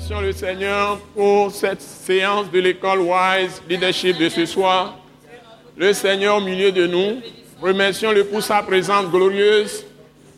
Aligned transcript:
Remercions 0.00 0.20
le 0.22 0.32
Seigneur 0.32 0.98
pour 1.14 1.50
cette 1.50 1.82
séance 1.82 2.50
de 2.50 2.58
l'école 2.58 3.00
Wise 3.00 3.60
Leadership 3.68 4.16
de 4.16 4.30
ce 4.30 4.46
soir. 4.46 4.96
Le 5.76 5.92
Seigneur 5.92 6.38
au 6.38 6.40
milieu 6.40 6.72
de 6.72 6.86
nous. 6.86 7.20
Remercions-le 7.60 8.24
pour 8.24 8.42
sa 8.42 8.62
présence 8.62 9.10
glorieuse, 9.10 9.84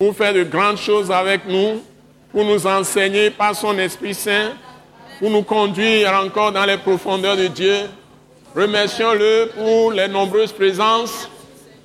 pour 0.01 0.17
faire 0.17 0.35
de 0.35 0.43
grandes 0.43 0.79
choses 0.79 1.13
avec 1.13 1.47
nous, 1.47 1.81
pour 2.33 2.45
nous 2.45 2.67
enseigner 2.67 3.31
par 3.31 3.55
son 3.55 3.79
Esprit 3.79 4.15
Saint, 4.15 4.53
pour 5.21 5.31
nous 5.31 5.43
conduire 5.43 6.13
encore 6.13 6.51
dans 6.51 6.65
les 6.65 6.79
profondeurs 6.79 7.37
de 7.37 7.47
Dieu. 7.47 7.77
Remercions-le 8.57 9.53
pour 9.55 9.93
les 9.93 10.09
nombreuses 10.09 10.53
présences, 10.53 11.31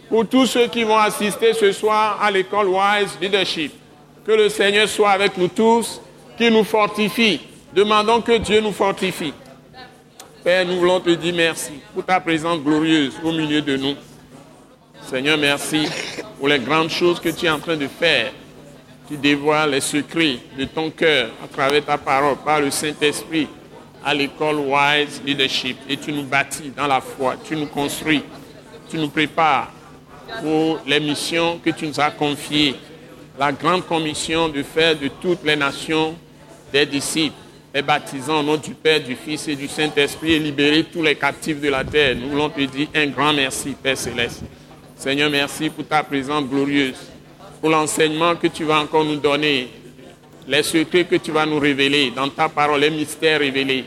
pour 0.09 0.27
tous 0.27 0.47
ceux 0.47 0.67
qui 0.67 0.83
vont 0.83 0.97
assister 0.97 1.53
ce 1.53 1.71
soir 1.71 2.17
à 2.23 2.31
l'école 2.31 2.69
Wise 2.69 3.19
Leadership. 3.21 3.71
Que 4.25 4.31
le 4.31 4.49
Seigneur 4.49 4.89
soit 4.89 5.11
avec 5.11 5.38
nous 5.38 5.49
tous, 5.49 6.02
qu'il 6.39 6.52
nous 6.52 6.63
fortifie. 6.63 7.39
Demandons 7.77 8.22
que 8.22 8.36
Dieu 8.40 8.59
nous 8.59 8.72
fortifie. 8.72 9.36
Père, 10.44 10.66
nous 10.66 10.80
voulons 10.80 10.99
te 10.99 11.12
dire 11.12 11.36
merci 11.36 11.73
pour 11.94 12.03
ta 12.03 12.19
présence 12.19 12.59
glorieuse 12.59 13.14
au 13.23 13.31
milieu 13.31 13.61
de 13.61 13.78
nous. 13.78 13.94
Seigneur, 15.08 15.38
merci 15.38 15.88
pour 16.39 16.47
les 16.47 16.58
grandes 16.58 16.89
choses 16.89 17.19
que 17.19 17.30
tu 17.30 17.45
es 17.45 17.50
en 17.52 17.59
train 17.59 17.78
de 17.78 17.88
faire. 17.88 18.31
Tu 19.08 19.16
dévoiles 19.16 19.69
les 19.69 19.81
secrets 19.81 20.39
de 20.58 20.66
ton 20.66 20.89
cœur 20.89 21.30
à 21.44 21.47
travers 21.47 21.86
ta 21.86 22.00
parole, 22.00 22.38
par 22.38 22.61
le 22.61 22.72
Saint-Esprit, 22.72 23.47
à 24.03 24.12
l'école 24.12 24.56
Wise 24.56 25.22
Leadership. 25.23 25.78
Et 25.88 25.97
tu 25.97 26.12
nous 26.12 26.23
bâtis 26.23 26.73
dans 26.75 26.88
la 26.88 27.00
foi, 27.00 27.36
tu 27.44 27.56
nous 27.56 27.67
construis, 27.67 28.23
tu 28.89 28.97
nous 28.97 29.09
prépares 29.09 29.72
pour 30.41 30.80
les 30.88 31.00
missions 31.00 31.59
que 31.64 31.69
tu 31.69 31.86
nous 31.86 32.00
as 32.00 32.09
confiées. 32.09 32.73
La 33.38 33.52
grande 33.52 33.86
commission 33.86 34.50
de 34.50 34.64
faire 34.64 34.97
de 34.97 35.09
toutes 35.22 35.44
les 35.44 35.56
nations 35.56 36.16
des 36.73 36.88
disciples, 36.88 37.36
les 37.73 37.81
baptisant 37.81 38.39
au 38.39 38.43
nom 38.43 38.57
du 38.57 38.73
Père, 38.73 39.03
du 39.03 39.15
Fils 39.15 39.47
et 39.47 39.55
du 39.55 39.67
Saint-Esprit 39.67 40.33
et 40.33 40.39
libérer 40.39 40.83
tous 40.83 41.03
les 41.03 41.15
captifs 41.15 41.59
de 41.59 41.69
la 41.69 41.83
terre. 41.83 42.15
Nous 42.15 42.29
voulons 42.29 42.49
te 42.49 42.61
dire 42.61 42.87
un 42.95 43.07
grand 43.07 43.33
merci, 43.33 43.75
Père 43.81 43.97
céleste. 43.97 44.43
Seigneur, 44.95 45.29
merci 45.29 45.69
pour 45.69 45.85
ta 45.85 46.01
présence 46.03 46.45
glorieuse, 46.45 46.97
pour 47.61 47.69
l'enseignement 47.69 48.35
que 48.35 48.47
tu 48.47 48.63
vas 48.63 48.79
encore 48.79 49.05
nous 49.05 49.17
donner, 49.17 49.69
les 50.47 50.63
secrets 50.63 51.05
que 51.05 51.17
tu 51.17 51.31
vas 51.31 51.45
nous 51.45 51.59
révéler 51.59 52.11
dans 52.11 52.29
ta 52.29 52.49
parole, 52.49 52.79
les 52.79 52.89
mystères 52.89 53.39
révélés, 53.39 53.85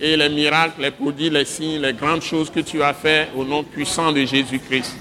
et 0.00 0.16
les 0.16 0.28
miracles, 0.28 0.82
les 0.82 0.90
prodiges, 0.90 1.32
les 1.32 1.44
signes, 1.44 1.80
les 1.80 1.92
grandes 1.92 2.22
choses 2.22 2.50
que 2.50 2.60
tu 2.60 2.82
as 2.82 2.94
fait 2.94 3.28
au 3.36 3.44
nom 3.44 3.64
puissant 3.64 4.12
de 4.12 4.24
Jésus-Christ. 4.24 4.96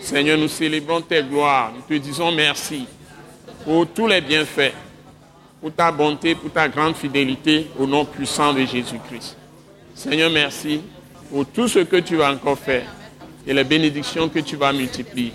Seigneur, 0.00 0.38
nous 0.38 0.48
célébrons 0.48 1.00
tes 1.00 1.22
gloires, 1.22 1.72
nous 1.74 1.82
te 1.82 2.00
disons 2.00 2.32
merci 2.32 2.86
pour 3.64 3.86
tous 3.88 4.06
les 4.06 4.20
bienfaits, 4.20 4.72
pour 5.60 5.72
ta 5.72 5.90
bonté, 5.90 6.34
pour 6.34 6.50
ta 6.50 6.68
grande 6.68 6.94
fidélité 6.94 7.68
au 7.78 7.86
nom 7.86 8.04
puissant 8.04 8.52
de 8.52 8.60
Jésus-Christ. 8.60 9.36
Seigneur, 9.94 10.30
merci 10.30 10.80
pour 11.30 11.46
tout 11.46 11.68
ce 11.68 11.80
que 11.80 11.96
tu 11.96 12.16
vas 12.16 12.32
encore 12.32 12.58
faire 12.58 12.86
et 13.46 13.52
les 13.52 13.64
bénédictions 13.64 14.28
que 14.28 14.38
tu 14.38 14.56
vas 14.56 14.72
multiplier 14.72 15.32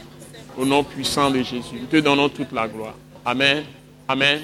au 0.58 0.66
nom 0.66 0.84
puissant 0.84 1.30
de 1.30 1.42
Jésus. 1.42 1.76
Nous 1.82 1.88
te 1.88 1.98
donnons 1.98 2.30
toute 2.30 2.52
la 2.52 2.68
gloire. 2.68 2.96
Amen. 3.26 3.64
Amen. 4.08 4.42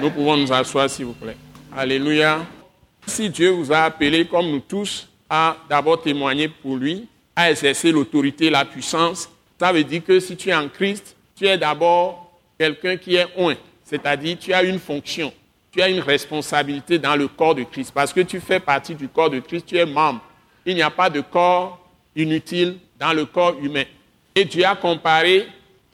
Nous 0.00 0.10
pouvons 0.10 0.36
nous 0.36 0.52
asseoir, 0.52 0.90
s'il 0.90 1.06
vous 1.06 1.12
plaît. 1.12 1.36
Alléluia. 1.74 2.44
Si 3.06 3.30
Dieu 3.30 3.50
vous 3.50 3.72
a 3.72 3.84
appelé, 3.84 4.26
comme 4.26 4.50
nous 4.50 4.60
tous, 4.60 5.08
à 5.30 5.56
d'abord 5.68 6.02
témoigner 6.02 6.48
pour 6.48 6.76
lui, 6.76 7.06
à 7.34 7.50
exercer 7.50 7.92
l'autorité, 7.92 8.50
la 8.50 8.64
puissance, 8.64 9.28
ça 9.58 9.72
veut 9.72 9.84
dire 9.84 10.04
que 10.04 10.18
si 10.20 10.36
tu 10.36 10.50
es 10.50 10.54
en 10.54 10.68
Christ, 10.68 11.16
tu 11.36 11.46
es 11.46 11.56
d'abord 11.56 12.32
quelqu'un 12.58 12.96
qui 12.96 13.16
est 13.16 13.26
oint, 13.36 13.56
c'est-à-dire 13.86 14.36
tu 14.38 14.52
as 14.52 14.64
une 14.64 14.80
fonction, 14.80 15.32
tu 15.70 15.80
as 15.80 15.88
une 15.88 16.00
responsabilité 16.00 16.98
dans 16.98 17.14
le 17.14 17.28
corps 17.28 17.54
de 17.54 17.62
Christ, 17.62 17.92
parce 17.94 18.12
que 18.12 18.20
tu 18.20 18.40
fais 18.40 18.58
partie 18.58 18.94
du 18.94 19.08
corps 19.08 19.30
de 19.30 19.38
Christ, 19.38 19.66
tu 19.66 19.76
es 19.76 19.86
membre. 19.86 20.20
Il 20.66 20.74
n'y 20.74 20.82
a 20.82 20.90
pas 20.90 21.08
de 21.08 21.20
corps 21.20 21.78
inutile 22.14 22.78
dans 22.98 23.12
le 23.12 23.24
corps 23.24 23.54
humain. 23.62 23.84
Et 24.34 24.44
Dieu 24.44 24.64
a 24.64 24.74
comparé 24.74 25.46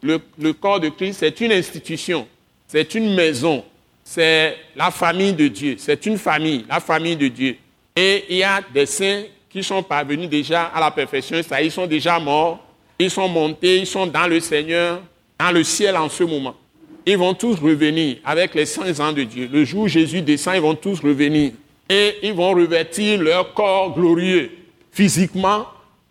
le, 0.03 0.19
corps 0.53 0.80
de 0.80 0.88
Christ, 0.88 1.19
c'est 1.20 1.41
une 1.42 1.53
institution, 1.53 2.26
c'est 2.66 2.94
une 2.94 3.14
maison, 3.14 3.62
c'est 4.03 4.56
la 4.74 4.91
famille 4.91 5.34
de 5.34 5.48
Dieu, 5.48 5.76
c'est 5.78 6.06
une 6.06 6.16
famille, 6.16 6.64
la 6.69 6.80
famille 6.80 7.16
de 7.16 7.28
Dieu. 7.28 7.56
Et 7.94 8.24
il 8.30 8.36
y 8.38 8.42
a 8.42 8.62
des 8.72 8.86
saints 8.86 9.24
qui 9.50 9.62
sont 9.62 9.82
parvenus 9.82 10.30
déjà 10.30 10.64
à 10.64 10.80
la 10.80 10.91
perfection, 10.91 11.42
ça, 11.42 11.60
ils 11.60 11.70
sont 11.70 11.86
déjà 11.86 12.19
morts, 12.19 12.59
ils 12.98 13.10
sont 13.10 13.28
montés, 13.28 13.78
ils 13.78 13.86
sont 13.86 14.06
dans 14.06 14.26
le 14.26 14.41
Seigneur, 14.41 15.03
dans 15.38 15.50
le 15.50 15.62
ciel 15.62 15.97
en 15.97 16.09
ce 16.09 16.24
moment. 16.24 16.56
Ils 17.05 17.19
vont 17.19 17.35
tous 17.35 17.59
revenir 17.59 18.19
avec 18.25 18.55
les 18.55 18.67
saints 18.67 19.01
ans 19.01 19.13
de 19.13 19.25
Dieu. 19.25 19.49
Le 19.53 19.65
jour 19.65 19.83
où 19.83 19.89
Jésus 19.89 20.23
descend, 20.23 20.55
ils 20.55 20.61
vont 20.61 20.75
tous 20.75 21.01
revenir. 21.01 21.53
Et 21.89 22.17
ils 22.23 22.33
vont 22.33 22.53
revêtir 22.53 23.21
leur 23.21 23.53
corps 23.55 23.93
glorieux. 23.95 24.51
Physiquement, 24.93 25.67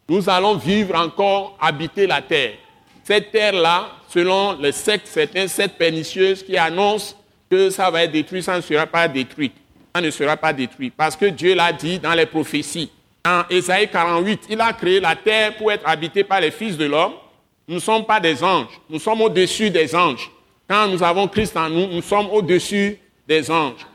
nous 0.10 0.30
allons 0.30 0.56
vivre 0.56 0.96
encore, 0.96 1.58
habiter 1.62 2.08
la 2.08 2.22
terre. 2.22 2.54
Cette 3.04 3.32
terre-là, 3.32 3.90
selon 4.10 4.58
les 4.60 4.74
sectes, 4.74 5.08
certains 5.08 5.48
sectes 5.48 5.78
pernicieuses 5.78 6.44
qui 6.44 6.58
annoncent 6.58 7.16
que 7.50 7.70
ça 7.70 7.90
va 7.90 8.04
être 8.04 8.12
détruit, 8.12 8.44
ça 8.44 8.58
ne 8.58 8.62
sera 8.62 8.86
pas 8.86 9.08
détruit. 9.08 9.52
Ça 9.96 10.02
ne 10.02 10.12
sera 10.12 10.36
pas 10.36 10.52
détruit. 10.52 10.90
Parce 10.90 11.16
que 11.16 11.26
Dieu 11.26 11.56
l'a 11.56 11.72
dit 11.72 12.00
dans 12.00 12.14
les 12.14 12.26
prophéties. 12.26 12.92
En 13.26 13.44
Ésaïe 13.50 13.90
48, 13.90 14.42
il 14.50 14.60
a 14.60 14.74
créé 14.74 15.00
la 15.00 15.16
terre 15.16 15.56
pour 15.56 15.72
être 15.72 15.88
habitée 15.88 16.24
par 16.24 16.42
les 16.42 16.52
fils 16.52 16.76
de 16.76 16.86
l'homme. 16.86 17.14
Nous 17.68 17.76
ne 17.76 17.80
sommes 17.80 18.06
pas 18.06 18.20
des 18.20 18.44
anges, 18.44 18.80
nous 18.90 19.00
sommes 19.00 19.22
au-dessus 19.22 19.70
des 19.70 19.96
anges. 19.96 20.30
Quand 20.72 20.88
nous 20.88 21.04
avons 21.04 21.28
Christ 21.28 21.58
en 21.58 21.70
nous, 21.70 21.86
nous 21.86 22.02
sommes 22.02 22.30
au-dessus 22.32 22.98
des 23.28 23.52
anges. 23.52 23.86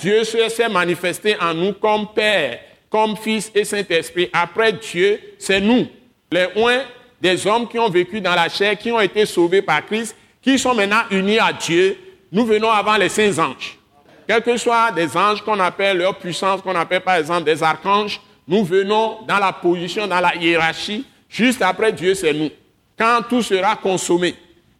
Dieu 0.00 0.24
s'est 0.24 0.68
manifesté 0.68 1.36
en 1.40 1.54
nous 1.54 1.74
comme 1.74 2.08
Père, 2.12 2.58
comme 2.90 3.16
Fils 3.16 3.52
et 3.54 3.64
Saint-Esprit. 3.64 4.30
Après 4.32 4.72
Dieu, 4.72 5.20
c'est 5.38 5.60
nous, 5.60 5.86
les 6.32 6.48
oins 6.56 6.82
des 7.20 7.46
hommes 7.46 7.68
qui 7.68 7.78
ont 7.78 7.88
vécu 7.88 8.20
dans 8.20 8.34
la 8.34 8.48
chair, 8.48 8.76
qui 8.76 8.90
ont 8.90 8.98
été 8.98 9.26
sauvés 9.26 9.62
par 9.62 9.86
Christ, 9.86 10.16
qui 10.42 10.58
sont 10.58 10.74
maintenant 10.74 11.02
unis 11.12 11.38
à 11.38 11.52
Dieu. 11.52 11.96
Nous 12.32 12.44
venons 12.44 12.68
avant 12.68 12.96
les 12.96 13.10
saints 13.10 13.38
anges. 13.38 13.78
Quels 14.26 14.42
que 14.42 14.56
soient 14.56 14.90
des 14.90 15.16
anges 15.16 15.40
qu'on 15.40 15.60
appelle 15.60 15.98
leur 15.98 16.18
puissance, 16.18 16.62
qu'on 16.62 16.74
appelle 16.74 17.02
par 17.02 17.14
exemple 17.14 17.44
des 17.44 17.62
archanges, 17.62 18.20
nous 18.48 18.64
venons 18.64 19.18
dans 19.28 19.38
la 19.38 19.52
position, 19.52 20.08
dans 20.08 20.18
la 20.18 20.34
hiérarchie. 20.34 21.06
Juste 21.28 21.62
après 21.62 21.92
Dieu, 21.92 22.12
c'est 22.16 22.34
nous. 22.34 22.50
Quand 22.98 23.20
tout 23.28 23.40
sera 23.40 23.76
consommé 23.76 24.34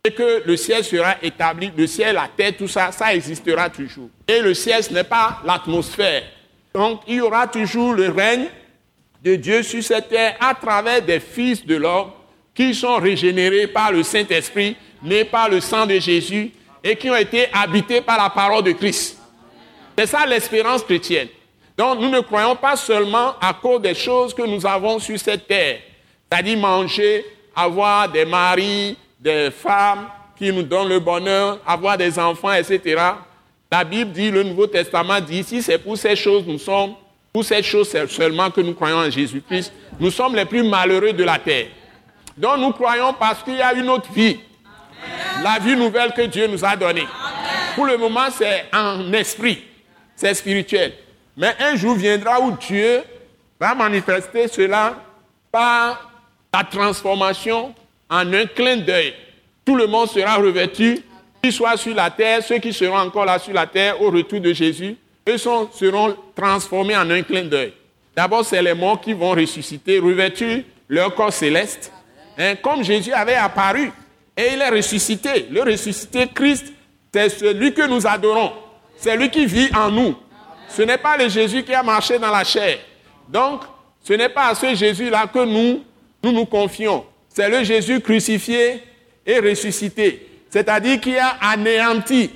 et 0.07 0.13
que 0.13 0.43
le 0.45 0.57
ciel 0.59 0.85
sera 0.85 1.17
établi, 1.23 1.73
le 1.75 1.87
ciel, 1.87 2.17
la 2.17 2.29
terre, 2.29 2.53
tout 2.59 2.69
ça, 2.69 2.93
ça 2.93 3.15
existera 3.15 3.71
toujours. 3.71 4.11
Et 4.29 4.41
le 4.41 4.53
ciel, 4.53 4.83
ce 4.83 4.93
n'est 4.93 5.03
pas 5.03 5.41
l'atmosphère. 5.47 6.25
Donc, 6.75 7.01
il 7.07 7.17
y 7.17 7.21
aura 7.23 7.47
toujours 7.47 7.95
le 7.95 8.11
règne 8.11 8.49
de 9.23 9.37
Dieu 9.37 9.63
sur 9.63 9.83
cette 9.83 10.11
terre 10.11 10.37
à 10.41 10.55
travers 10.55 11.01
des 11.01 11.21
fils 11.21 11.65
de 11.65 11.77
l'homme 11.77 12.11
qui 12.55 12.75
sont 12.75 12.97
régénérés 12.97 13.67
par 13.67 13.93
le 13.93 14.03
Saint-Esprit, 14.03 14.77
nés 15.03 15.25
par 15.25 15.49
le 15.49 15.61
sang 15.61 15.87
de 15.87 15.99
Jésus 15.99 16.53
et 16.83 16.97
qui 16.97 17.09
ont 17.09 17.17
été 17.17 17.47
habités 17.51 18.03
par 18.03 18.23
la 18.23 18.29
parole 18.29 18.63
de 18.63 18.73
Christ. 18.73 19.19
C'est 19.97 20.07
ça 20.07 20.27
l'espérance 20.27 20.83
chrétienne. 20.83 21.29
Donc 21.79 21.99
nous 22.01 22.11
ne 22.11 22.21
croyons 22.21 22.57
pas 22.57 22.77
seulement 22.77 23.37
à 23.41 23.55
cause 23.55 23.81
des 23.81 23.95
choses 23.95 24.35
que 24.35 24.43
nous 24.43 24.67
avons 24.67 24.99
sur 24.99 25.19
cette 25.19 25.49
terre, 25.49 25.79
c'est-à-dire 26.31 26.59
manger, 26.59 27.25
avoir 27.57 28.09
des 28.11 28.27
maris, 28.27 28.97
des 29.25 29.51
femmes 29.51 30.07
qui 30.37 30.53
nous 30.53 30.63
donnent 30.63 30.91
le 30.91 31.01
bonheur, 31.01 31.59
avoir 31.67 31.97
des 31.97 32.19
enfants, 32.19 32.53
etc. 32.53 33.03
La 33.73 33.83
Bible 33.83 34.13
dit, 34.13 34.31
le 34.31 34.43
Nouveau 34.43 34.67
Testament 34.67 35.19
dit, 35.21 35.43
si 35.43 35.63
c'est 35.63 35.79
pour 35.79 35.97
ces 35.97 36.15
choses, 36.15 36.45
nous 36.47 36.59
sommes, 36.59 36.95
pour 37.33 37.43
ces 37.43 37.63
choses 37.63 37.91
seulement 38.09 38.51
que 38.51 38.61
nous 38.61 38.75
croyons 38.75 38.99
en 38.99 39.11
Jésus-Christ, 39.11 39.73
nous 39.99 40.11
sommes 40.11 40.37
les 40.37 40.45
plus 40.45 40.63
malheureux 40.63 41.15
de 41.15 41.25
la 41.25 41.39
terre. 41.39 41.69
Donc 42.37 42.59
nous 42.59 42.73
croyons 42.73 43.15
parce 43.15 43.43
qu'il 43.43 43.55
y 43.55 43.63
a 43.63 43.73
une 43.73 43.89
autre 43.89 44.13
vie, 44.13 44.39
la 45.43 45.59
vie 45.59 45.75
nouvelle 45.75 46.13
que 46.13 46.23
Dieu 46.23 46.47
nous 46.47 46.63
a 46.65 46.77
donnée. 46.77 47.07
Pour 47.75 47.87
le 47.87 47.97
moment, 47.97 48.29
c'est 48.31 48.67
en 48.73 49.11
esprit, 49.13 49.65
c'est 50.15 50.35
spirituel. 50.35 50.93
Mais 51.37 51.55
un 51.61 51.75
jour 51.77 51.97
viendra 51.97 52.41
où 52.41 52.53
Dieu 52.53 53.03
va 53.59 53.75
manifester 53.75 54.49
cela 54.49 54.95
par 55.51 56.11
la 56.53 56.65
transformation 56.65 57.75
en 58.15 58.33
un 58.33 58.47
clin 58.47 58.77
d'œil. 58.77 59.13
Tout 59.65 59.75
le 59.75 59.87
monde 59.87 60.09
sera 60.09 60.37
revêtu, 60.37 61.01
qu'ils 61.43 61.53
soient 61.53 61.77
sur 61.77 61.95
la 61.95 62.11
terre, 62.11 62.43
ceux 62.43 62.59
qui 62.59 62.73
seront 62.73 62.97
encore 62.97 63.25
là 63.25 63.39
sur 63.39 63.53
la 63.53 63.67
terre 63.67 64.01
au 64.01 64.11
retour 64.11 64.41
de 64.41 64.53
Jésus, 64.53 64.97
eux 65.29 65.39
sont, 65.39 65.69
seront 65.73 66.15
transformés 66.35 66.97
en 66.97 67.11
un 67.11 67.23
clin 67.23 67.45
d'œil. 67.45 67.73
D'abord, 68.15 68.45
c'est 68.45 68.63
les 68.63 68.75
morts 68.75 69.01
qui 69.01 69.13
vont 69.13 69.33
ressusciter, 69.33 69.99
revêtir 69.99 70.63
leur 70.89 71.15
corps 71.15 71.33
céleste, 71.33 71.93
hein, 72.39 72.55
comme 72.63 72.85
Jésus 72.85 73.13
avait 73.13 73.35
apparu. 73.35 73.91
Et 74.37 74.53
il 74.53 74.61
est 74.61 74.69
ressuscité. 74.69 75.47
Le 75.51 75.63
ressuscité 75.63 76.29
Christ, 76.33 76.73
c'est 77.13 77.29
celui 77.29 77.73
que 77.73 77.87
nous 77.87 78.07
adorons. 78.07 78.53
C'est 78.97 79.17
lui 79.17 79.31
qui 79.31 79.47
vit 79.47 79.71
en 79.75 79.91
nous. 79.91 80.15
Ce 80.69 80.83
n'est 80.83 80.99
pas 80.99 81.17
le 81.17 81.29
Jésus 81.29 81.63
qui 81.65 81.75
a 81.75 81.83
marché 81.83 82.19
dans 82.19 82.31
la 82.31 82.45
chair. 82.45 82.79
Donc, 83.29 83.63
ce 84.03 84.13
n'est 84.13 84.29
pas 84.29 84.49
à 84.49 84.55
ce 84.55 84.75
Jésus-là 84.75 85.27
que 85.27 85.45
nous 85.45 85.83
nous 86.23 86.47
confions. 86.47 87.05
C'est 87.35 87.49
le 87.49 87.65
Jésus 87.65 88.01
crucifié 88.01 88.81
et 89.27 89.41
ressuscité. 89.41 90.29
C'est-à-dire 90.49 91.01
qui 91.01 91.19
a 91.19 91.37
anéanti 91.41 92.31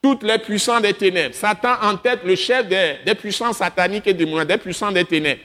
toutes 0.00 0.22
les 0.22 0.38
puissances 0.38 0.80
des 0.80 0.94
ténèbres. 0.94 1.34
Satan 1.34 1.74
en 1.82 1.96
tête, 1.96 2.20
le 2.24 2.36
chef 2.36 2.68
des, 2.68 3.14
puissances 3.16 3.56
sataniques 3.56 4.06
et 4.06 4.14
des 4.14 4.58
puissances 4.58 4.94
des 4.94 5.04
ténèbres. 5.04 5.40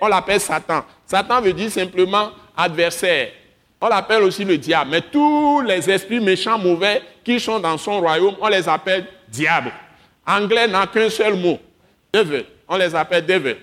On 0.00 0.08
l'appelle 0.08 0.40
Satan. 0.40 0.82
Satan 1.06 1.42
veut 1.42 1.52
dire 1.52 1.70
simplement 1.70 2.30
adversaire. 2.56 3.28
On 3.78 3.88
l'appelle 3.88 4.22
aussi 4.22 4.46
le 4.46 4.56
diable. 4.56 4.92
Mais 4.92 5.02
tous 5.02 5.60
les 5.60 5.90
esprits 5.90 6.20
méchants, 6.20 6.58
mauvais 6.58 7.02
qui 7.22 7.38
sont 7.38 7.60
dans 7.60 7.76
son 7.76 8.00
royaume, 8.00 8.36
on 8.40 8.48
les 8.48 8.66
appelle 8.66 9.04
diable. 9.28 9.72
Anglais 10.26 10.68
n'a 10.68 10.86
qu'un 10.86 11.10
seul 11.10 11.34
mot. 11.34 11.58
Devil. 12.14 12.44
On 12.66 12.76
les 12.78 12.94
appelle 12.94 13.26
devil. 13.26 13.56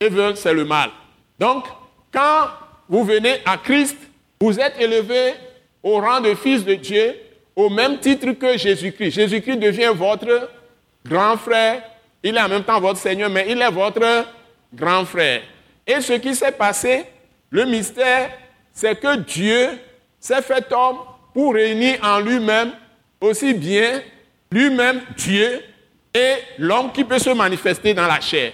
Devil, 0.00 0.32
c'est 0.34 0.52
le 0.52 0.64
mal. 0.64 0.90
Donc, 1.38 1.66
quand 2.12 2.48
vous 2.88 3.04
venez 3.04 3.36
à 3.44 3.56
Christ, 3.58 3.96
vous 4.40 4.58
êtes 4.58 4.78
élevé 4.78 5.34
au 5.82 6.00
rang 6.00 6.20
de 6.20 6.34
fils 6.34 6.64
de 6.64 6.74
Dieu 6.74 7.16
au 7.54 7.70
même 7.70 7.98
titre 7.98 8.32
que 8.32 8.56
Jésus-Christ. 8.58 9.12
Jésus-Christ 9.12 9.56
devient 9.56 9.92
votre 9.94 10.50
grand 11.06 11.36
frère. 11.36 11.82
Il 12.22 12.36
est 12.36 12.40
en 12.40 12.48
même 12.48 12.64
temps 12.64 12.80
votre 12.80 12.98
Seigneur, 12.98 13.30
mais 13.30 13.46
il 13.48 13.60
est 13.60 13.70
votre 13.70 14.26
grand 14.74 15.04
frère. 15.04 15.42
Et 15.86 16.00
ce 16.00 16.14
qui 16.14 16.34
s'est 16.34 16.52
passé, 16.52 17.04
le 17.50 17.64
mystère, 17.64 18.30
c'est 18.72 18.98
que 19.00 19.16
Dieu 19.16 19.70
s'est 20.18 20.42
fait 20.42 20.70
homme 20.72 20.98
pour 21.32 21.54
réunir 21.54 21.98
en 22.02 22.18
lui-même 22.18 22.72
aussi 23.20 23.54
bien 23.54 24.02
lui-même 24.50 25.02
Dieu 25.16 25.62
et 26.14 26.34
l'homme 26.58 26.92
qui 26.92 27.04
peut 27.04 27.18
se 27.18 27.30
manifester 27.30 27.94
dans 27.94 28.06
la 28.06 28.20
chair. 28.20 28.52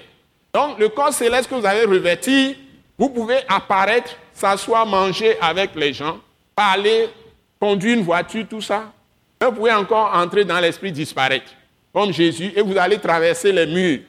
Donc 0.53 0.79
le 0.79 0.89
corps 0.89 1.13
céleste 1.13 1.49
que 1.49 1.55
vous 1.55 1.67
avez 1.67 1.85
revêti, 1.85 2.57
vous 2.99 3.09
pouvez 3.09 3.39
apparaître, 3.49 4.17
s'asseoir, 4.35 4.87
manger 4.87 5.37
avec 5.41 5.75
les 5.75 5.93
gens, 5.93 6.19
parler, 6.55 7.09
conduire 7.61 7.99
une 7.99 8.05
voiture, 8.05 8.47
tout 8.49 8.61
ça. 8.61 8.93
vous 9.41 9.53
pouvez 9.53 9.73
encore 9.73 10.13
entrer 10.15 10.45
dans 10.45 10.61
l'esprit, 10.61 10.93
disparaître, 10.93 11.53
comme 11.93 12.13
Jésus, 12.13 12.53
et 12.55 12.63
vous 12.63 12.77
allez 12.77 12.99
traverser 12.99 13.53
les 13.53 13.67
murs. 13.67 14.01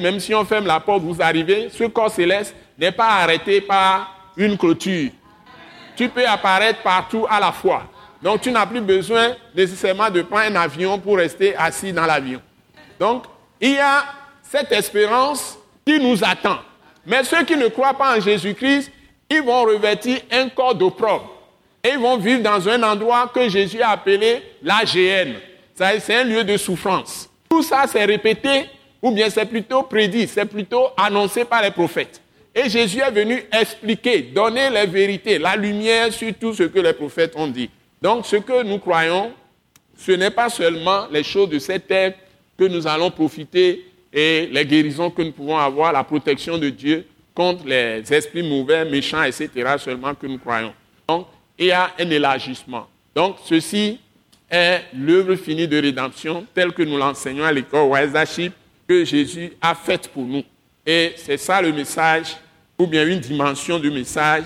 même 0.00 0.20
si 0.20 0.34
on 0.34 0.44
ferme 0.44 0.66
la 0.66 0.80
porte, 0.80 1.02
vous 1.02 1.20
arrivez, 1.20 1.68
ce 1.70 1.84
corps 1.84 2.10
céleste 2.10 2.54
n'est 2.78 2.92
pas 2.92 3.08
arrêté 3.08 3.60
par 3.60 4.32
une 4.36 4.56
clôture. 4.56 5.10
Tu 5.96 6.08
peux 6.08 6.26
apparaître 6.26 6.82
partout 6.82 7.26
à 7.28 7.38
la 7.38 7.52
fois. 7.52 7.84
Donc 8.22 8.40
tu 8.40 8.50
n'as 8.50 8.66
plus 8.66 8.80
besoin 8.80 9.34
nécessairement 9.54 10.10
de 10.10 10.22
prendre 10.22 10.44
un 10.44 10.56
avion 10.56 10.98
pour 10.98 11.16
rester 11.16 11.54
assis 11.56 11.92
dans 11.92 12.06
l'avion. 12.06 12.40
Donc 12.98 13.24
il 13.60 13.72
y 13.72 13.78
a 13.78 14.04
cette 14.42 14.72
espérance 14.72 15.58
qui 15.86 15.98
nous 15.98 16.22
attend. 16.24 16.58
Mais 17.06 17.24
ceux 17.24 17.44
qui 17.44 17.56
ne 17.56 17.68
croient 17.68 17.94
pas 17.94 18.16
en 18.16 18.20
Jésus-Christ, 18.20 18.90
ils 19.30 19.42
vont 19.42 19.62
revêtir 19.62 20.18
un 20.30 20.48
corps 20.48 20.74
d'opprobre. 20.74 21.32
Et 21.82 21.90
ils 21.90 21.98
vont 21.98 22.18
vivre 22.18 22.42
dans 22.42 22.68
un 22.68 22.82
endroit 22.82 23.30
que 23.32 23.48
Jésus 23.48 23.80
a 23.80 23.90
appelé 23.90 24.42
l'AGN. 24.62 25.34
C'est 25.74 26.14
un 26.14 26.24
lieu 26.24 26.44
de 26.44 26.56
souffrance. 26.56 27.30
Tout 27.48 27.62
ça, 27.62 27.84
c'est 27.86 28.04
répété, 28.04 28.66
ou 29.00 29.12
bien 29.12 29.30
c'est 29.30 29.46
plutôt 29.46 29.84
prédit, 29.84 30.28
c'est 30.28 30.44
plutôt 30.44 30.88
annoncé 30.96 31.44
par 31.44 31.62
les 31.62 31.70
prophètes. 31.70 32.20
Et 32.54 32.68
Jésus 32.68 32.98
est 32.98 33.10
venu 33.10 33.42
expliquer, 33.52 34.22
donner 34.22 34.68
les 34.68 34.86
vérités, 34.86 35.38
la 35.38 35.56
lumière 35.56 36.12
sur 36.12 36.34
tout 36.34 36.52
ce 36.52 36.64
que 36.64 36.80
les 36.80 36.92
prophètes 36.92 37.32
ont 37.36 37.46
dit. 37.46 37.70
Donc, 38.02 38.26
ce 38.26 38.36
que 38.36 38.62
nous 38.62 38.78
croyons, 38.78 39.32
ce 39.96 40.12
n'est 40.12 40.30
pas 40.30 40.50
seulement 40.50 41.06
les 41.10 41.22
choses 41.22 41.48
de 41.48 41.58
cette 41.58 41.86
terre 41.86 42.14
que 42.58 42.64
nous 42.64 42.86
allons 42.86 43.10
profiter 43.10 43.86
et 44.12 44.48
les 44.50 44.66
guérisons 44.66 45.10
que 45.10 45.22
nous 45.22 45.32
pouvons 45.32 45.56
avoir, 45.56 45.92
la 45.92 46.04
protection 46.04 46.58
de 46.58 46.68
Dieu 46.68 47.06
contre 47.40 47.66
les 47.66 48.02
esprits 48.12 48.42
mauvais, 48.42 48.84
méchants, 48.84 49.22
etc., 49.22 49.48
seulement 49.78 50.14
que 50.14 50.26
nous 50.26 50.36
croyons. 50.36 50.74
Donc, 51.08 51.26
il 51.58 51.68
y 51.68 51.72
a 51.72 51.90
un 51.98 52.10
élargissement. 52.10 52.86
Donc, 53.14 53.36
ceci 53.46 53.98
est 54.50 54.82
l'œuvre 54.94 55.34
finie 55.36 55.66
de 55.66 55.80
rédemption 55.80 56.44
telle 56.54 56.70
que 56.72 56.82
nous 56.82 56.98
l'enseignons 56.98 57.44
à 57.44 57.50
l'école 57.50 57.88
Wise 57.88 58.50
que 58.86 59.06
Jésus 59.06 59.54
a 59.58 59.74
faite 59.74 60.08
pour 60.08 60.26
nous. 60.26 60.42
Et 60.84 61.14
c'est 61.16 61.38
ça 61.38 61.62
le 61.62 61.72
message, 61.72 62.36
ou 62.78 62.86
bien 62.86 63.06
une 63.06 63.20
dimension 63.20 63.78
du 63.78 63.90
message 63.90 64.44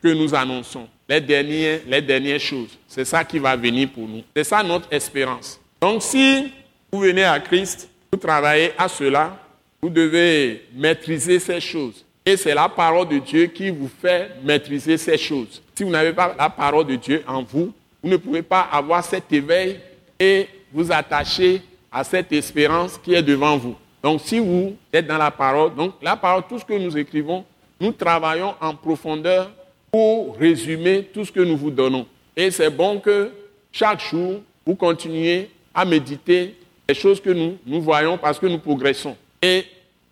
que 0.00 0.08
nous 0.14 0.32
annonçons. 0.32 0.86
Les 1.08 1.20
dernières, 1.20 1.80
les 1.84 2.00
dernières 2.00 2.38
choses. 2.38 2.78
C'est 2.86 3.04
ça 3.04 3.24
qui 3.24 3.40
va 3.40 3.56
venir 3.56 3.88
pour 3.88 4.06
nous. 4.06 4.22
C'est 4.36 4.44
ça 4.44 4.62
notre 4.62 4.86
espérance. 4.92 5.58
Donc 5.80 6.00
si 6.00 6.52
vous 6.92 7.00
venez 7.00 7.24
à 7.24 7.40
Christ, 7.40 7.88
vous 8.12 8.18
travaillez 8.20 8.70
à 8.78 8.86
cela, 8.86 9.36
vous 9.82 9.90
devez 9.90 10.64
maîtriser 10.72 11.40
ces 11.40 11.60
choses. 11.60 12.05
Et 12.28 12.36
c'est 12.36 12.54
la 12.54 12.68
parole 12.68 13.06
de 13.08 13.18
Dieu 13.18 13.46
qui 13.46 13.70
vous 13.70 13.88
fait 13.88 14.32
maîtriser 14.42 14.98
ces 14.98 15.16
choses. 15.16 15.62
Si 15.76 15.84
vous 15.84 15.90
n'avez 15.90 16.12
pas 16.12 16.34
la 16.36 16.50
parole 16.50 16.84
de 16.84 16.96
Dieu 16.96 17.22
en 17.24 17.44
vous, 17.44 17.72
vous 18.02 18.08
ne 18.08 18.16
pouvez 18.16 18.42
pas 18.42 18.62
avoir 18.72 19.04
cet 19.04 19.32
éveil 19.32 19.78
et 20.18 20.48
vous 20.72 20.90
attacher 20.90 21.62
à 21.92 22.02
cette 22.02 22.32
espérance 22.32 22.98
qui 22.98 23.14
est 23.14 23.22
devant 23.22 23.56
vous. 23.56 23.76
Donc 24.02 24.20
si 24.22 24.40
vous 24.40 24.74
êtes 24.92 25.06
dans 25.06 25.18
la 25.18 25.30
parole, 25.30 25.74
donc 25.76 25.94
la 26.02 26.16
parole, 26.16 26.42
tout 26.48 26.58
ce 26.58 26.64
que 26.64 26.74
nous 26.74 26.98
écrivons, 26.98 27.44
nous 27.80 27.92
travaillons 27.92 28.54
en 28.60 28.74
profondeur 28.74 29.50
pour 29.92 30.36
résumer 30.36 31.04
tout 31.14 31.24
ce 31.24 31.30
que 31.30 31.40
nous 31.40 31.56
vous 31.56 31.70
donnons. 31.70 32.06
Et 32.36 32.50
c'est 32.50 32.70
bon 32.70 32.98
que 32.98 33.30
chaque 33.70 34.00
jour, 34.00 34.40
vous 34.66 34.74
continuez 34.74 35.48
à 35.72 35.84
méditer 35.84 36.56
les 36.88 36.94
choses 36.94 37.20
que 37.20 37.30
nous, 37.30 37.56
nous 37.64 37.80
voyons 37.80 38.18
parce 38.18 38.38
que 38.38 38.46
nous 38.46 38.58
progressons. 38.58 39.16
Et 39.40 39.64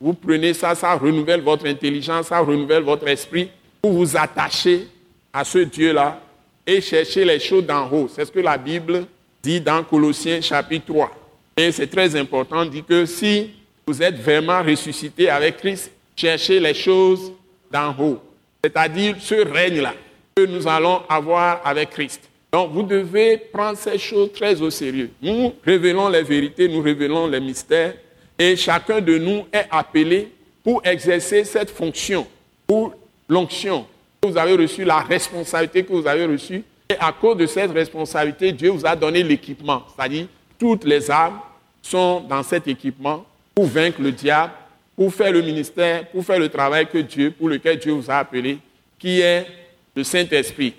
vous 0.04 0.12
prenez 0.12 0.52
ça, 0.52 0.74
ça 0.74 0.92
renouvelle 0.96 1.40
votre 1.40 1.66
intelligence, 1.66 2.26
ça 2.26 2.38
renouvelle 2.40 2.82
votre 2.82 3.08
esprit 3.08 3.48
pour 3.80 3.92
vous 3.92 4.14
attacher 4.14 4.86
à 5.32 5.44
ce 5.44 5.60
Dieu-là 5.60 6.20
et 6.66 6.82
chercher 6.82 7.24
les 7.24 7.40
choses 7.40 7.64
d'en 7.64 7.90
haut. 7.90 8.06
C'est 8.14 8.26
ce 8.26 8.30
que 8.30 8.40
la 8.40 8.58
Bible 8.58 9.06
dit 9.42 9.62
dans 9.62 9.82
Colossiens 9.82 10.42
chapitre 10.42 10.84
3. 10.88 11.10
Et 11.56 11.72
c'est 11.72 11.86
très 11.86 12.14
important, 12.16 12.66
dit 12.66 12.84
que 12.84 13.06
si 13.06 13.52
vous 13.86 14.02
êtes 14.02 14.16
vraiment 14.16 14.62
ressuscité 14.62 15.30
avec 15.30 15.56
Christ, 15.56 15.90
cherchez 16.14 16.60
les 16.60 16.74
choses 16.74 17.32
d'en 17.70 17.96
haut, 17.98 18.18
c'est-à-dire 18.62 19.16
ce 19.18 19.36
règne-là 19.36 19.94
que 20.36 20.44
nous 20.44 20.68
allons 20.68 21.00
avoir 21.08 21.62
avec 21.64 21.88
Christ. 21.88 22.28
Donc 22.52 22.72
vous 22.72 22.82
devez 22.82 23.38
prendre 23.38 23.78
ces 23.78 23.96
choses 23.96 24.34
très 24.34 24.60
au 24.60 24.68
sérieux. 24.68 25.08
Nous 25.22 25.54
révélons 25.64 26.10
les 26.10 26.22
vérités, 26.22 26.68
nous 26.68 26.82
révélons 26.82 27.26
les 27.26 27.40
mystères, 27.40 27.94
et 28.38 28.56
chacun 28.56 29.00
de 29.00 29.18
nous 29.18 29.46
est 29.52 29.66
appelé 29.70 30.32
pour 30.62 30.84
exercer 30.84 31.44
cette 31.44 31.70
fonction, 31.70 32.26
pour 32.66 32.94
l'onction. 33.28 33.86
Vous 34.22 34.36
avez 34.36 34.54
reçu 34.54 34.84
la 34.84 35.00
responsabilité 35.00 35.84
que 35.84 35.92
vous 35.92 36.06
avez 36.06 36.24
reçue, 36.24 36.62
et 36.88 36.96
à 36.98 37.12
cause 37.12 37.36
de 37.36 37.46
cette 37.46 37.72
responsabilité, 37.72 38.52
Dieu 38.52 38.70
vous 38.70 38.86
a 38.86 38.96
donné 38.96 39.22
l'équipement, 39.22 39.82
c'est-à-dire 39.94 40.26
toutes 40.58 40.84
les 40.84 41.10
armes 41.10 41.40
sont 41.82 42.20
dans 42.20 42.42
cet 42.42 42.66
équipement 42.68 43.24
pour 43.54 43.66
vaincre 43.66 44.00
le 44.00 44.12
diable, 44.12 44.52
pour 44.96 45.12
faire 45.12 45.32
le 45.32 45.42
ministère, 45.42 46.06
pour 46.08 46.24
faire 46.24 46.38
le 46.38 46.48
travail 46.48 46.86
que 46.86 46.98
Dieu, 46.98 47.30
pour 47.30 47.48
lequel 47.48 47.78
Dieu 47.78 47.92
vous 47.92 48.10
a 48.10 48.18
appelé, 48.18 48.58
qui 48.98 49.20
est 49.20 49.46
le 49.94 50.04
Saint-Esprit. 50.04 50.74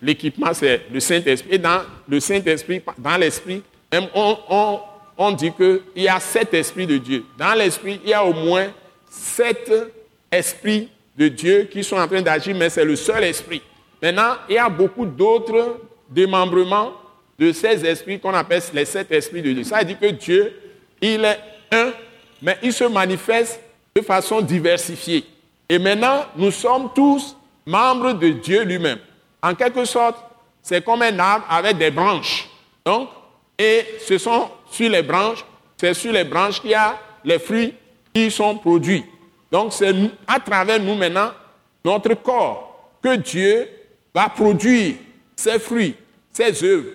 L'équipement, 0.00 0.54
c'est 0.54 0.82
le 0.92 1.00
Saint-Esprit. 1.00 1.54
Et 1.54 1.58
dans 1.58 1.82
le 2.08 2.20
Saint-Esprit, 2.20 2.82
dans 2.98 3.16
l'Esprit, 3.16 3.62
on, 4.14 4.36
on, 4.48 4.80
on 5.22 5.32
dit 5.32 5.52
qu'il 5.52 5.82
y 5.96 6.08
a 6.08 6.18
sept 6.18 6.54
esprits 6.54 6.86
de 6.86 6.96
Dieu. 6.96 7.26
Dans 7.36 7.52
l'Esprit, 7.52 8.00
il 8.02 8.08
y 8.08 8.14
a 8.14 8.24
au 8.24 8.32
moins 8.32 8.68
sept 9.10 9.70
esprits 10.32 10.88
de 11.14 11.28
Dieu 11.28 11.68
qui 11.70 11.84
sont 11.84 11.96
en 11.96 12.08
train 12.08 12.22
d'agir, 12.22 12.56
mais 12.56 12.70
c'est 12.70 12.86
le 12.86 12.96
seul 12.96 13.24
esprit. 13.24 13.60
Maintenant, 14.02 14.36
il 14.48 14.54
y 14.54 14.58
a 14.58 14.70
beaucoup 14.70 15.04
d'autres 15.04 15.78
démembrements 16.08 16.92
de 17.38 17.52
ces 17.52 17.84
esprits 17.84 18.18
qu'on 18.18 18.32
appelle 18.32 18.62
les 18.72 18.86
sept 18.86 19.12
esprits 19.12 19.42
de 19.42 19.52
Dieu. 19.52 19.62
Ça 19.64 19.80
veut 19.80 19.84
dire 19.84 20.00
que 20.00 20.06
Dieu, 20.06 20.58
il 21.02 21.22
est 21.22 21.38
un, 21.70 21.92
mais 22.40 22.56
il 22.62 22.72
se 22.72 22.84
manifeste 22.84 23.60
de 23.94 24.00
façon 24.00 24.40
diversifiée. 24.40 25.26
Et 25.68 25.78
maintenant, 25.78 26.24
nous 26.34 26.50
sommes 26.50 26.88
tous 26.94 27.36
membres 27.66 28.14
de 28.14 28.30
Dieu 28.30 28.62
lui-même. 28.62 29.00
En 29.42 29.54
quelque 29.54 29.84
sorte, 29.84 30.16
c'est 30.62 30.82
comme 30.82 31.02
un 31.02 31.18
arbre 31.18 31.44
avec 31.50 31.76
des 31.76 31.90
branches. 31.90 32.48
Donc, 32.86 33.10
et 33.58 33.84
ce 34.00 34.16
sont 34.16 34.48
sur 34.70 34.88
les 34.88 35.02
branches, 35.02 35.44
c'est 35.76 35.94
sur 35.94 36.12
les 36.12 36.24
branches 36.24 36.60
qu'il 36.60 36.70
y 36.70 36.74
a 36.74 36.98
les 37.24 37.38
fruits 37.38 37.74
qui 38.14 38.30
sont 38.30 38.56
produits. 38.56 39.04
Donc, 39.50 39.72
c'est 39.72 39.94
à 40.26 40.38
travers 40.38 40.80
nous 40.80 40.94
maintenant, 40.94 41.30
notre 41.84 42.14
corps, 42.14 42.92
que 43.02 43.16
Dieu 43.16 43.68
va 44.14 44.28
produire 44.28 44.94
ses 45.34 45.58
fruits, 45.58 45.94
ses 46.32 46.64
œuvres, 46.64 46.90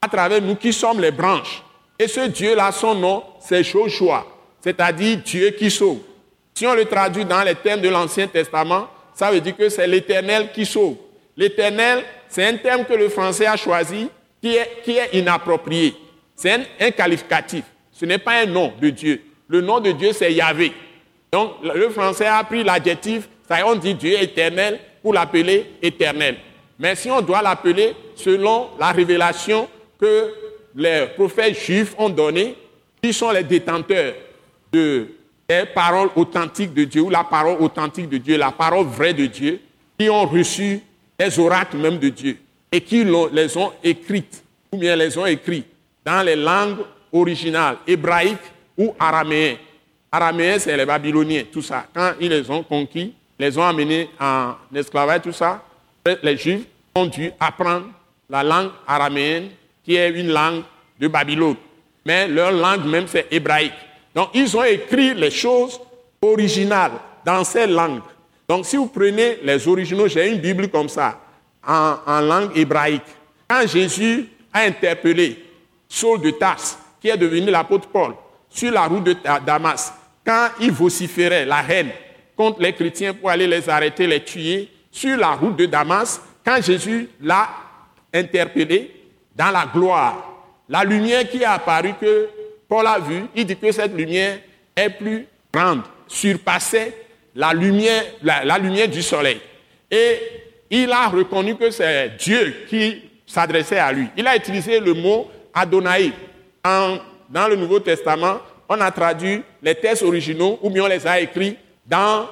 à 0.00 0.08
travers 0.08 0.40
nous 0.40 0.54
qui 0.54 0.72
sommes 0.72 1.00
les 1.00 1.10
branches. 1.10 1.62
Et 1.98 2.06
ce 2.06 2.20
Dieu-là, 2.20 2.70
son 2.72 2.94
nom, 2.94 3.24
c'est 3.40 3.64
Joshua, 3.64 4.24
c'est-à-dire 4.60 5.18
Dieu 5.18 5.50
qui 5.50 5.70
sauve. 5.70 5.98
Si 6.54 6.66
on 6.66 6.74
le 6.74 6.84
traduit 6.84 7.24
dans 7.24 7.42
les 7.42 7.54
termes 7.54 7.80
de 7.80 7.88
l'Ancien 7.88 8.26
Testament, 8.26 8.88
ça 9.14 9.30
veut 9.30 9.40
dire 9.40 9.56
que 9.56 9.68
c'est 9.68 9.86
l'Éternel 9.86 10.50
qui 10.52 10.64
sauve. 10.64 10.96
L'Éternel, 11.36 12.04
c'est 12.28 12.46
un 12.46 12.56
terme 12.56 12.84
que 12.84 12.94
le 12.94 13.08
français 13.08 13.46
a 13.46 13.56
choisi 13.56 14.08
qui 14.40 14.54
est, 14.54 14.82
qui 14.84 14.96
est 14.96 15.18
inapproprié. 15.18 15.94
C'est 16.38 16.52
un, 16.52 16.90
qualificatif. 16.92 17.64
Ce 17.90 18.06
n'est 18.06 18.18
pas 18.18 18.42
un 18.42 18.46
nom 18.46 18.72
de 18.80 18.90
Dieu. 18.90 19.20
Le 19.48 19.60
nom 19.60 19.80
de 19.80 19.90
Dieu, 19.90 20.12
c'est 20.12 20.32
Yahvé. 20.32 20.72
Donc, 21.32 21.54
le 21.64 21.90
français 21.90 22.26
a 22.26 22.44
pris 22.44 22.62
l'adjectif, 22.62 23.28
on 23.66 23.74
dit 23.74 23.94
Dieu 23.94 24.22
éternel 24.22 24.78
pour 25.02 25.14
l'appeler 25.14 25.66
éternel. 25.82 26.36
Mais 26.78 26.94
si 26.94 27.10
on 27.10 27.20
doit 27.22 27.42
l'appeler 27.42 27.92
selon 28.14 28.68
la 28.78 28.92
révélation 28.92 29.68
que 30.00 30.32
les 30.76 31.06
prophètes 31.16 31.58
juifs 31.58 31.96
ont 31.98 32.08
donnée, 32.08 32.54
qui 33.02 33.12
sont 33.12 33.32
les 33.32 33.42
détenteurs 33.42 34.14
de 34.72 35.08
des 35.48 35.64
paroles 35.74 36.10
authentiques 36.14 36.74
de 36.74 36.84
Dieu, 36.84 37.00
ou 37.00 37.10
la 37.10 37.24
parole 37.24 37.56
authentique 37.60 38.08
de 38.10 38.18
Dieu, 38.18 38.36
la 38.36 38.52
parole 38.52 38.84
vraie 38.86 39.14
de 39.14 39.24
Dieu, 39.24 39.60
qui 39.98 40.10
ont 40.10 40.26
reçu 40.26 40.82
les 41.18 41.38
oracles 41.38 41.78
même 41.78 41.98
de 41.98 42.10
Dieu 42.10 42.36
et 42.70 42.82
qui 42.82 43.02
les 43.32 43.56
ont 43.56 43.72
écrites, 43.82 44.44
ou 44.70 44.76
bien 44.76 44.94
les 44.94 45.16
ont 45.16 45.24
écrits 45.24 45.64
dans 46.08 46.22
les 46.22 46.36
langues 46.36 46.78
originales, 47.12 47.76
hébraïques 47.86 48.38
ou 48.78 48.94
araméennes. 48.98 49.58
Araméens, 50.10 50.58
c'est 50.58 50.74
les 50.74 50.86
Babyloniens, 50.86 51.42
tout 51.52 51.60
ça. 51.60 51.84
Quand 51.94 52.12
ils 52.18 52.30
les 52.30 52.50
ont 52.50 52.62
conquis, 52.62 53.12
les 53.38 53.58
ont 53.58 53.62
amenés 53.62 54.08
en 54.18 54.54
esclavage, 54.74 55.20
tout 55.22 55.32
ça, 55.32 55.62
les 56.22 56.36
Juifs 56.38 56.64
ont 56.94 57.04
dû 57.04 57.30
apprendre 57.38 57.88
la 58.30 58.42
langue 58.42 58.70
araméenne, 58.86 59.50
qui 59.84 59.96
est 59.96 60.08
une 60.10 60.28
langue 60.28 60.62
de 60.98 61.08
Babylone. 61.08 61.56
Mais 62.06 62.26
leur 62.26 62.52
langue 62.52 62.86
même, 62.86 63.06
c'est 63.06 63.26
hébraïque. 63.30 63.72
Donc, 64.14 64.30
ils 64.32 64.56
ont 64.56 64.64
écrit 64.64 65.12
les 65.12 65.30
choses 65.30 65.78
originales 66.22 66.92
dans 67.22 67.44
ces 67.44 67.66
langues. 67.66 68.00
Donc, 68.48 68.64
si 68.64 68.78
vous 68.78 68.86
prenez 68.86 69.40
les 69.42 69.68
originaux, 69.68 70.08
j'ai 70.08 70.30
une 70.30 70.40
Bible 70.40 70.68
comme 70.68 70.88
ça, 70.88 71.20
en, 71.66 72.20
langue 72.22 72.56
hébraïque. 72.56 73.02
Quand 73.46 73.66
Jésus 73.66 74.26
a 74.54 74.60
interpellé 74.62 75.47
Saul 75.88 76.20
de 76.20 76.30
Tarse, 76.30 76.78
qui 77.00 77.08
est 77.08 77.16
devenu 77.16 77.50
l'apôtre 77.50 77.88
Paul, 77.88 78.14
sur 78.48 78.70
la 78.72 78.86
route 78.86 79.04
de 79.04 79.16
Damas, 79.44 79.92
quand 80.24 80.48
il 80.60 80.72
vociférait 80.72 81.44
la 81.44 81.62
haine 81.68 81.90
contre 82.36 82.60
les 82.60 82.72
chrétiens 82.72 83.14
pour 83.14 83.30
aller 83.30 83.46
les 83.46 83.68
arrêter, 83.68 84.06
les 84.06 84.22
tuer, 84.22 84.68
sur 84.90 85.16
la 85.16 85.32
route 85.32 85.56
de 85.56 85.66
Damas, 85.66 86.20
quand 86.44 86.62
Jésus 86.62 87.08
l'a 87.20 87.48
interpellé 88.12 88.90
dans 89.34 89.50
la 89.50 89.66
gloire, 89.72 90.28
la 90.68 90.84
lumière 90.84 91.28
qui 91.28 91.44
a 91.44 91.52
apparu 91.52 91.94
que 92.00 92.28
Paul 92.68 92.86
a 92.86 92.98
vu, 92.98 93.24
il 93.34 93.46
dit 93.46 93.56
que 93.56 93.72
cette 93.72 93.94
lumière 93.94 94.38
est 94.76 94.90
plus 94.90 95.26
grande, 95.52 95.82
surpassait 96.06 96.94
la 97.34 97.52
lumière, 97.52 98.04
la, 98.22 98.58
lumière 98.58 98.88
du 98.88 99.02
soleil. 99.02 99.40
Et 99.90 100.18
il 100.70 100.90
a 100.92 101.08
reconnu 101.08 101.56
que 101.56 101.70
c'est 101.70 102.16
Dieu 102.18 102.66
qui 102.68 103.02
s'adressait 103.26 103.78
à 103.78 103.92
lui. 103.92 104.08
Il 104.16 104.26
a 104.26 104.36
utilisé 104.36 104.80
le 104.80 104.92
mot 104.94 105.30
Adonai. 105.58 106.12
dans 106.64 107.48
le 107.48 107.56
Nouveau 107.56 107.80
Testament, 107.80 108.40
on 108.68 108.80
a 108.80 108.90
traduit 108.90 109.42
les 109.62 109.74
textes 109.74 110.02
originaux 110.02 110.58
ou 110.62 110.70
bien 110.70 110.84
on 110.84 110.88
les 110.88 111.06
a 111.06 111.20
écrits 111.20 111.56
dans 111.86 112.26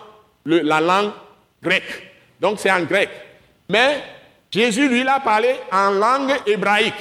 la 0.45 0.80
langue 0.80 1.11
grecque. 1.62 2.12
Donc 2.40 2.59
c'est 2.61 2.71
en 2.71 2.83
grec. 2.83 3.09
Mais 3.68 4.02
Jésus, 4.50 4.88
lui, 4.88 5.06
a 5.06 5.21
parlé 5.21 5.56
en 5.73 5.90
langue 5.90 6.33
hébraïque. 6.47 6.95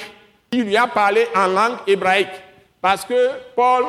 Il 0.52 0.64
lui 0.64 0.76
a 0.76 0.86
parlé 0.86 1.26
en 1.34 1.46
langue 1.46 1.78
hébraïque. 1.86 2.28
Parce 2.80 3.04
que 3.04 3.30
Paul, 3.54 3.84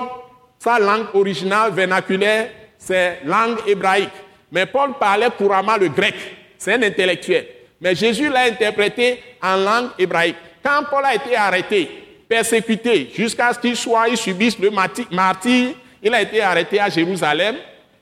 sa 0.60 0.80
langue 0.80 1.08
originale 1.14 1.72
vernaculaire, 1.72 2.50
c'est 2.78 3.20
langue 3.26 3.58
hébraïque. 3.68 4.10
Mais 4.52 4.66
Paul 4.66 4.94
parlait 5.00 5.30
couramment 5.38 5.78
le 5.78 5.90
grec. 5.90 6.16
C'est 6.58 6.74
un 6.74 6.84
intellectuel. 6.84 7.48
Mais 7.82 7.96
Jésus 7.96 8.30
l'a 8.30 8.44
interprété 8.44 9.22
en 9.42 9.58
langue 9.58 9.90
hébraïque. 10.00 10.38
Quand 10.64 10.84
Paul 10.90 11.06
a 11.06 11.16
été 11.16 11.36
arrêté, 11.36 12.07
persécuté, 12.28 13.12
jusqu'à 13.14 13.54
ce 13.54 13.60
qu'il 13.60 13.76
soit, 13.76 14.10
il 14.10 14.18
subisse 14.18 14.58
le 14.60 14.70
martyr, 14.70 15.74
il 16.02 16.14
a 16.14 16.22
été 16.22 16.42
arrêté 16.42 16.80
à 16.80 16.90
Jérusalem. 16.90 17.56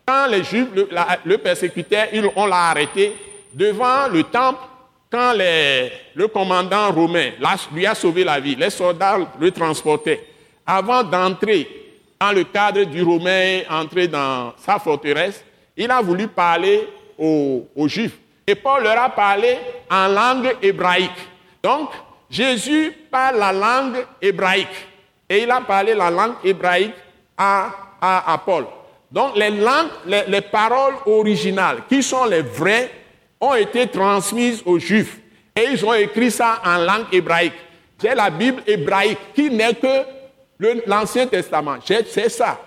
Quand 0.06 0.28
les 0.28 0.44
Juifs 0.44 0.68
le, 1.26 1.38
persécutaient, 1.38 2.10
on 2.36 2.46
l'a 2.46 2.70
arrêté 2.70 3.16
devant 3.54 4.08
le 4.12 4.24
temple. 4.24 4.60
Quand 5.10 5.34
le 5.34 6.28
commandant 6.28 6.92
romain 6.92 7.32
lui 7.74 7.86
a 7.86 7.96
sauvé 7.96 8.24
la 8.24 8.40
vie, 8.40 8.56
les 8.56 8.70
soldats 8.70 9.18
le 9.40 9.52
transportaient 9.52 10.22
avant 10.66 11.04
d'entrer 11.04 11.68
dans 12.20 12.32
le 12.32 12.44
cadre 12.46 12.84
du 12.84 13.04
Romain, 13.04 13.62
entrer 13.70 14.08
dans 14.08 14.54
sa 14.58 14.80
forteresse, 14.80 15.44
il 15.78 15.92
a 15.92 16.02
voulu 16.02 16.28
parler 16.28 16.88
aux, 17.18 17.68
Juifs. 17.88 18.18
Et 18.48 18.56
Paul 18.56 18.84
leur 18.84 19.00
a 19.00 19.10
parlé 19.10 19.58
en 19.90 20.08
langue 20.08 20.56
hébraïque. 20.62 21.12
Donc, 21.62 21.90
Jésus 22.36 22.92
parle 23.10 23.40
la 23.40 23.54
langue 23.54 24.06
hébraïque. 24.22 24.68
Et 25.30 25.44
il 25.44 25.52
a 25.52 25.62
parlé 25.62 25.96
la 25.96 26.10
langue 26.10 26.36
hébraïque 26.44 26.94
à, 27.38 27.72
à, 28.02 28.38
Paul. 28.46 28.66
Donc, 29.10 29.38
les 29.38 29.52
langues, 29.52 29.90
les, 30.06 30.24
les 30.28 30.42
paroles 30.42 30.96
originales, 31.06 31.84
qui 31.88 32.04
sont 32.04 32.26
les 32.26 32.42
vraies, 32.42 32.92
ont 33.40 33.56
été 33.56 33.88
transmises 33.88 34.62
aux 34.66 34.78
Juifs. 34.78 35.18
Et 35.56 35.68
ils 35.72 35.86
ont 35.86 35.94
écrit 35.94 36.30
ça 36.30 36.62
en 36.66 36.78
langue 36.78 37.06
hébraïque. 37.14 37.54
C'est 37.98 38.14
la 38.14 38.30
Bible 38.30 38.62
hébraïque 38.68 39.34
qui 39.34 39.50
n'est 39.50 39.76
que 39.76 40.04
l'Ancien 40.86 41.28
Testament, 41.28 41.78
c'est 41.86 42.30
ça, 42.30 42.60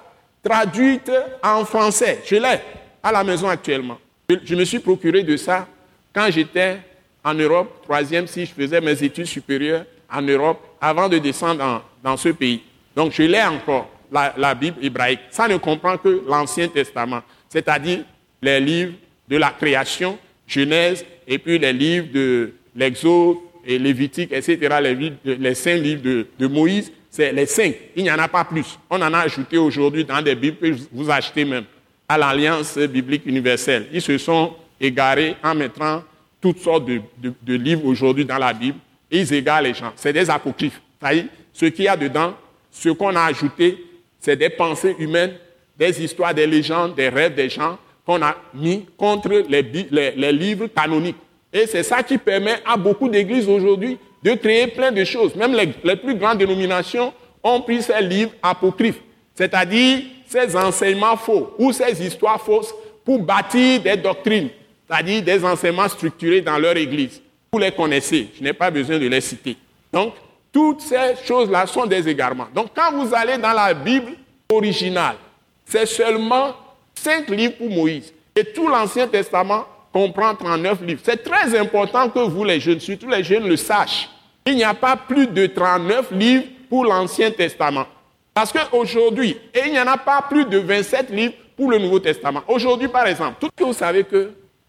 traduite 0.43 1.13
en 1.43 1.67
français. 1.67 2.23
Je 2.25 2.37
l'ai 2.37 2.61
à 3.03 3.13
la 3.13 3.23
maison 3.23 3.49
actuellement. 3.49 3.99
Je, 4.29 4.55
me 4.55 4.65
suis 4.65 4.79
procuré 4.79 5.23
de 5.23 5.37
ça 5.37 5.67
quand 6.15 6.31
j'étais 6.31 6.79
en 7.25 7.35
Europe, 7.35 7.83
troisième, 7.83 8.27
si 8.27 8.47
je 8.47 8.53
faisais 8.53 8.81
mes 8.81 9.03
études 9.03 9.27
supérieures 9.27 9.85
en 10.11 10.23
Europe, 10.23 10.61
avant 10.81 11.09
de 11.09 11.19
descendre 11.19 11.85
dans 12.03 12.17
ce 12.17 12.31
pays. 12.31 12.63
Donc 12.97 13.13
je 13.13 13.23
l'ai 13.23 13.43
encore, 13.43 13.91
la, 14.11 14.55
Bible 14.55 14.77
hébraïque. 14.83 15.21
Ça 15.31 15.49
ne 15.49 15.57
comprend 15.57 15.97
que 15.99 16.23
l'Ancien 16.27 16.69
Testament, 16.69 17.23
c'est-à-dire 17.49 18.01
les 18.41 18.61
livres 18.61 18.95
de 19.29 19.37
la 19.37 19.51
création, 19.51 20.19
Genèse, 20.47 21.05
et 21.27 21.39
puis 21.39 21.59
les 21.59 21.73
livres 21.73 22.09
de 22.13 22.55
l'Exode 22.75 23.37
et 23.67 23.79
Lévitique, 23.79 24.33
etc., 24.33 24.57
les, 25.25 25.55
cinq 25.55 25.77
livres 25.77 26.25
de 26.39 26.47
Moïse, 26.47 26.91
c'est 27.11 27.33
les 27.33 27.47
cinq. 27.47 27.75
Il 27.97 28.05
n'y 28.05 28.11
en 28.11 28.19
a 28.19 28.29
pas 28.29 28.45
plus. 28.45 28.79
On 28.89 29.01
en 29.01 29.13
a 29.13 29.19
ajouté 29.19 29.59
aujourd'hui 29.59 30.05
dans 30.05 30.23
des 30.23 30.35
Bibles 30.35 30.57
que 30.59 30.75
vous 30.93 31.11
achetez 31.11 31.45
même 31.45 31.65
à 32.09 32.17
l'Alliance 32.17 32.79
biblique 32.79 33.27
universelle. 33.27 33.87
Ils 33.93 34.03
se 34.03 34.17
sont 34.19 34.55
égarés 34.81 35.37
en 35.43 35.55
mettant 35.55 36.03
toutes 36.41 36.59
sortes 36.61 36.85
de, 36.87 37.55
livres 37.55 37.87
aujourd'hui 37.87 38.25
dans 38.25 38.39
la 38.39 38.53
Bible. 38.53 38.79
Et 39.11 39.21
ils 39.21 39.33
égarent 39.33 39.63
les 39.63 39.75
gens. 39.75 39.93
C'est 39.97 40.13
des 40.13 40.29
apocryphes. 40.29 40.81
Ce 41.53 41.67
qu'il 41.67 41.85
y 41.85 41.89
a 41.89 41.97
dedans, 41.97 42.35
ce 42.71 42.91
qu'on 42.91 43.15
a 43.17 43.23
ajouté, 43.23 43.79
c'est 44.21 44.37
des 44.37 44.51
pensées 44.51 44.95
humaines, 44.99 45.33
des 45.79 46.03
histoires, 46.03 46.35
des 46.35 46.47
légendes, 46.47 46.95
des 46.95 47.09
rêves 47.09 47.35
des 47.35 47.49
gens 47.49 47.79
qu'on 48.05 48.23
a 48.23 48.37
mis 48.55 48.87
contre 48.97 49.45
les 49.49 50.33
livres 50.33 50.67
canoniques. 50.69 51.17
Et 51.53 51.67
c'est 51.67 51.83
ça 51.83 52.03
qui 52.03 52.19
permet 52.19 52.57
à 52.65 52.77
beaucoup 52.77 53.09
d'églises 53.09 53.49
aujourd'hui 53.49 53.99
de 54.23 54.35
créer 54.35 54.67
plein 54.67 54.93
de 54.93 55.05
choses. 55.05 55.35
Même 55.35 55.55
les, 55.55 55.97
plus 55.97 56.15
grandes 56.15 56.39
dénominations 56.39 57.13
ont 57.43 57.61
pris 57.61 57.83
ces 57.83 58.01
livres 58.03 58.33
apocryphes, 58.43 59.01
c'est-à-dire 59.35 60.03
ces 60.27 60.55
enseignements 60.57 61.17
faux 61.17 61.55
ou 61.59 61.73
ces 61.73 62.05
histoires 62.05 62.41
fausses 62.41 62.75
pour 63.05 63.21
bâtir 63.21 63.81
des 63.81 63.97
doctrines, 63.97 64.51
c'est-à-dire 64.89 65.23
des 65.23 65.45
enseignements 65.45 65.89
structurés 65.89 66.41
dans 66.41 66.59
leur 66.59 66.77
église. 66.77 67.21
Vous 67.53 67.59
les 67.59 67.73
connaissez, 67.73 68.29
je 68.37 68.43
n'ai 68.43 68.53
pas 68.53 68.71
besoin 68.71 68.99
de 68.99 69.07
les 69.07 69.21
citer. 69.21 69.57
Donc, 69.93 70.15
toutes 70.53 70.81
ces 70.81 71.15
choses-là 71.25 71.67
sont 71.67 71.87
des 71.87 72.09
égarements. 72.09 72.49
Donc, 72.55 72.69
quand 72.75 72.93
vous 72.93 73.15
allez 73.15 73.39
dans 73.39 73.53
la 73.53 73.75
Bible 73.75 74.13
originale, 74.51 75.17
c'est 75.65 75.87
seulement 75.87 76.55
cinq 76.95 77.29
livres 77.29 77.55
pour 77.57 77.71
Moïse. 77.71 78.13
Et 78.35 78.45
tout 78.45 78.69
l'Ancien 78.69 79.07
Testament 79.07 79.67
comprend 79.93 80.35
39 80.35 80.83
livres. 80.83 81.01
C'est 81.03 81.23
très 81.23 81.59
important 81.59 82.09
que 82.09 82.21
vous, 82.21 82.45
les 82.45 82.61
jeunes, 82.61 82.81
surtout 82.81 83.09
les 83.09 83.25
jeunes, 83.25 83.47
le 83.47 83.57
sachent. 83.57 84.09
Il 84.47 84.57
n'y 84.57 84.65
a 84.65 84.75
pas 84.75 84.97
plus 84.97 85.27
de 85.27 85.47
39 85.47 86.13
livres 86.13 86.45
pour 86.69 86.85
l'Ancien 86.85 87.31
Testament. 87.31 87.87
Parce 88.33 88.53
qu'aujourd'hui, 88.53 89.37
et 89.53 89.63
il 89.67 89.73
n'y 89.73 89.81
en 89.81 89.87
a 89.87 89.97
pas 89.97 90.23
plus 90.29 90.45
de 90.45 90.59
27 90.59 91.11
livres 91.11 91.35
pour 91.57 91.71
le 91.71 91.79
Nouveau 91.79 91.99
Testament. 91.99 92.43
Aujourd'hui, 92.47 92.89
par 92.89 93.07
exemple, 93.07 93.35
tout 93.41 93.49
que 93.55 93.65
vous 93.65 93.73
savez 93.73 94.05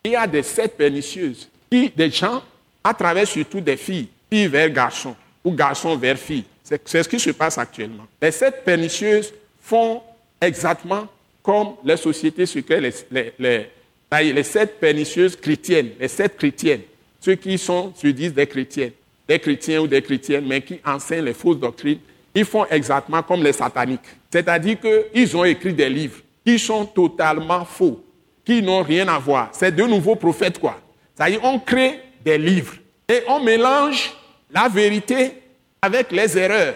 qu'il 0.03 0.13
y 0.13 0.15
a 0.15 0.27
des 0.27 0.43
sept 0.43 0.77
pernicieuses 0.77 1.49
qui, 1.69 1.89
des 1.89 2.09
gens, 2.09 2.43
à 2.83 2.93
travers 2.93 3.27
surtout 3.27 3.61
des 3.61 3.77
filles, 3.77 4.07
filles 4.31 4.47
vers 4.47 4.69
garçons 4.69 5.15
ou 5.43 5.51
garçons 5.51 5.95
vers 5.97 6.17
filles. 6.17 6.45
C'est 6.63 7.03
ce 7.03 7.09
qui 7.09 7.19
se 7.19 7.31
passe 7.31 7.57
actuellement. 7.57 8.05
Les 8.21 8.31
sept 8.31 8.63
pernicieuses 8.63 9.33
font 9.61 10.01
exactement 10.39 11.07
comme 11.41 11.75
les 11.83 11.97
sociétés 11.97 12.45
secrètes, 12.45 13.07
les, 13.11 13.33
les, 13.39 14.33
les 14.33 14.43
sept 14.43 14.79
pernicieuses 14.79 15.35
chrétiennes, 15.35 15.91
les 15.99 16.07
sept 16.07 16.37
chrétiennes, 16.37 16.81
ceux 17.19 17.35
qui 17.35 17.57
sont, 17.57 17.93
se 17.95 18.07
disent 18.07 18.33
des 18.33 18.47
chrétiennes, 18.47 18.91
des 19.27 19.39
chrétiens 19.39 19.81
ou 19.81 19.87
des 19.87 20.01
chrétiennes, 20.01 20.45
mais 20.45 20.61
qui 20.61 20.79
enseignent 20.85 21.25
les 21.25 21.33
fausses 21.33 21.59
doctrines, 21.59 21.99
ils 22.35 22.45
font 22.45 22.65
exactement 22.65 23.23
comme 23.23 23.43
les 23.43 23.53
sataniques. 23.53 23.99
C'est-à-dire 24.31 24.77
qu'ils 24.79 25.35
ont 25.35 25.43
écrit 25.43 25.73
des 25.73 25.89
livres 25.89 26.19
qui 26.45 26.59
sont 26.59 26.85
totalement 26.85 27.65
faux, 27.65 28.03
qui 28.49 28.63
n'ont 28.63 28.81
rien 28.81 29.07
à 29.07 29.19
voir. 29.19 29.49
C'est 29.51 29.75
de 29.75 29.83
nouveaux 29.83 30.15
prophètes, 30.15 30.57
quoi. 30.57 30.79
C'est-à-dire, 31.15 31.39
on 31.43 31.59
crée 31.59 31.99
des 32.25 32.39
livres 32.39 32.73
et 33.07 33.21
on 33.27 33.43
mélange 33.43 34.11
la 34.51 34.67
vérité 34.67 35.33
avec 35.79 36.11
les 36.11 36.35
erreurs 36.35 36.73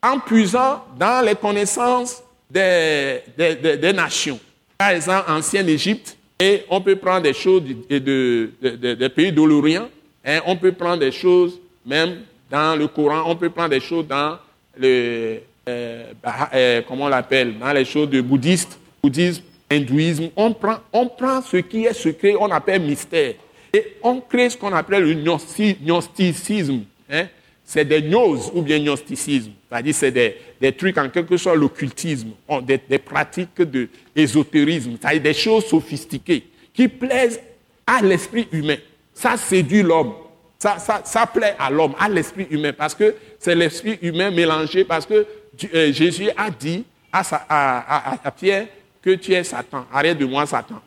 en 0.00 0.20
puisant 0.20 0.84
dans 0.96 1.26
les 1.26 1.34
connaissances 1.34 2.22
des, 2.48 3.22
des, 3.36 3.92
nations. 3.92 4.38
Par 4.78 4.90
exemple, 4.90 5.28
ancienne 5.28 5.68
Égypte, 5.68 6.16
et 6.38 6.62
on 6.70 6.80
peut 6.80 6.94
prendre 6.94 7.22
des 7.22 7.34
choses 7.34 7.62
des 7.90 9.08
pays 9.12 9.32
de 9.32 9.42
l'Orient, 9.42 9.88
et 10.24 10.38
on 10.46 10.54
peut 10.54 10.72
prendre 10.72 10.98
des 10.98 11.10
choses 11.10 11.58
même 11.84 12.20
dans 12.48 12.78
le 12.78 12.86
Coran, 12.86 13.24
on 13.26 13.34
peut 13.34 13.50
prendre 13.50 13.70
des 13.70 13.80
choses 13.80 14.06
dans 14.06 14.38
le, 14.78 15.40
euh, 15.68 16.12
bah, 16.22 16.50
euh, 16.54 16.82
comment 16.86 17.06
on 17.06 17.08
l'appelle, 17.08 17.58
dans 17.58 17.72
les 17.72 17.84
choses 17.84 18.10
de 18.10 18.20
bouddhistes, 18.20 18.78
bouddhisme, 19.02 19.42
hindouisme. 19.70 20.30
On 20.36 20.52
prend, 20.52 20.78
on 20.92 21.06
prend 21.08 21.42
ce 21.42 21.58
qui 21.58 21.84
est 21.84 21.92
secret, 21.92 22.34
on 22.38 22.50
appelle 22.50 22.82
mystère, 22.82 23.34
et 23.72 23.96
on 24.02 24.20
crée 24.20 24.50
ce 24.50 24.56
qu'on 24.56 24.72
appelle 24.72 25.04
le 25.04 25.14
gnosticisme. 25.14 26.82
Hein? 27.10 27.26
c'est 27.66 27.84
des 27.84 28.00
gnoses 28.00 28.50
ou 28.54 28.62
bien 28.62 28.78
gnosticisme. 28.78 29.50
C'est-à-dire 29.68 29.94
c'est 29.94 30.12
des, 30.12 30.36
des, 30.60 30.72
trucs 30.72 30.96
en 30.96 31.08
quelque 31.08 31.36
sorte 31.36 31.56
l'occultisme, 31.56 32.30
des, 32.62 32.98
pratiques 32.98 33.60
de 33.60 33.88
l'ésotérisme, 34.14 34.96
c'est-à-dire 35.00 35.22
des 35.22 35.34
choses 35.34 35.66
sophistiquées 35.66 36.44
qui 36.72 36.86
plaisent 36.86 37.40
à 37.84 38.00
l'esprit 38.02 38.46
humain. 38.52 38.76
Ça 39.12 39.36
séduit 39.36 39.82
l'homme. 39.82 40.12
Ça, 40.58 40.78
ça, 40.78 41.02
ça, 41.04 41.26
plaît 41.26 41.56
à 41.58 41.68
l'homme, 41.68 41.94
à 41.98 42.08
l'esprit 42.08 42.46
humain, 42.50 42.72
parce 42.72 42.94
que 42.94 43.14
c'est 43.38 43.54
l'esprit 43.54 43.98
humain 44.00 44.30
mélangé, 44.30 44.84
parce 44.84 45.04
que 45.04 45.26
euh, 45.74 45.92
Jésus 45.92 46.30
a 46.36 46.50
dit 46.50 46.84
à, 47.12 47.22
à, 47.48 48.14
à, 48.24 48.30
Pierre 48.30 48.66
que 49.06 49.14
tu 49.14 49.32
es 49.34 49.44
Satan. 49.44 49.86
Arrête 49.92 50.18
de 50.18 50.26
moi, 50.26 50.44
Satan. 50.46 50.82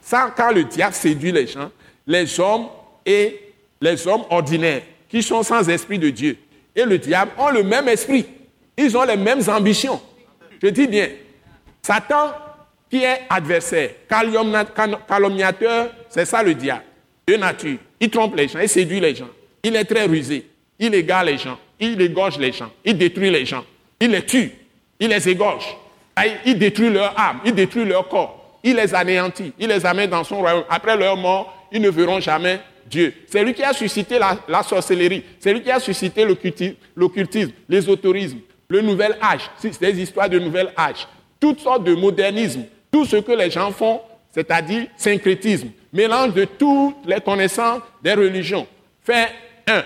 Ça, 0.00 0.32
quand 0.36 0.52
le 0.52 0.62
diable 0.62 0.94
séduit 0.94 1.32
les 1.32 1.48
gens, 1.48 1.68
les 2.06 2.38
hommes 2.38 2.68
et 3.04 3.40
les 3.80 4.06
hommes 4.06 4.22
ordinaires 4.30 4.82
qui 5.08 5.20
sont 5.20 5.42
sans 5.42 5.68
esprit 5.68 5.98
de 5.98 6.10
Dieu 6.10 6.38
et 6.76 6.84
le 6.84 6.96
diable 6.96 7.32
ont 7.36 7.50
le 7.50 7.64
même 7.64 7.88
esprit. 7.88 8.24
Ils 8.76 8.96
ont 8.96 9.02
les 9.02 9.16
mêmes 9.16 9.42
ambitions. 9.48 10.00
Je 10.62 10.68
dis 10.68 10.86
bien, 10.86 11.08
Satan 11.82 12.32
qui 12.88 13.02
est 13.02 13.22
adversaire, 13.28 13.90
calomniateur, 15.08 15.90
c'est 16.08 16.26
ça 16.26 16.44
le 16.44 16.54
diable, 16.54 16.84
de 17.26 17.34
nature. 17.34 17.78
Il 17.98 18.10
trompe 18.10 18.36
les 18.36 18.46
gens, 18.46 18.60
il 18.60 18.68
séduit 18.68 19.00
les 19.00 19.16
gens. 19.16 19.28
Il 19.64 19.74
est 19.74 19.84
très 19.84 20.04
rusé. 20.06 20.46
Il 20.78 20.94
égare 20.94 21.24
les 21.24 21.36
gens. 21.36 21.58
Il 21.80 22.00
égorge 22.00 22.38
les 22.38 22.52
gens. 22.52 22.70
Il 22.84 22.96
détruit 22.96 23.30
les 23.30 23.44
gens. 23.44 23.64
Il 23.98 24.12
les 24.12 24.24
tue. 24.24 24.52
Il 25.00 25.08
les 25.08 25.28
égorge. 25.28 25.76
Il 26.44 26.58
détruit 26.58 26.90
leur 26.90 27.18
âme. 27.18 27.40
Il 27.44 27.54
détruit 27.54 27.84
leur 27.84 28.08
corps. 28.08 28.58
Il 28.62 28.76
les 28.76 28.94
anéantit. 28.94 29.52
Il 29.58 29.68
les 29.68 29.84
amène 29.86 30.10
dans 30.10 30.24
son 30.24 30.38
royaume. 30.38 30.64
Après 30.68 30.96
leur 30.96 31.16
mort, 31.16 31.66
ils 31.72 31.80
ne 31.80 31.88
verront 31.88 32.20
jamais 32.20 32.60
Dieu. 32.86 33.14
C'est 33.26 33.42
lui 33.44 33.54
qui 33.54 33.62
a 33.62 33.72
suscité 33.72 34.18
la, 34.18 34.62
sorcellerie. 34.62 35.24
C'est 35.38 35.52
lui 35.52 35.62
qui 35.62 35.70
a 35.70 35.78
suscité 35.78 36.26
l'occultisme, 36.94 37.52
l'ésotérisme, 37.68 38.38
le 38.68 38.80
nouvel 38.80 39.16
âge, 39.22 39.50
des 39.80 40.02
histoires 40.02 40.28
de 40.28 40.38
nouvel 40.38 40.72
âge, 40.76 41.06
toutes 41.38 41.60
sortes 41.60 41.84
de 41.84 41.94
modernisme, 41.94 42.64
tout 42.90 43.04
ce 43.04 43.16
que 43.16 43.32
les 43.32 43.50
gens 43.50 43.70
font, 43.70 44.00
c'est-à-dire 44.32 44.86
syncrétisme, 44.96 45.68
mélange 45.92 46.34
de 46.34 46.44
toutes 46.44 46.96
les 47.06 47.20
connaissances 47.20 47.82
des 48.02 48.14
religions. 48.14 48.66
Fait 49.02 49.28
un. 49.66 49.82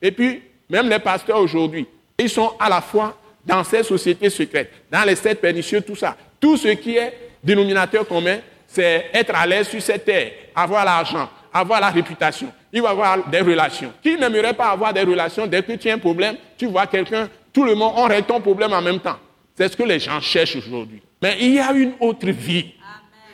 Et 0.00 0.12
puis, 0.12 0.42
même 0.68 0.88
les 0.88 0.98
pasteurs 0.98 1.38
aujourd'hui, 1.38 1.86
ils 2.18 2.30
sont 2.30 2.52
à 2.58 2.68
la 2.68 2.80
fois 2.80 3.16
dans 3.44 3.64
ces 3.64 3.82
sociétés 3.82 4.30
secrètes, 4.30 4.70
dans 4.90 5.04
les 5.04 5.16
sept 5.16 5.40
pernicieux, 5.40 5.80
tout 5.80 5.96
ça. 5.96 6.16
Tout 6.40 6.56
ce 6.56 6.68
qui 6.68 6.96
est 6.96 7.12
dénominateur 7.42 8.06
commun, 8.06 8.38
c'est 8.66 9.10
être 9.12 9.34
à 9.34 9.46
l'aise 9.46 9.68
sur 9.68 9.82
cette 9.82 10.04
terre, 10.04 10.32
avoir 10.54 10.84
l'argent, 10.84 11.28
avoir 11.52 11.80
la 11.80 11.90
réputation, 11.90 12.52
il 12.72 12.80
va 12.80 12.90
avoir 12.90 13.28
des 13.28 13.40
relations. 13.40 13.92
Qui 14.02 14.16
n'aimerait 14.16 14.54
pas 14.54 14.70
avoir 14.70 14.92
des 14.92 15.02
relations 15.02 15.46
Dès 15.46 15.62
que 15.62 15.72
tu 15.72 15.90
as 15.90 15.94
un 15.94 15.98
problème, 15.98 16.36
tu 16.56 16.66
vois 16.66 16.86
quelqu'un, 16.86 17.28
tout 17.52 17.64
le 17.64 17.74
monde, 17.74 17.92
on 17.96 18.04
règle 18.04 18.26
ton 18.26 18.40
problème 18.40 18.72
en 18.72 18.80
même 18.80 19.00
temps. 19.00 19.18
C'est 19.56 19.70
ce 19.70 19.76
que 19.76 19.82
les 19.82 19.98
gens 19.98 20.20
cherchent 20.20 20.56
aujourd'hui. 20.56 21.02
Mais 21.20 21.36
il 21.40 21.54
y 21.54 21.60
a 21.60 21.72
une 21.72 21.92
autre 22.00 22.30
vie. 22.30 22.72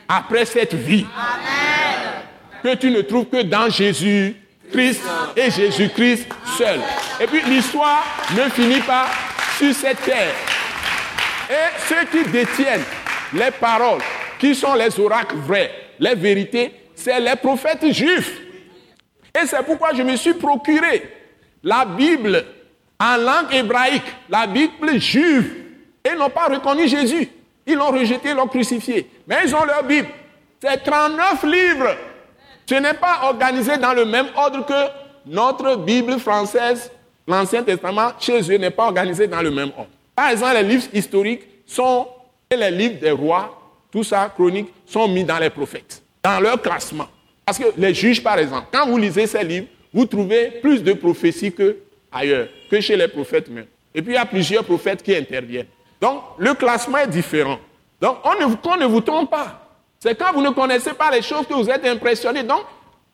Après 0.08 0.44
cette 0.44 0.74
vie. 0.74 1.06
Que 2.62 2.74
tu 2.74 2.90
ne 2.90 3.02
trouves 3.02 3.26
que 3.26 3.42
dans 3.42 3.70
Jésus 3.70 4.34
Christ 4.72 5.02
et 5.36 5.50
Jésus-Christ 5.50 6.26
seul. 6.56 6.80
Et 7.20 7.26
puis 7.26 7.40
l'histoire 7.48 8.04
ne 8.36 8.50
finit 8.50 8.80
pas 8.80 9.06
sur 9.58 9.74
cette 9.74 10.00
terre. 10.02 10.34
Et 11.50 11.78
ceux 11.88 12.04
qui 12.06 12.30
détiennent 12.30 12.84
les 13.32 13.50
paroles, 13.50 14.00
qui 14.38 14.54
sont 14.54 14.74
les 14.74 14.98
oracles 15.00 15.36
vrais, 15.36 15.70
les 15.98 16.14
vérités, 16.14 16.72
c'est 16.94 17.18
les 17.18 17.34
prophètes 17.36 17.90
juifs. 17.92 18.38
Et 19.34 19.46
c'est 19.46 19.62
pourquoi 19.64 19.92
je 19.94 20.02
me 20.02 20.14
suis 20.16 20.34
procuré 20.34 21.10
la 21.64 21.84
Bible 21.84 22.44
en 23.00 23.16
langue 23.16 23.52
hébraïque, 23.52 24.04
la 24.28 24.46
Bible 24.46 25.00
juive. 25.00 25.52
Et 26.04 26.10
ils 26.12 26.18
n'ont 26.18 26.30
pas 26.30 26.46
reconnu 26.46 26.86
Jésus. 26.86 27.28
Ils 27.66 27.74
l'ont 27.74 27.90
rejeté, 27.90 28.34
l'ont 28.34 28.46
crucifié. 28.46 29.10
Mais 29.26 29.38
ils 29.44 29.54
ont 29.54 29.64
leur 29.64 29.82
Bible. 29.82 30.08
C'est 30.62 30.82
39 30.84 31.42
livres. 31.44 31.96
Ce 32.66 32.74
n'est 32.74 32.94
pas 32.94 33.20
organisé 33.24 33.76
dans 33.76 33.92
le 33.92 34.04
même 34.04 34.26
ordre 34.36 34.64
que 34.64 35.30
notre 35.30 35.76
Bible 35.76 36.18
française, 36.18 36.90
l'Ancien 37.28 37.62
Testament, 37.62 38.12
chez 38.18 38.40
eux, 38.50 38.56
n'est 38.56 38.70
pas 38.70 38.86
organisé 38.86 39.26
dans 39.26 39.42
le 39.42 39.50
même 39.50 39.70
ordre. 39.76 39.90
Par 40.16 40.30
exemple, 40.30 40.54
les 40.54 40.62
livres 40.64 40.88
historiques 40.92 41.42
sont, 41.66 42.08
et 42.50 42.56
les 42.56 42.70
livres 42.70 42.98
des 43.00 43.10
rois, 43.10 43.54
tout 43.92 44.02
ça, 44.02 44.32
chroniques, 44.34 44.72
sont 44.86 45.06
mis 45.06 45.24
dans 45.24 45.38
les 45.38 45.50
prophètes 45.50 46.02
dans 46.22 46.40
leur 46.40 46.60
classement. 46.60 47.08
Parce 47.44 47.58
que 47.58 47.64
les 47.76 47.94
juges, 47.94 48.22
par 48.22 48.38
exemple, 48.38 48.66
quand 48.72 48.86
vous 48.86 48.98
lisez 48.98 49.26
ces 49.26 49.42
livres, 49.42 49.66
vous 49.92 50.04
trouvez 50.04 50.50
plus 50.60 50.82
de 50.82 50.92
prophéties 50.92 51.52
que 51.52 51.78
ailleurs, 52.12 52.48
que 52.70 52.80
chez 52.80 52.96
les 52.96 53.08
prophètes 53.08 53.48
même. 53.48 53.66
Et 53.94 54.02
puis 54.02 54.12
il 54.12 54.16
y 54.16 54.18
a 54.18 54.26
plusieurs 54.26 54.64
prophètes 54.64 55.02
qui 55.02 55.14
interviennent. 55.16 55.66
Donc 56.00 56.22
le 56.38 56.54
classement 56.54 56.98
est 56.98 57.08
différent. 57.08 57.58
Donc 58.00 58.18
on 58.24 58.34
ne, 58.34 58.80
ne 58.80 58.86
vous 58.86 59.00
trompe 59.00 59.30
pas. 59.30 59.66
C'est 59.98 60.16
quand 60.16 60.32
vous 60.32 60.42
ne 60.42 60.50
connaissez 60.50 60.92
pas 60.92 61.10
les 61.10 61.22
choses 61.22 61.46
que 61.46 61.54
vous 61.54 61.68
êtes 61.70 61.84
impressionné. 61.86 62.42
Donc 62.42 62.62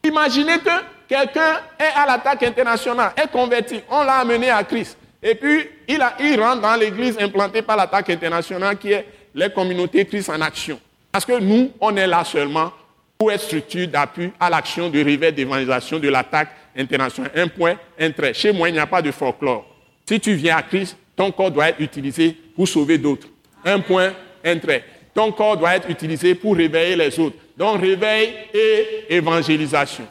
imaginez 0.02 0.58
que 0.58 0.70
quelqu'un 1.08 1.60
est 1.78 1.96
à 1.96 2.06
l'attaque 2.06 2.42
internationale, 2.42 3.12
est 3.16 3.30
converti, 3.30 3.80
on 3.90 4.02
l'a 4.02 4.16
amené 4.16 4.50
à 4.50 4.62
Christ. 4.64 4.98
Et 5.22 5.34
puis 5.34 5.68
il, 5.88 6.40
rentre 6.40 6.60
dans 6.60 6.76
l'église 6.76 7.16
implantée 7.18 7.62
par 7.62 7.76
l'attaque 7.76 8.10
internationale 8.10 8.76
qui 8.76 8.92
est 8.92 9.06
les 9.34 9.50
communautés 9.50 10.04
Christ 10.04 10.28
en 10.28 10.40
action. 10.40 10.78
Parce 11.10 11.24
que 11.24 11.38
nous, 11.38 11.70
on 11.80 11.96
est 11.96 12.06
là 12.06 12.24
seulement 12.24 12.72
pour 13.16 13.32
être 13.32 13.40
structure 13.40 13.88
d'appui 13.88 14.32
à 14.38 14.50
l'action 14.50 14.90
de 14.90 15.02
réveil 15.02 15.32
d'évangélisation 15.32 15.98
de 15.98 16.08
l'attaque 16.08 16.48
internationale. 16.76 17.32
Un 17.36 17.48
point, 17.48 17.76
un 17.98 18.10
trait. 18.10 18.34
Chez 18.34 18.52
moi, 18.52 18.68
il 18.68 18.72
n'y 18.72 18.78
a 18.78 18.86
pas 18.86 19.00
de 19.00 19.10
folklore. 19.10 19.64
Si 20.06 20.20
tu 20.20 20.34
viens 20.34 20.56
à 20.56 20.62
Christ, 20.62 20.96
ton 21.16 21.30
corps 21.30 21.50
doit 21.50 21.68
être 21.70 21.80
utilisé 21.80 22.36
pour 22.54 22.68
sauver 22.68 22.98
d'autres. 22.98 23.28
Un 23.64 23.80
point, 23.80 24.12
un 24.44 24.58
trait. 24.58 24.84
Ton 25.14 25.32
corps 25.32 25.56
doit 25.56 25.76
être 25.76 25.88
utilisé 25.88 26.34
pour 26.34 26.56
réveiller 26.56 26.96
les 26.96 27.18
autres. 27.18 27.36
Donc 27.56 27.80
réveil 27.80 28.34
et 28.52 29.14
évangélisation. 29.14 30.04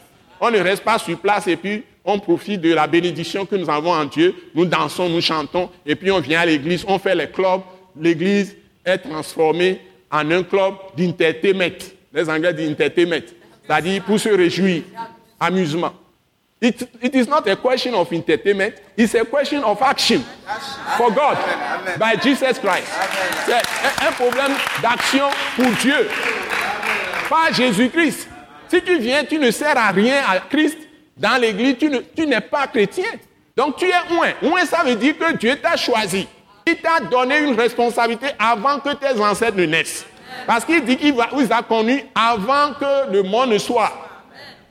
On 0.46 0.50
ne 0.50 0.58
reste 0.58 0.84
pas 0.84 0.98
sur 0.98 1.18
place 1.18 1.46
et 1.46 1.56
puis 1.56 1.82
on 2.04 2.18
profite 2.18 2.60
de 2.60 2.74
la 2.74 2.86
bénédiction 2.86 3.46
que 3.46 3.56
nous 3.56 3.70
avons 3.70 3.92
en 3.92 4.04
Dieu. 4.04 4.34
Nous 4.54 4.66
dansons, 4.66 5.08
nous 5.08 5.22
chantons 5.22 5.70
et 5.86 5.94
puis 5.94 6.10
on 6.10 6.20
vient 6.20 6.40
à 6.40 6.44
l'église, 6.44 6.84
on 6.86 6.98
fait 6.98 7.14
les 7.14 7.30
clubs. 7.30 7.62
L'église 7.98 8.54
est 8.84 8.98
transformée 8.98 9.80
en 10.10 10.30
un 10.30 10.42
club 10.42 10.74
d'entertainment. 10.98 11.78
Les 12.12 12.28
Anglais 12.28 12.52
disent 12.52 12.72
entertainment, 12.72 13.24
c'est-à-dire 13.66 14.02
pour 14.02 14.20
se 14.20 14.28
réjouir, 14.28 14.82
amusement. 15.40 15.94
It, 16.60 16.86
it 17.02 17.14
is 17.14 17.26
not 17.26 17.48
a 17.48 17.56
question 17.56 17.94
of 17.94 18.12
entertainment, 18.12 18.74
it's 18.98 19.14
a 19.14 19.24
question 19.24 19.64
of 19.64 19.80
action 19.80 20.22
for 20.98 21.10
God 21.10 21.38
by 21.98 22.16
Jesus 22.22 22.58
Christ. 22.58 22.92
C'est 23.46 24.06
un 24.06 24.12
problème 24.12 24.52
d'action 24.82 25.24
pour 25.56 25.70
Dieu, 25.80 26.06
pas 27.30 27.50
Jésus-Christ. 27.50 28.28
Si 28.68 28.82
tu 28.82 28.98
viens, 28.98 29.24
tu 29.24 29.38
ne 29.38 29.50
sers 29.50 29.76
à 29.76 29.90
rien 29.90 30.22
à 30.28 30.40
Christ 30.40 30.78
dans 31.16 31.40
l'église, 31.40 31.76
tu 32.16 32.26
n'es 32.26 32.40
pas 32.40 32.66
chrétien. 32.66 33.04
Donc 33.56 33.76
tu 33.76 33.86
es 33.86 34.14
loin. 34.14 34.28
Loin, 34.42 34.64
ça 34.64 34.82
veut 34.84 34.96
dire 34.96 35.16
que 35.16 35.36
Dieu 35.36 35.56
t'a 35.56 35.76
choisi. 35.76 36.26
Il 36.66 36.76
t'a 36.76 37.00
donné 37.00 37.40
une 37.40 37.54
responsabilité 37.54 38.28
avant 38.38 38.80
que 38.80 38.94
tes 38.94 39.20
ancêtres 39.20 39.56
ne 39.56 39.66
naissent. 39.66 40.06
Parce 40.46 40.64
qu'il 40.64 40.84
dit 40.84 40.96
qu'il 40.96 41.12
vous 41.12 41.52
a 41.52 41.62
connu 41.62 42.04
avant 42.14 42.72
que 42.74 43.12
le 43.12 43.22
monde 43.22 43.50
ne 43.50 43.58
soit. 43.58 43.92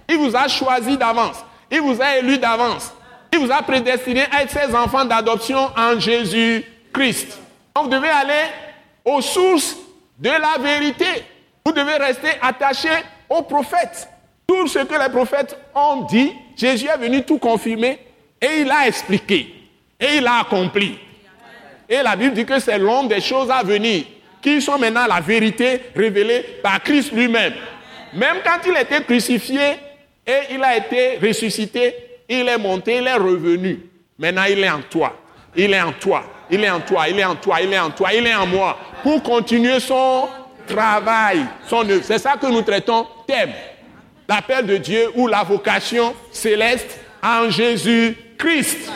Il 0.10 0.18
vous 0.18 0.36
a 0.36 0.48
choisi 0.48 0.98
d'avance. 0.98 1.38
Il 1.72 1.82
vous 1.82 2.02
a 2.02 2.18
élu 2.18 2.38
d'avance. 2.38 2.92
Il 3.32 3.40
vous 3.40 3.52
a 3.52 3.62
prédestiné 3.62 4.26
à 4.32 4.44
être 4.44 4.52
ses 4.52 4.76
enfants 4.76 5.06
d'adoption 5.06 5.70
en 5.78 6.00
Jésus-Christ. 6.00 7.40
Donc 7.76 7.86
vous 7.86 7.90
devez 7.90 8.10
aller 8.10 8.50
aux 9.06 9.22
sources 9.22 9.76
de 10.20 10.30
la 10.30 10.62
vérité. 10.62 11.06
Vous 11.66 11.72
devez 11.72 11.96
rester 11.96 12.30
attaché 12.42 12.90
aux 13.34 13.44
prophètes. 13.44 14.08
Tout 14.48 14.68
ce 14.68 14.80
que 14.80 14.94
les 14.94 15.10
prophètes 15.10 15.58
ont 15.74 16.04
dit, 16.04 16.32
Jésus 16.56 16.88
est 16.88 16.98
venu 16.98 17.24
tout 17.24 17.38
confirmer 17.38 18.00
et 18.42 18.62
il 18.62 18.72
a 18.72 18.88
expliqué 18.88 19.54
et 20.00 20.18
il 20.18 20.28
a 20.28 20.42
accompli. 20.42 20.98
Et 21.90 22.02
la 22.02 22.16
Bible 22.16 22.34
dit 22.34 22.46
que 22.46 22.60
c'est 22.60 22.78
l'homme 22.78 23.08
des 23.08 23.22
choses 23.22 23.50
à 23.50 23.64
venir 23.64 24.04
qui 24.42 24.62
sont 24.62 24.78
maintenant 24.78 25.06
la 25.08 25.22
vérité 25.22 25.82
révélée 25.96 26.60
par 26.62 26.82
Christ 26.84 27.12
lui-même. 27.14 27.54
Même 28.14 28.38
quand 28.44 28.60
il 28.68 28.78
était 28.78 29.04
crucifié 29.04 29.62
et 30.28 30.40
il 30.52 30.64
a 30.64 30.78
été 30.78 31.18
ressuscité, 31.26 31.96
il 32.30 32.48
est 32.48 32.58
monté, 32.58 32.98
il 32.98 33.08
est 33.08 33.16
revenu. 33.16 33.80
Maintenant, 34.18 34.44
il 34.50 34.64
est 34.64 34.70
en 34.70 34.82
toi. 34.82 35.16
Il 35.56 35.74
est 35.74 35.82
en 35.82 35.92
toi. 35.92 36.24
Il 36.50 36.64
est 36.64 36.70
en 36.70 36.80
toi. 36.80 37.10
Il 37.10 37.20
est 37.20 37.26
en 37.26 37.36
toi. 37.36 37.62
Il 37.62 37.74
est 37.74 37.80
en 37.80 37.90
toi. 37.90 38.14
Il 38.14 38.28
est 38.28 38.36
en 38.36 38.46
moi. 38.46 38.78
Pour 39.02 39.24
continuer 39.24 39.80
son 39.80 40.28
travail, 40.68 41.46
son 41.68 41.88
œuvre. 41.90 42.04
C'est 42.04 42.20
ça 42.20 42.34
que 42.34 42.48
nous 42.48 42.62
traitons 42.62 43.08
thème. 43.28 43.52
L'appel 44.28 44.66
de 44.66 44.78
Dieu 44.78 45.10
ou 45.16 45.28
la 45.28 45.44
vocation 45.44 46.14
céleste 46.32 47.00
en 47.22 47.50
Jésus-Christ. 47.50 48.90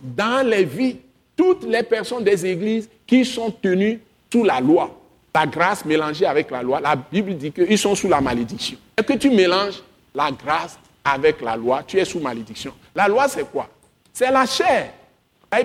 Dans 0.00 0.46
les 0.46 0.64
vies, 0.64 0.98
toutes 1.36 1.64
les 1.64 1.82
personnes 1.82 2.24
des 2.24 2.44
églises 2.46 2.88
qui 3.06 3.24
sont 3.24 3.50
tenues 3.50 4.00
sous 4.30 4.44
la 4.44 4.60
loi, 4.60 4.94
la 5.34 5.46
grâce 5.46 5.84
mélangée 5.84 6.26
avec 6.26 6.50
la 6.50 6.62
loi, 6.62 6.80
la 6.80 6.96
Bible 6.96 7.36
dit 7.36 7.52
qu'ils 7.52 7.78
sont 7.78 7.94
sous 7.94 8.08
la 8.08 8.20
malédiction. 8.20 8.76
Et 8.96 9.02
que 9.02 9.12
tu 9.12 9.30
mélanges 9.30 9.82
la 10.14 10.30
grâce 10.32 10.78
avec 11.04 11.40
la 11.40 11.56
loi, 11.56 11.82
tu 11.86 11.98
es 11.98 12.04
sous 12.04 12.18
malédiction. 12.18 12.72
La 12.94 13.06
loi, 13.06 13.28
c'est 13.28 13.48
quoi? 13.50 13.68
C'est 14.12 14.30
la 14.30 14.46
chair. 14.46 14.92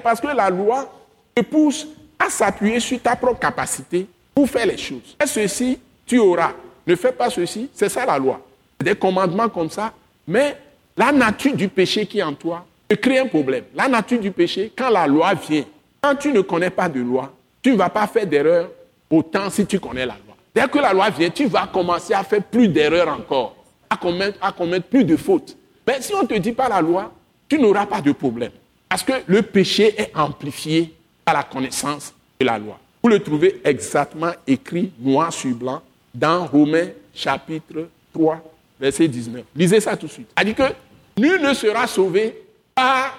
Parce 0.04 0.22
que 0.22 0.28
la 0.28 0.50
loi 0.50 0.92
te 1.36 1.42
pousse 1.42 1.88
à 2.20 2.30
s'appuyer 2.30 2.80
sur 2.80 3.02
ta 3.02 3.16
propre 3.16 3.40
capacité 3.40 4.08
pour 4.34 4.50
faire 4.50 4.66
les 4.66 4.78
choses. 4.78 5.16
Fais 5.20 5.28
ceci, 5.28 5.80
tu 6.06 6.20
auras. 6.20 6.52
Ne 6.86 6.96
fais 6.96 7.12
pas 7.12 7.30
ceci, 7.30 7.70
c'est 7.74 7.90
ça 7.90 8.06
la 8.06 8.18
loi. 8.18 8.42
Des 8.80 8.96
commandements 8.96 9.50
comme 9.50 9.70
ça, 9.70 9.94
mais 10.28 10.58
la 10.98 11.12
nature 11.12 11.56
du 11.56 11.68
péché 11.70 12.06
qui 12.06 12.20
est 12.20 12.24
en 12.24 12.34
toi 12.34 12.66
te 12.88 12.96
crée 12.96 13.20
un 13.20 13.28
problème. 13.28 13.66
La 13.74 13.88
nature 13.88 14.20
du 14.20 14.32
péché, 14.32 14.72
quand 14.76 14.90
la 14.90 15.08
loi 15.08 15.34
vient, 15.34 15.64
quand 16.02 16.16
tu 16.16 16.32
ne 16.32 16.42
connais 16.42 16.70
pas 16.70 16.90
de 16.90 17.00
loi, 17.00 17.32
tu 17.62 17.72
ne 17.72 17.78
vas 17.78 17.90
pas 17.90 18.08
faire 18.08 18.28
d'erreur 18.28 18.70
autant 19.10 19.50
si 19.50 19.66
tu 19.66 19.80
connais 19.80 20.06
la 20.06 20.16
loi. 20.26 20.36
Dès 20.54 20.68
que 20.68 20.78
la 20.80 20.94
loi 20.94 21.10
vient, 21.10 21.30
tu 21.30 21.46
vas 21.46 21.68
commencer 21.68 22.14
à 22.14 22.24
faire 22.24 22.44
plus 22.44 22.68
d'erreurs 22.68 23.08
encore, 23.08 23.56
à 23.90 23.96
commettre, 23.96 24.38
à 24.42 24.52
commettre 24.52 24.88
plus 24.88 25.04
de 25.04 25.16
fautes. 25.16 25.56
Mais 25.88 26.02
si 26.02 26.14
on 26.14 26.24
ne 26.24 26.28
te 26.28 26.36
dit 26.36 26.52
pas 26.52 26.70
la 26.70 26.82
loi, 26.82 27.12
tu 27.48 27.58
n'auras 27.60 27.86
pas 27.86 28.02
de 28.02 28.12
problème. 28.12 28.52
Parce 28.94 29.02
que 29.02 29.14
le 29.26 29.42
péché 29.42 30.00
est 30.00 30.12
amplifié 30.16 30.94
par 31.26 31.34
la 31.34 31.42
connaissance 31.42 32.14
de 32.40 32.46
la 32.46 32.60
loi. 32.60 32.78
Vous 33.02 33.10
le 33.10 33.18
trouvez 33.18 33.60
exactement 33.64 34.30
écrit 34.46 34.92
noir 35.00 35.34
sur 35.34 35.56
blanc 35.56 35.82
dans 36.14 36.46
Romains 36.46 36.90
chapitre 37.12 37.90
3, 38.14 38.38
verset 38.80 39.08
19. 39.08 39.46
Lisez 39.56 39.80
ça 39.80 39.98
tout 39.98 40.06
de 40.06 40.12
suite. 40.12 40.30
Il 40.40 40.46
dit 40.46 40.54
que 40.54 40.72
nul 41.18 41.42
ne 41.42 41.56
sera 41.56 41.88
sauvé 41.88 42.40
par 42.76 43.18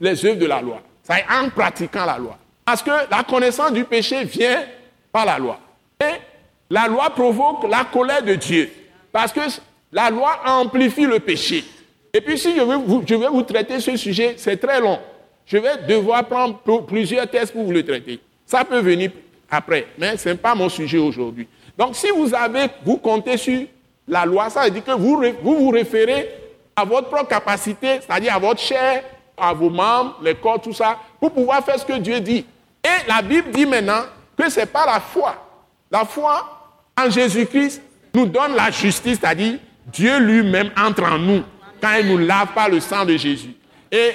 les 0.00 0.24
œuvres 0.24 0.38
de 0.38 0.46
la 0.46 0.62
loi. 0.62 0.80
C'est 1.02 1.22
en 1.30 1.50
pratiquant 1.50 2.06
la 2.06 2.16
loi. 2.16 2.38
Parce 2.64 2.82
que 2.82 3.10
la 3.10 3.22
connaissance 3.22 3.74
du 3.74 3.84
péché 3.84 4.24
vient 4.24 4.64
par 5.12 5.26
la 5.26 5.38
loi. 5.38 5.60
Et 6.00 6.14
la 6.70 6.88
loi 6.88 7.10
provoque 7.10 7.68
la 7.68 7.84
colère 7.84 8.22
de 8.22 8.36
Dieu. 8.36 8.72
Parce 9.12 9.34
que 9.34 9.42
la 9.92 10.08
loi 10.08 10.40
amplifie 10.46 11.04
le 11.04 11.20
péché. 11.20 11.62
Et 12.12 12.20
puis 12.20 12.38
si 12.38 12.56
je 12.56 12.60
vais 12.62 12.76
vous, 12.76 13.00
vais 13.00 13.28
vous 13.28 13.42
traiter 13.42 13.80
ce 13.80 13.96
sujet, 13.96 14.34
c'est 14.36 14.56
très 14.56 14.80
long. 14.80 14.98
Je 15.46 15.58
vais 15.58 15.78
devoir 15.88 16.24
prendre 16.26 16.60
plusieurs 16.86 17.28
tests 17.28 17.52
pour 17.52 17.64
vous 17.64 17.72
le 17.72 17.84
traiter. 17.84 18.20
Ça 18.46 18.64
peut 18.64 18.80
venir 18.80 19.10
après, 19.50 19.86
mais 19.98 20.16
ce 20.16 20.28
n'est 20.28 20.34
pas 20.36 20.54
mon 20.54 20.68
sujet 20.68 20.98
aujourd'hui. 20.98 21.46
Donc 21.76 21.94
si 21.94 22.08
vous 22.10 22.34
avez, 22.34 22.66
vous 22.84 22.96
comptez 22.98 23.36
sur 23.36 23.62
la 24.06 24.24
loi, 24.24 24.50
ça 24.50 24.64
veut 24.64 24.70
dire 24.70 24.84
que 24.84 24.92
vous 24.92 25.22
vous, 25.42 25.58
vous 25.58 25.70
référez 25.70 26.28
à 26.74 26.84
votre 26.84 27.08
propre 27.08 27.28
capacité, 27.28 28.00
c'est-à-dire 28.00 28.34
à 28.34 28.38
votre 28.38 28.60
chair, 28.60 29.04
à 29.36 29.52
vos 29.52 29.70
membres, 29.70 30.16
les 30.22 30.34
corps, 30.34 30.60
tout 30.60 30.72
ça, 30.72 30.98
pour 31.20 31.32
pouvoir 31.32 31.64
faire 31.64 31.78
ce 31.78 31.84
que 31.84 31.98
Dieu 31.98 32.20
dit. 32.20 32.44
Et 32.84 33.08
la 33.08 33.22
Bible 33.22 33.50
dit 33.50 33.66
maintenant 33.66 34.02
que 34.36 34.48
ce 34.50 34.60
n'est 34.60 34.66
pas 34.66 34.86
la 34.86 35.00
foi. 35.00 35.34
La 35.90 36.04
foi 36.04 36.70
en 36.98 37.10
Jésus-Christ 37.10 37.82
nous 38.14 38.26
donne 38.26 38.54
la 38.54 38.70
justice, 38.70 39.18
c'est-à-dire 39.20 39.58
Dieu 39.86 40.18
lui-même 40.18 40.70
entre 40.76 41.04
en 41.04 41.18
nous 41.18 41.42
quand 41.80 41.94
il 41.98 42.06
nous 42.06 42.18
lave 42.18 42.48
par 42.54 42.68
le 42.68 42.80
sang 42.80 43.04
de 43.04 43.16
Jésus. 43.16 43.54
Et 43.90 44.12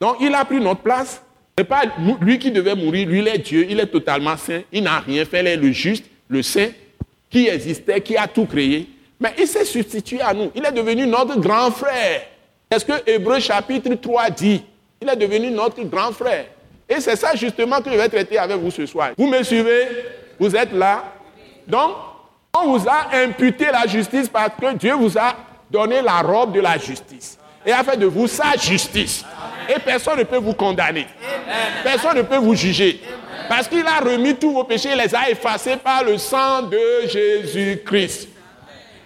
donc 0.00 0.16
il 0.20 0.34
a 0.34 0.44
pris 0.44 0.60
notre 0.60 0.80
place. 0.80 1.22
Ce 1.56 1.62
n'est 1.62 1.68
pas 1.68 1.82
lui 2.20 2.38
qui 2.38 2.50
devait 2.50 2.74
mourir, 2.74 3.08
lui 3.08 3.18
il 3.18 3.28
est 3.28 3.38
Dieu, 3.38 3.66
il 3.68 3.80
est 3.80 3.86
totalement 3.86 4.36
saint, 4.36 4.62
il 4.72 4.82
n'a 4.82 5.00
rien 5.00 5.24
fait, 5.24 5.40
il 5.40 5.46
est 5.48 5.56
le 5.56 5.72
juste, 5.72 6.04
le 6.28 6.42
saint, 6.42 6.68
qui 7.28 7.48
existait, 7.48 8.00
qui 8.00 8.16
a 8.16 8.28
tout 8.28 8.46
créé. 8.46 8.88
Mais 9.18 9.34
il 9.36 9.46
s'est 9.46 9.64
substitué 9.64 10.20
à 10.20 10.32
nous, 10.32 10.52
il 10.54 10.64
est 10.64 10.72
devenu 10.72 11.06
notre 11.06 11.38
grand 11.40 11.72
frère. 11.72 12.22
C'est 12.70 12.78
ce 12.78 12.84
que 12.84 13.10
Hébreu 13.10 13.40
chapitre 13.40 13.94
3 13.94 14.30
dit. 14.30 14.62
Il 15.00 15.08
est 15.08 15.16
devenu 15.16 15.50
notre 15.50 15.82
grand 15.84 16.12
frère? 16.12 16.46
Et 16.88 17.00
c'est 17.00 17.16
ça 17.16 17.34
justement 17.34 17.80
que 17.80 17.90
je 17.90 17.96
vais 17.96 18.08
traiter 18.08 18.38
avec 18.38 18.56
vous 18.56 18.70
ce 18.70 18.84
soir. 18.86 19.10
Vous 19.16 19.26
me 19.26 19.42
suivez? 19.42 19.86
Vous 20.38 20.54
êtes 20.54 20.72
là? 20.72 21.04
Donc, 21.66 21.92
on 22.56 22.72
vous 22.76 22.88
a 22.88 23.14
imputé 23.14 23.66
la 23.66 23.86
justice 23.86 24.28
parce 24.28 24.50
que 24.60 24.74
Dieu 24.74 24.94
vous 24.94 25.16
a 25.16 25.36
donné 25.70 26.02
la 26.02 26.20
robe 26.20 26.52
de 26.52 26.60
la 26.60 26.78
justice. 26.78 27.38
Et 27.64 27.72
a 27.72 27.84
fait 27.84 27.96
de 27.96 28.06
vous 28.06 28.26
sa 28.26 28.56
justice. 28.56 29.24
Et 29.68 29.78
personne 29.80 30.18
ne 30.18 30.24
peut 30.24 30.38
vous 30.38 30.54
condamner. 30.54 31.06
Personne 31.82 32.16
ne 32.16 32.22
peut 32.22 32.36
vous 32.36 32.54
juger. 32.54 33.02
Parce 33.48 33.68
qu'il 33.68 33.86
a 33.86 33.98
remis 33.98 34.36
tous 34.36 34.52
vos 34.52 34.64
péchés, 34.64 34.90
il 34.92 34.98
les 34.98 35.14
a 35.14 35.30
effacés 35.30 35.76
par 35.76 36.04
le 36.04 36.18
sang 36.18 36.62
de 36.62 36.78
Jésus-Christ. 37.06 38.28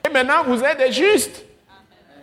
Et 0.07 0.13
maintenant, 0.13 0.43
vous 0.45 0.63
êtes 0.63 0.93
justes. 0.93 1.45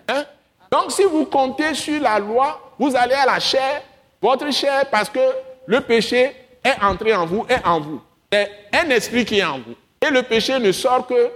Hein? 0.08 0.26
Donc, 0.72 0.92
si 0.92 1.04
vous 1.04 1.26
comptez 1.26 1.74
sur 1.74 2.02
la 2.02 2.20
loi, 2.20 2.74
vous 2.78 2.96
allez 2.96 3.16
à 3.16 3.26
la 3.26 3.40
chair, 3.40 3.82
votre 4.22 4.52
chair, 4.52 4.86
parce 4.92 5.10
que 5.10 5.20
le 5.66 5.82
péché 5.82 6.36
est 6.64 6.82
entré 6.82 7.16
en 7.16 7.26
vous, 7.26 7.46
est 7.50 7.66
en 7.66 7.80
vous. 7.80 8.02
C'est 8.32 8.50
un 8.74 8.90
esprit 8.90 9.26
qui 9.26 9.40
est 9.40 9.44
en 9.44 9.60
vous. 9.60 9.76
Et 10.02 10.12
le 10.12 10.24
péché 10.24 10.60
ne 10.60 10.72
sort 10.72 11.08
que 11.08 11.30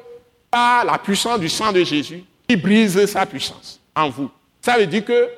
par 0.52 0.86
la 0.86 0.98
puissance 0.98 1.40
du 1.40 1.50
sang 1.50 1.72
de 1.72 1.84
Jésus 1.84 2.24
brise 2.56 3.06
sa 3.06 3.26
puissance 3.26 3.80
en 3.96 4.10
vous. 4.10 4.30
Ça 4.62 4.78
veut 4.78 4.86
dire 4.86 5.06
que 5.06 5.30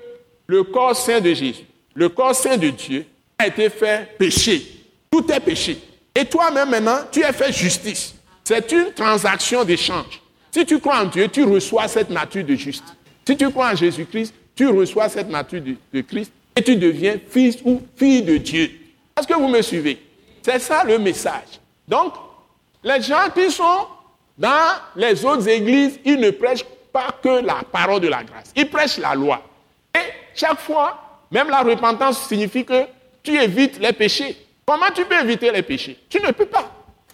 le 0.47 0.63
corps 0.63 0.95
saint 0.95 1.19
de 1.19 1.34
Jésus, 1.34 1.65
le 1.93 2.10
corps 2.10 2.36
saint 2.36 2.58
de 2.58 2.69
Dieu 2.69 3.06
a 3.38 3.47
été 3.47 3.69
fait 3.69 4.17
péché. 4.17 4.84
Tout 5.12 5.30
est 5.32 5.39
péché. 5.39 5.78
Et 6.13 6.25
toi-même 6.25 6.69
maintenant, 6.69 6.99
tu 7.12 7.21
es 7.21 7.34
fait 7.34 7.51
justice. 7.51 8.15
C'est 8.43 8.71
une 8.71 8.91
transaction 8.91 9.63
d'échange. 9.63 10.21
Si 10.51 10.65
tu 10.65 10.80
crois 10.80 10.99
en 11.01 11.06
Dieu, 11.06 11.28
tu 11.28 11.43
reçois 11.43 11.88
cette 11.88 12.10
nature 12.10 12.45
de 12.45 12.56
juste. 12.56 12.86
Si 13.28 13.36
tu 13.36 13.49
crois 13.49 13.71
en 13.71 13.75
Jésus-Christ, 13.75 14.34
tu 14.56 14.67
reçois 14.67 15.10
cette 15.10 15.30
nature 15.30 15.62
de, 15.62 15.75
de 15.91 16.01
Christ 16.01 16.32
et 16.56 16.63
tu 16.63 16.75
deviens 16.75 17.17
fils 17.30 17.58
ou 17.65 17.82
fille 17.95 18.21
de 18.21 18.38
Dieu. 18.38 18.71
Est-ce 19.17 19.28
que 19.28 19.34
vous 19.34 19.47
me 19.47 19.62
suivez? 19.62 20.01
C'est 20.41 20.60
ça 20.60 20.84
le 20.84 20.97
message. 20.99 21.60
Donc, 21.88 22.13
les 22.84 23.01
gens 23.01 23.30
qui 23.34 23.49
sont 23.51 23.88
dans 24.38 24.75
les 24.95 25.25
autres 25.25 25.47
églises, 25.47 25.99
ils 26.06 26.19
ne 26.19 26.30
prêchent 26.30 26.65
pas 26.95 27.13
que 27.21 27.45
la 27.45 27.62
parole 27.69 27.99
de 27.99 28.08
la 28.08 28.23
grâce. 28.23 28.53
Ils 28.55 28.69
prêchent 28.69 28.99
la 28.99 29.13
loi. 29.13 29.41
Et 29.93 29.99
chaque 30.34 30.62
fois, 30.62 30.97
même 31.29 31.49
la 31.49 31.62
repentance 31.62 32.25
signifie 32.25 32.63
que 32.63 32.86
tu 33.21 33.36
évites 33.36 33.79
les 33.79 33.91
péchés. 33.91 34.38
Comment 34.65 34.89
tu 34.95 35.03
peux 35.03 35.19
éviter 35.21 35.51
les 35.51 35.62
péchés? 35.62 35.99
Tu 36.08 36.21
ne 36.21 36.31
peux 36.31 36.45
pas. 36.45 36.71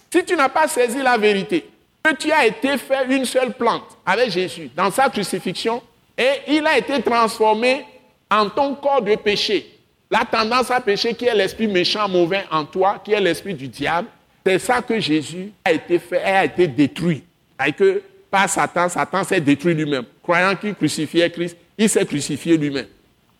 Si 0.08 0.24
tu 0.24 0.36
n'as 0.36 0.48
pas 0.48 0.68
saisi 0.68 1.02
la 1.02 1.18
vérité, 1.18 1.68
que 2.00 2.14
tu 2.14 2.30
as 2.30 2.46
été 2.46 2.78
fait 2.78 3.06
une 3.08 3.24
seule 3.24 3.54
plante 3.54 3.98
avec 4.06 4.30
Jésus 4.30 4.70
dans 4.76 4.92
sa 4.92 5.08
crucifixion, 5.08 5.82
et 6.16 6.42
il 6.46 6.64
a 6.64 6.78
été 6.78 7.02
transformé 7.02 7.84
en 8.30 8.50
ton 8.50 8.76
corps 8.76 9.02
de 9.02 9.16
péché 9.16 9.68
la 10.12 10.24
tendance 10.24 10.70
à 10.70 10.80
pécher 10.80 11.14
qui 11.14 11.24
est 11.24 11.34
l'esprit 11.34 11.66
méchant, 11.66 12.08
mauvais 12.08 12.44
en 12.52 12.64
toi, 12.66 13.00
qui 13.02 13.14
est 13.14 13.20
l'esprit 13.20 13.54
du 13.54 13.66
diable, 13.66 14.08
c'est 14.46 14.58
ça 14.60 14.80
que 14.80 15.00
Jésus 15.00 15.50
a 15.64 15.72
été 15.72 15.98
fait, 15.98 16.22
a 16.22 16.44
été 16.44 16.68
détruit. 16.68 17.24
Et 17.66 17.72
que 17.72 18.02
par 18.32 18.48
Satan, 18.48 18.88
Satan 18.88 19.22
s'est 19.24 19.42
détruit 19.42 19.74
lui-même. 19.74 20.06
Croyant 20.22 20.56
qu'il 20.56 20.74
crucifiait 20.74 21.30
Christ, 21.30 21.54
il 21.76 21.86
s'est 21.86 22.06
crucifié 22.06 22.56
lui-même. 22.56 22.86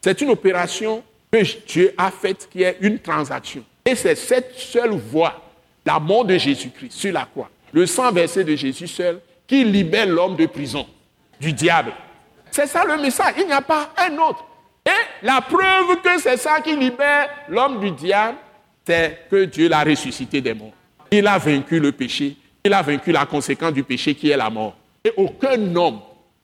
C'est 0.02 0.20
une 0.20 0.28
opération 0.28 1.02
que 1.32 1.38
Dieu 1.66 1.94
a 1.96 2.10
faite 2.10 2.46
qui 2.52 2.62
est 2.62 2.76
une 2.82 2.98
transaction. 2.98 3.64
Et 3.86 3.94
c'est 3.94 4.14
cette 4.14 4.54
seule 4.54 4.90
voie, 4.90 5.42
la 5.86 5.98
mort 5.98 6.26
de 6.26 6.36
Jésus-Christ 6.36 6.92
sur 6.92 7.10
la 7.10 7.24
croix, 7.24 7.48
le 7.72 7.86
sang 7.86 8.12
versé 8.12 8.44
de 8.44 8.54
Jésus 8.54 8.86
seul, 8.86 9.18
qui 9.46 9.64
libère 9.64 10.06
l'homme 10.06 10.36
de 10.36 10.44
prison, 10.44 10.86
du 11.40 11.54
diable. 11.54 11.92
C'est 12.50 12.66
ça 12.66 12.84
le 12.84 13.00
message. 13.00 13.34
Il 13.38 13.46
n'y 13.46 13.52
a 13.52 13.62
pas 13.62 13.94
un 13.96 14.14
autre. 14.18 14.44
Et 14.84 15.24
la 15.26 15.40
preuve 15.40 16.02
que 16.02 16.20
c'est 16.20 16.36
ça 16.36 16.60
qui 16.60 16.76
libère 16.76 17.30
l'homme 17.48 17.80
du 17.80 17.92
diable, 17.92 18.36
c'est 18.86 19.20
que 19.30 19.44
Dieu 19.46 19.70
l'a 19.70 19.84
ressuscité 19.84 20.42
des 20.42 20.52
morts. 20.52 20.72
Il 21.10 21.26
a 21.26 21.38
vaincu 21.38 21.80
le 21.80 21.92
péché. 21.92 22.36
Il 22.62 22.74
a 22.74 22.82
vaincu 22.82 23.10
la 23.10 23.24
conséquence 23.24 23.72
du 23.72 23.82
péché 23.82 24.14
qui 24.14 24.30
est 24.30 24.36
la 24.36 24.50
mort. 24.50 24.76
Et 25.04 25.12
aucun 25.16 25.74
homme, 25.74 26.00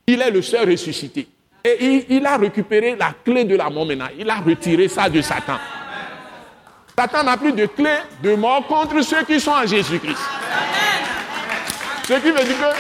il 0.07 0.21
est 0.21 0.31
le 0.31 0.43
seul 0.43 0.69
ressuscité. 0.69 1.29
Et 1.65 2.07
il, 2.09 2.25
a 2.27 2.37
récupéré 2.37 2.97
la 2.97 3.13
clé 3.25 3.45
de 3.45 3.57
la 3.57 3.69
mort 3.69 3.87
maintenant. 3.87 4.09
Il 4.19 4.29
a 4.31 4.37
retiré 4.37 4.89
ça 4.89 5.09
de 5.09 5.21
Satan. 5.21 5.59
Satan 6.97 7.25
n'a 7.25 7.37
plus 7.37 7.53
de 7.53 7.67
clé 7.67 7.91
de 8.23 8.35
mort 8.35 8.67
contre 8.67 9.03
ceux 9.03 9.25
qui 9.25 9.39
sont 9.39 9.53
en 9.53 9.67
Jésus-Christ. 9.67 10.19
Ce 12.05 12.15
qui 12.15 12.31
veut 12.31 12.45
dire 12.45 12.75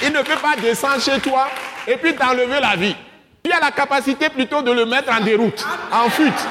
qu'il 0.00 0.12
ne 0.12 0.22
peut 0.22 0.40
pas 0.40 0.56
descendre 0.60 1.00
chez 1.00 1.20
toi 1.20 1.48
et 1.86 1.96
puis 1.96 2.14
t'enlever 2.14 2.60
la 2.60 2.76
vie. 2.76 2.96
Tu 3.44 3.52
as 3.52 3.60
la 3.60 3.70
capacité 3.70 4.28
plutôt 4.28 4.62
de 4.62 4.70
le 4.70 4.86
mettre 4.86 5.12
en 5.12 5.22
déroute, 5.22 5.64
en 5.92 6.08
fuite. 6.08 6.48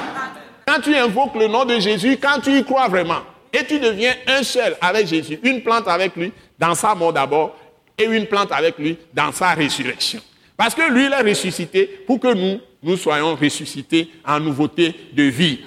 Quand 0.66 0.80
tu 0.80 0.94
invoques 0.94 1.34
le 1.34 1.48
nom 1.48 1.64
de 1.64 1.78
Jésus, 1.80 2.18
quand 2.22 2.40
tu 2.40 2.56
y 2.56 2.64
crois 2.64 2.88
vraiment, 2.88 3.20
et 3.52 3.64
tu 3.66 3.78
deviens 3.78 4.14
un 4.26 4.42
seul 4.42 4.76
avec 4.80 5.06
Jésus, 5.06 5.38
une 5.42 5.62
plante 5.62 5.88
avec 5.88 6.16
lui 6.16 6.32
dans 6.58 6.74
sa 6.74 6.94
mort 6.94 7.12
d'abord, 7.12 7.56
et 7.98 8.04
une 8.04 8.26
plante 8.26 8.52
avec 8.52 8.78
lui 8.78 8.96
dans 9.12 9.32
sa 9.32 9.50
résurrection. 9.50 10.20
Parce 10.56 10.74
que 10.74 10.90
lui, 10.90 11.06
il 11.06 11.12
est 11.12 11.30
ressuscité 11.30 11.86
pour 12.06 12.20
que 12.20 12.32
nous, 12.32 12.60
nous 12.82 12.96
soyons 12.96 13.34
ressuscités 13.34 14.10
en 14.26 14.40
nouveauté 14.40 14.94
de 15.12 15.24
vie. 15.24 15.60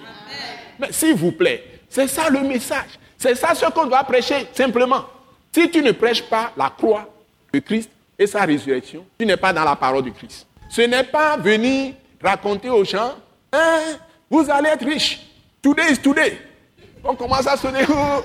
Mais 0.80 0.92
s'il 0.92 1.16
vous 1.16 1.32
plaît, 1.32 1.64
c'est 1.90 2.08
ça 2.08 2.30
le 2.30 2.42
message. 2.42 3.00
C'est 3.18 3.36
ça 3.36 3.56
ce 3.56 3.66
qu'on 3.68 3.86
doit 3.88 4.04
prêcher, 4.04 4.48
simplement. 4.54 5.06
Si 5.52 5.70
tu 5.70 5.82
ne 5.82 5.92
prêches 5.92 6.24
pas 6.24 6.52
la 6.58 6.70
croix 6.70 7.10
de 7.54 7.60
Christ 7.60 7.90
et 8.20 8.28
sa 8.28 8.42
résurrection, 8.44 9.06
tu 9.18 9.26
n'es 9.26 9.38
pas 9.38 9.54
dans 9.54 9.64
la 9.64 9.76
parole 9.76 10.04
de 10.04 10.10
Christ. 10.10 10.46
Ce 10.70 10.82
n'est 10.82 11.04
pas 11.04 11.38
venir 11.38 11.94
raconter 12.22 12.70
aux 12.70 12.84
gens, 12.84 13.16
hein, 13.54 13.80
vous 14.30 14.50
allez 14.50 14.70
être 14.70 14.86
riche. 14.86 15.22
Today 15.62 15.94
is 15.94 15.98
today. 15.98 16.38
On 17.04 17.16
commence 17.16 17.48
à 17.48 17.56
sonner, 17.56 17.84
oh, 17.90 18.24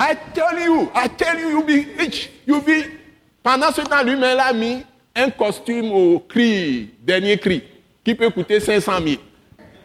I 0.00 0.14
tell 0.34 0.58
you, 0.58 0.90
I 0.94 1.08
tell 1.16 1.38
you, 1.38 1.50
you'll 1.50 1.66
be 1.66 1.86
rich. 1.98 2.30
You'll 2.46 2.62
be... 2.62 2.99
Pendant 3.42 3.72
ce 3.72 3.80
temps, 3.82 4.02
lui-même, 4.02 4.38
a 4.38 4.52
mis 4.52 4.84
un 5.14 5.30
costume 5.30 5.92
au 5.92 6.20
cri, 6.20 6.90
dernier 7.00 7.38
cri, 7.38 7.62
qui 8.04 8.14
peut 8.14 8.30
coûter 8.30 8.60
500 8.60 8.92
000. 9.04 9.16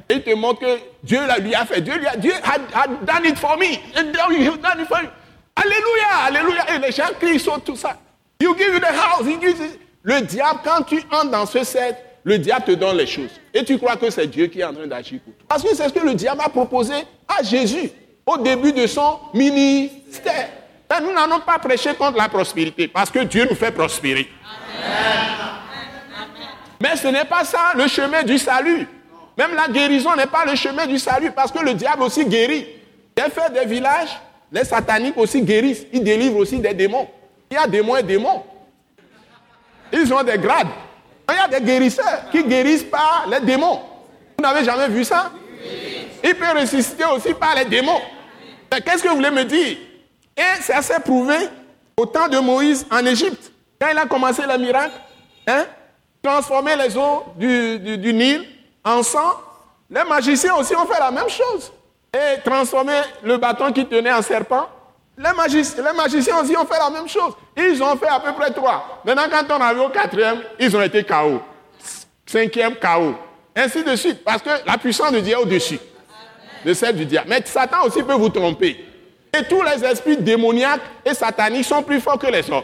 Et 0.09 0.13
il 0.15 0.21
te 0.21 0.33
montre 0.35 0.59
que 0.59 0.77
Dieu 1.03 1.19
lui 1.41 1.55
a 1.55 1.65
fait. 1.65 1.81
Dieu, 1.81 1.97
lui 1.97 2.07
a, 2.07 2.15
Dieu 2.15 2.33
a, 2.43 2.87
done 2.87 3.25
it 3.25 3.37
for 3.37 3.57
me. 3.57 3.77
Alléluia, 5.55 6.07
alléluia. 6.27 6.75
Et 6.75 6.79
les 6.79 6.91
gens 6.91 7.05
crient 7.19 7.39
sur 7.39 7.59
tout 7.61 7.75
ça. 7.75 7.97
You 8.39 8.55
give 8.55 8.73
you 8.73 8.79
the 8.79 8.85
house. 8.85 9.25
Le 10.03 10.21
diable, 10.21 10.59
quand 10.63 10.83
tu 10.83 10.97
entres 11.11 11.31
dans 11.31 11.45
ce 11.45 11.63
cercle, 11.63 11.97
le 12.23 12.37
diable 12.37 12.65
te 12.65 12.71
donne 12.73 12.97
les 12.97 13.07
choses. 13.07 13.31
Et 13.53 13.63
tu 13.63 13.77
crois 13.77 13.95
que 13.95 14.09
c'est 14.09 14.27
Dieu 14.27 14.47
qui 14.47 14.59
est 14.59 14.63
en 14.63 14.73
train 14.73 14.85
d'agir 14.87 15.19
pour 15.23 15.33
toi. 15.33 15.45
Parce 15.47 15.63
que 15.63 15.73
c'est 15.75 15.87
ce 15.87 15.93
que 15.93 16.05
le 16.05 16.13
diable 16.13 16.41
a 16.43 16.49
proposé 16.49 16.93
à 17.27 17.41
Jésus 17.41 17.89
au 18.25 18.37
début 18.37 18.73
de 18.73 18.85
son 18.85 19.19
ministère. 19.33 20.49
Et 20.91 21.01
nous 21.01 21.13
n'allons 21.13 21.39
pas 21.39 21.57
prêché 21.59 21.93
contre 21.95 22.17
la 22.17 22.29
prospérité 22.29 22.87
parce 22.87 23.09
que 23.09 23.19
Dieu 23.19 23.47
nous 23.49 23.55
fait 23.55 23.71
prospérer. 23.71 24.29
Mais 26.81 26.95
ce 26.95 27.07
n'est 27.07 27.25
pas 27.25 27.43
ça 27.43 27.71
le 27.75 27.87
chemin 27.87 28.23
du 28.23 28.37
salut. 28.37 28.87
Même 29.37 29.55
la 29.55 29.67
guérison 29.67 30.15
n'est 30.15 30.27
pas 30.27 30.45
le 30.45 30.55
chemin 30.55 30.85
du 30.85 30.99
salut 30.99 31.31
parce 31.31 31.51
que 31.51 31.59
le 31.59 31.73
diable 31.73 32.03
aussi 32.03 32.25
guérit. 32.25 32.67
Il 33.17 33.23
a 33.23 33.29
fait 33.29 33.51
des 33.53 33.65
villages, 33.65 34.09
les 34.51 34.63
sataniques 34.63 35.17
aussi 35.17 35.41
guérissent. 35.41 35.85
Ils 35.91 36.03
délivrent 36.03 36.37
aussi 36.37 36.59
des 36.59 36.73
démons. 36.73 37.07
Il 37.49 37.55
y 37.55 37.57
a 37.57 37.67
démons 37.67 37.95
et 37.95 38.03
démons. 38.03 38.43
Ils 39.91 40.13
ont 40.13 40.23
des 40.23 40.37
grades. 40.37 40.67
Il 41.29 41.35
y 41.35 41.39
a 41.39 41.59
des 41.59 41.65
guérisseurs 41.65 42.29
qui 42.31 42.43
guérissent 42.43 42.83
par 42.83 43.25
les 43.29 43.39
démons. 43.39 43.81
Vous 44.37 44.43
n'avez 44.43 44.63
jamais 44.63 44.87
vu 44.89 45.03
ça? 45.03 45.31
Il 46.23 46.35
peut 46.35 46.59
ressusciter 46.59 47.05
aussi 47.05 47.33
par 47.33 47.55
les 47.55 47.65
démons. 47.65 48.01
Qu'est-ce 48.69 49.01
que 49.01 49.07
vous 49.07 49.15
voulez 49.15 49.31
me 49.31 49.43
dire? 49.45 49.77
Et 50.37 50.61
ça 50.61 50.81
s'est 50.81 50.99
prouvé 50.99 51.35
au 51.97 52.05
temps 52.05 52.27
de 52.27 52.37
Moïse 52.39 52.85
en 52.91 53.05
Égypte. 53.05 53.51
Quand 53.79 53.87
il 53.91 53.97
a 53.97 54.05
commencé 54.05 54.41
le 54.47 54.57
miracle, 54.57 54.95
hein, 55.47 55.65
transformer 56.21 56.75
les 56.75 56.97
eaux 56.97 57.23
du, 57.37 58.13
Nil 58.13 58.45
en 58.83 59.01
sang, 59.03 59.41
les 59.89 60.03
magiciens 60.03 60.55
aussi 60.55 60.75
ont 60.75 60.85
fait 60.85 60.99
la 60.99 61.11
même 61.11 61.29
chose. 61.29 61.71
Et 62.13 62.41
transformer 62.41 63.01
le 63.23 63.37
bâton 63.37 63.71
qui 63.71 63.85
tenait 63.85 64.11
en 64.13 64.21
serpent, 64.21 64.69
les, 65.17 65.31
magiciens 65.95 66.41
aussi 66.41 66.57
ont 66.57 66.65
fait 66.65 66.79
la 66.79 66.89
même 66.89 67.07
chose. 67.07 67.33
Ils 67.55 67.81
ont 67.81 67.95
fait 67.95 68.07
à 68.07 68.19
peu 68.19 68.33
près 68.33 68.51
trois. 68.51 69.01
Maintenant, 69.05 69.23
quand 69.31 69.57
on 69.57 69.61
arrive 69.61 69.81
au 69.81 69.89
quatrième, 69.89 70.41
ils 70.59 70.75
ont 70.75 70.81
été 70.81 71.03
KO. 71.03 71.41
Cinquième 72.25 72.75
KO. 72.75 73.15
Ainsi 73.55 73.83
de 73.83 73.95
suite. 73.95 74.23
Parce 74.25 74.41
que 74.41 74.49
la 74.65 74.77
puissance 74.77 75.11
de 75.11 75.19
Dieu 75.19 75.33
est 75.33 75.37
au-dessus 75.37 75.79
de 76.65 76.73
celle 76.73 76.95
du 76.97 77.05
diable. 77.05 77.27
Mais 77.29 77.41
Satan 77.45 77.83
aussi 77.85 78.03
peut 78.03 78.13
vous 78.13 78.29
tromper. 78.29 78.84
Et 79.37 79.43
tous 79.43 79.61
les 79.63 79.83
esprits 79.83 80.17
démoniaques 80.17 80.81
et 81.05 81.13
sataniques 81.13 81.65
sont 81.65 81.83
plus 81.83 81.99
forts 81.99 82.19
que 82.19 82.27
les 82.27 82.49
hommes. 82.49 82.63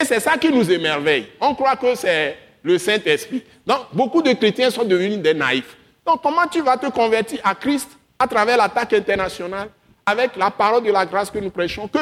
Et 0.00 0.04
c'est 0.04 0.20
ça 0.20 0.36
qui 0.36 0.50
nous 0.50 0.70
émerveille. 0.70 1.28
On 1.40 1.54
croit 1.54 1.76
que 1.76 1.94
c'est 1.94 2.36
le 2.62 2.78
Saint-Esprit. 2.78 3.44
Donc, 3.66 3.78
beaucoup 3.92 4.22
de 4.22 4.32
chrétiens 4.32 4.70
sont 4.70 4.84
devenus 4.84 5.18
des 5.18 5.34
naïfs. 5.34 5.76
Donc, 6.04 6.22
comment 6.22 6.46
tu 6.50 6.60
vas 6.62 6.76
te 6.76 6.86
convertir 6.86 7.40
à 7.44 7.54
Christ 7.54 7.90
à 8.18 8.26
travers 8.26 8.56
l'attaque 8.56 8.94
internationale 8.94 9.68
avec 10.06 10.36
la 10.36 10.50
parole 10.50 10.82
de 10.82 10.90
la 10.90 11.06
grâce 11.06 11.30
que 11.30 11.38
nous 11.38 11.50
prêchons, 11.50 11.86
que 11.86 11.98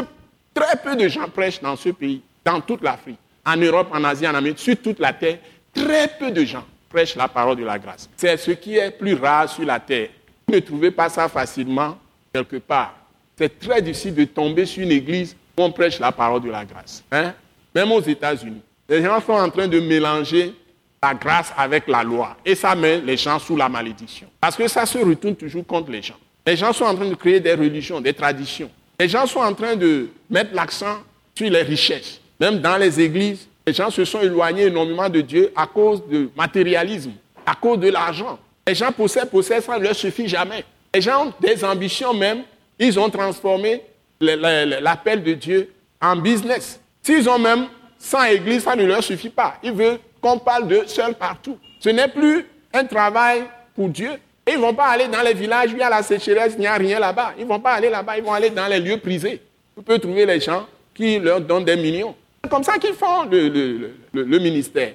très 0.55 0.76
peu 0.76 0.96
de 0.96 1.09
gens 1.09 1.29
prêchent 1.29 1.61
dans 1.61 1.76
ce 1.76 1.90
pays, 1.90 2.22
dans 2.44 2.61
toute 2.61 2.83
l'Afrique, 2.83 3.18
en 3.44 3.57
Europe, 3.57 3.88
en 3.92 4.02
Asie, 4.05 4.26
en 4.26 4.35
Amérique, 4.35 4.61
sur 4.61 4.76
toute 4.76 5.00
la 5.00 5.12
terre. 5.12 5.38
Très 5.74 6.09
peu 6.09 6.31
de 6.31 6.44
gens 6.44 6.64
prêchent 6.88 7.16
la 7.16 7.29
parole 7.29 7.57
de 7.57 7.64
la 7.64 7.79
grâce. 7.79 8.09
C'est 8.16 8.37
ce 8.37 8.52
qui 8.52 8.76
est 8.76 8.92
plus 8.92 9.14
rare 9.14 9.48
sur 9.50 9.64
la 9.64 9.81
terre. 9.81 10.09
Vous 10.46 10.55
ne 10.55 10.61
trouvez 10.61 10.90
pas 10.90 11.09
ça 11.09 11.29
facilement 11.29 11.98
quelque 12.33 12.57
part. 12.57 12.94
C'est 13.38 13.59
très 13.59 13.83
difficile 13.83 14.14
de 14.14 14.25
tomber 14.25 14.64
sur 14.64 14.83
une 14.83 14.92
église 14.92 15.37
où 15.59 15.62
on 15.62 15.70
prêche 15.70 15.99
la 15.99 16.11
parole 16.11 16.40
de 16.42 16.51
la 16.51 16.64
grâce. 16.64 17.05
Hein? 17.12 17.35
Même 17.75 17.92
aux 17.92 18.01
États-Unis. 18.01 18.62
Les 18.88 19.03
gens 19.03 19.20
sont 19.20 19.35
en 19.35 19.51
train 19.51 19.68
de 19.68 19.79
mélanger 19.79 20.55
la 21.03 21.12
grâce 21.12 21.53
avec 21.55 21.87
la 21.87 22.03
loi. 22.03 22.35
Et 22.46 22.55
ça 22.55 22.75
met 22.75 22.99
les 22.99 23.18
gens 23.18 23.38
sous 23.38 23.55
la 23.55 23.68
malédiction. 23.68 24.27
Parce 24.40 24.57
que 24.57 24.66
ça 24.68 24.87
se 24.87 24.96
retourne 24.96 25.37
toujours 25.37 25.66
contre 25.66 25.90
les 25.90 26.01
gens. 26.01 26.16
Les 26.46 26.57
gens 26.57 26.72
sont 26.72 26.87
en 26.87 26.94
train 26.94 27.11
de 27.11 27.14
créer 27.14 27.38
des 27.38 27.53
religions, 27.53 28.01
des 28.01 28.14
traditions. 28.14 28.70
Les 28.99 29.09
gens 29.09 29.27
sont 29.27 29.40
en 29.40 29.53
train 29.53 29.77
de 29.77 30.09
mettre 30.31 30.55
l'accent 30.55 30.96
sur 31.35 31.51
les 31.51 31.62
richesses. 31.62 32.20
Même 32.40 32.61
dans 32.61 32.79
les 32.79 32.99
églises, 32.99 33.46
les 33.66 33.75
gens 33.75 33.90
se 33.90 34.07
sont 34.07 34.22
éloignés 34.22 34.68
énormément 34.68 35.11
de 35.11 35.20
Dieu 35.20 35.53
à 35.55 35.66
cause 35.66 36.03
du 36.07 36.31
matérialisme, 36.35 37.12
à 37.44 37.55
cause 37.55 37.81
de 37.81 37.90
l'argent. 37.90 38.38
Les 38.66 38.75
gens 38.75 38.92
possèdent, 38.92 39.29
possèdent, 39.29 39.62
ça 39.62 39.79
ne 39.79 39.85
leur 39.85 39.94
suffit 39.94 40.27
jamais. 40.27 40.64
Les 40.94 41.03
gens 41.03 41.27
ont 41.27 41.33
des 41.38 41.62
ambitions 41.62 42.14
même. 42.14 42.42
Ils 42.79 42.99
ont 42.99 43.09
transformé 43.11 43.83
l'appel 44.21 45.23
de 45.23 45.33
Dieu 45.33 45.73
en 46.01 46.17
business. 46.17 46.81
S'ils 47.03 47.29
ont 47.29 47.39
même 47.39 47.67
100 47.99 48.25
églises, 48.25 48.65
ça 48.65 48.77
ne 48.77 48.85
leur 48.85 49.03
suffit 49.03 49.31
pas. 49.31 49.55
Ils 49.62 49.73
veulent 49.73 49.99
qu'on 50.21 50.39
parle 50.39 50.69
de 50.69 50.83
seul 50.87 51.15
partout. 51.15 51.59
Ce 51.81 51.89
n'est 51.89 52.09
plus 52.09 52.47
un 52.73 52.85
travail 52.85 53.45
pour 53.75 53.89
Dieu. 53.89 54.11
Ils 54.47 54.55
ne 54.55 54.61
vont 54.61 54.75
pas 54.75 54.87
aller 54.87 55.09
dans 55.09 55.23
les 55.23 55.35
villages 55.35 55.73
où 55.73 55.77
il 55.77 55.81
y 55.81 55.83
a 55.83 55.91
la 55.91 56.03
sécheresse, 56.03 56.55
il 56.57 56.61
n'y 56.61 56.67
a 56.67 56.75
rien 56.75 56.99
là-bas. 56.99 57.35
Ils 57.39 57.45
ne 57.45 57.49
vont 57.49 57.61
pas 57.61 57.73
aller 57.73 57.91
là-bas, 57.91 58.17
ils 58.19 58.25
vont 58.25 58.33
aller 58.33 58.51
dans 58.51 58.67
les 58.69 58.79
lieux 58.79 58.99
prisés. 58.99 59.43
Vous 59.75 59.83
pouvez 59.83 59.99
trouver 59.99 60.25
les 60.25 60.41
gens 60.41 60.67
qui 60.95 61.19
leur 61.19 61.41
donnent 61.41 61.65
des 61.65 61.77
millions. 61.77 62.15
C'est 62.43 62.51
comme 62.51 62.62
ça 62.62 62.79
qu'ils 62.79 62.95
font 62.95 63.25
le 63.25 64.39
ministère. 64.39 64.93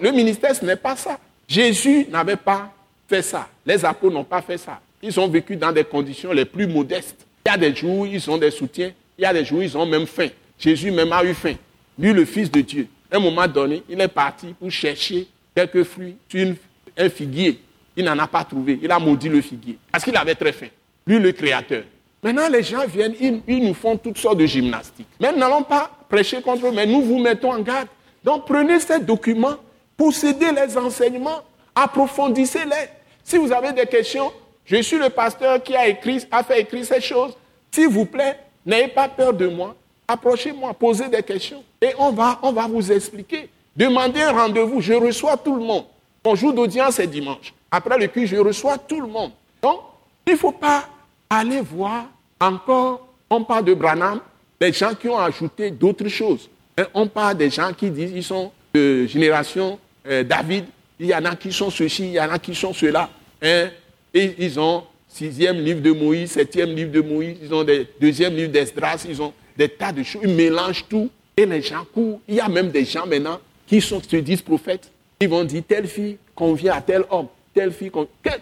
le 0.00 0.10
ministère, 0.10 0.54
ce 0.54 0.64
n'est 0.64 0.76
pas 0.76 0.96
ça. 0.96 1.18
Jésus 1.46 2.06
n'avait 2.10 2.36
pas 2.36 2.70
fait 3.08 3.22
ça. 3.22 3.46
Les 3.66 3.84
apôtres 3.84 4.14
n'ont 4.14 4.24
pas 4.24 4.40
fait 4.40 4.58
ça. 4.58 4.80
Ils 5.06 5.20
ont 5.20 5.28
vécu 5.28 5.54
dans 5.54 5.70
des 5.70 5.84
conditions 5.84 6.32
les 6.32 6.46
plus 6.46 6.66
modestes. 6.66 7.26
Il 7.44 7.50
y 7.50 7.54
a 7.54 7.58
des 7.58 7.74
jours 7.74 7.98
où 7.98 8.06
ils 8.06 8.30
ont 8.30 8.38
des 8.38 8.50
soutiens, 8.50 8.90
il 9.18 9.22
y 9.22 9.26
a 9.26 9.34
des 9.34 9.44
jours 9.44 9.58
où 9.58 9.62
ils 9.62 9.76
ont 9.76 9.84
même 9.84 10.06
faim. 10.06 10.28
Jésus 10.58 10.90
même 10.90 11.12
a 11.12 11.22
eu 11.22 11.34
faim. 11.34 11.56
Lui, 11.98 12.14
le 12.14 12.24
Fils 12.24 12.50
de 12.50 12.62
Dieu, 12.62 12.88
à 13.12 13.16
un 13.18 13.20
moment 13.20 13.46
donné, 13.46 13.82
il 13.86 14.00
est 14.00 14.08
parti 14.08 14.54
pour 14.58 14.70
chercher 14.70 15.26
quelques 15.54 15.82
fruits 15.84 16.16
sur 16.26 16.54
un 16.96 17.10
figuier. 17.10 17.60
Il 17.94 18.06
n'en 18.06 18.18
a 18.18 18.26
pas 18.26 18.44
trouvé. 18.44 18.78
Il 18.82 18.90
a 18.90 18.98
maudit 18.98 19.28
le 19.28 19.42
figuier. 19.42 19.76
Parce 19.92 20.04
qu'il 20.04 20.16
avait 20.16 20.34
très 20.34 20.52
faim. 20.52 20.68
Lui, 21.06 21.18
le 21.18 21.32
Créateur. 21.32 21.84
Maintenant, 22.22 22.48
les 22.48 22.62
gens 22.62 22.86
viennent, 22.86 23.14
ils, 23.20 23.42
ils 23.46 23.62
nous 23.62 23.74
font 23.74 23.98
toutes 23.98 24.16
sortes 24.16 24.38
de 24.38 24.46
gymnastiques. 24.46 25.06
Mais 25.20 25.32
nous 25.32 25.38
n'allons 25.38 25.64
pas 25.64 25.90
prêcher 26.08 26.40
contre 26.40 26.68
eux, 26.68 26.72
mais 26.72 26.86
nous 26.86 27.02
vous 27.02 27.18
mettons 27.18 27.52
en 27.52 27.60
garde. 27.60 27.88
Donc, 28.24 28.46
prenez 28.46 28.80
ces 28.80 29.00
documents, 29.00 29.56
possédez 29.98 30.50
les 30.50 30.78
enseignements, 30.78 31.42
approfondissez-les. 31.74 32.88
Si 33.22 33.36
vous 33.36 33.52
avez 33.52 33.72
des 33.72 33.86
questions, 33.86 34.32
je 34.64 34.76
suis 34.82 34.98
le 34.98 35.10
pasteur 35.10 35.62
qui 35.62 35.76
a 35.76 35.88
écrit, 35.88 36.24
a 36.30 36.42
fait 36.42 36.60
écrire 36.60 36.84
ces 36.84 37.00
choses. 37.00 37.34
S'il 37.70 37.88
vous 37.88 38.06
plaît, 38.06 38.38
n'ayez 38.64 38.88
pas 38.88 39.08
peur 39.08 39.32
de 39.32 39.46
moi. 39.46 39.74
Approchez-moi, 40.06 40.74
posez 40.74 41.08
des 41.08 41.22
questions 41.22 41.62
et 41.80 41.92
on 41.98 42.12
va, 42.12 42.38
vous 42.68 42.92
expliquer. 42.92 43.48
Demandez 43.76 44.22
un 44.22 44.32
rendez-vous, 44.32 44.80
je 44.80 44.94
reçois 44.94 45.36
tout 45.36 45.56
le 45.56 45.64
monde. 45.64 45.84
Mon 46.24 46.34
jour 46.34 46.52
d'audience 46.52 46.98
est 46.98 47.06
dimanche. 47.06 47.52
Après 47.70 47.98
le 47.98 48.06
culte, 48.06 48.28
je 48.28 48.36
reçois 48.36 48.78
tout 48.78 49.00
le 49.00 49.08
monde. 49.08 49.32
Donc, 49.62 49.80
il 50.26 50.32
ne 50.32 50.38
faut 50.38 50.52
pas 50.52 50.88
aller 51.28 51.60
voir 51.60 52.06
encore, 52.40 53.08
on 53.28 53.42
parle 53.44 53.64
de 53.64 53.74
Branham, 53.74 54.20
des 54.60 54.72
gens 54.72 54.94
qui 54.94 55.08
ont 55.08 55.18
ajouté 55.18 55.70
d'autres 55.70 56.08
choses. 56.08 56.48
On 56.92 57.06
parle 57.06 57.36
des 57.36 57.50
gens 57.50 57.72
qui 57.72 57.90
disent 57.90 58.12
qu'ils 58.12 58.24
sont 58.24 58.52
de 58.74 59.06
génération 59.06 59.78
euh, 60.06 60.22
David, 60.22 60.66
il 60.98 61.06
y 61.06 61.14
en 61.14 61.24
a 61.24 61.34
qui 61.34 61.52
sont 61.52 61.70
ceci, 61.70 62.04
il 62.08 62.12
y 62.12 62.20
en 62.20 62.30
a 62.30 62.38
qui 62.38 62.54
sont 62.54 62.72
cela. 62.72 63.08
Hein, 63.42 63.68
ils 64.14 64.60
ont 64.60 64.84
sixième 65.08 65.58
livre 65.58 65.80
de 65.80 65.92
Moïse, 65.92 66.32
septième 66.32 66.70
livre 66.70 66.90
de 66.90 67.00
Moïse, 67.00 67.36
ils 67.42 67.54
ont 67.54 67.62
des 67.64 67.86
deuxième 68.00 68.34
livre 68.34 68.50
d'Esdras, 68.50 69.04
ils 69.08 69.20
ont 69.22 69.32
des 69.56 69.68
tas 69.68 69.92
de 69.92 70.02
choses, 70.02 70.22
ils 70.24 70.34
mélangent 70.34 70.84
tout 70.88 71.08
et 71.36 71.46
les 71.46 71.62
gens 71.62 71.84
courent. 71.92 72.20
Il 72.28 72.34
y 72.34 72.40
a 72.40 72.48
même 72.48 72.70
des 72.70 72.84
gens 72.84 73.06
maintenant 73.06 73.38
qui 73.66 73.80
sont, 73.80 74.00
se 74.02 74.16
disent 74.16 74.42
prophètes. 74.42 74.90
Ils 75.20 75.28
vont 75.28 75.44
dire 75.44 75.62
telle 75.66 75.86
fille 75.86 76.18
convient 76.34 76.74
à 76.74 76.80
tel 76.80 77.04
homme, 77.10 77.28
telle 77.54 77.72
fille. 77.72 77.92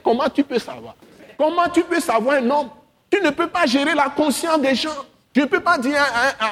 Comment 0.02 0.28
tu 0.30 0.42
peux 0.44 0.58
savoir? 0.58 0.96
Comment 1.36 1.68
tu 1.68 1.82
peux 1.82 2.00
savoir 2.00 2.36
un 2.36 2.50
homme? 2.50 2.68
Tu 3.10 3.20
ne 3.20 3.30
peux 3.30 3.48
pas 3.48 3.66
gérer 3.66 3.94
la 3.94 4.08
conscience 4.08 4.60
des 4.60 4.74
gens. 4.74 4.90
Tu 5.34 5.40
ne 5.40 5.46
peux 5.46 5.60
pas 5.60 5.78
dire 5.78 6.00
un, 6.40 6.48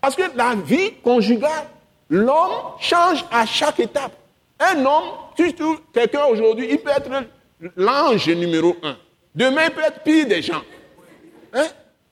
Parce 0.00 0.14
que 0.14 0.22
la 0.36 0.54
vie 0.54 0.92
conjugale, 1.02 1.66
l'homme 2.08 2.52
change 2.80 3.24
à 3.30 3.44
chaque 3.46 3.80
étape. 3.80 4.12
Un 4.60 4.84
homme, 4.84 5.04
surtout 5.36 5.78
quelqu'un 5.92 6.24
aujourd'hui, 6.26 6.68
il 6.70 6.78
peut 6.78 6.90
être 6.90 7.10
l'ange 7.76 8.28
numéro 8.28 8.76
un. 8.82 8.96
Demain, 9.34 9.64
il 9.66 9.70
peut 9.72 9.82
être 9.82 10.02
pire 10.02 10.26
des 10.26 10.42
gens. 10.42 10.62
Hein? 11.52 11.66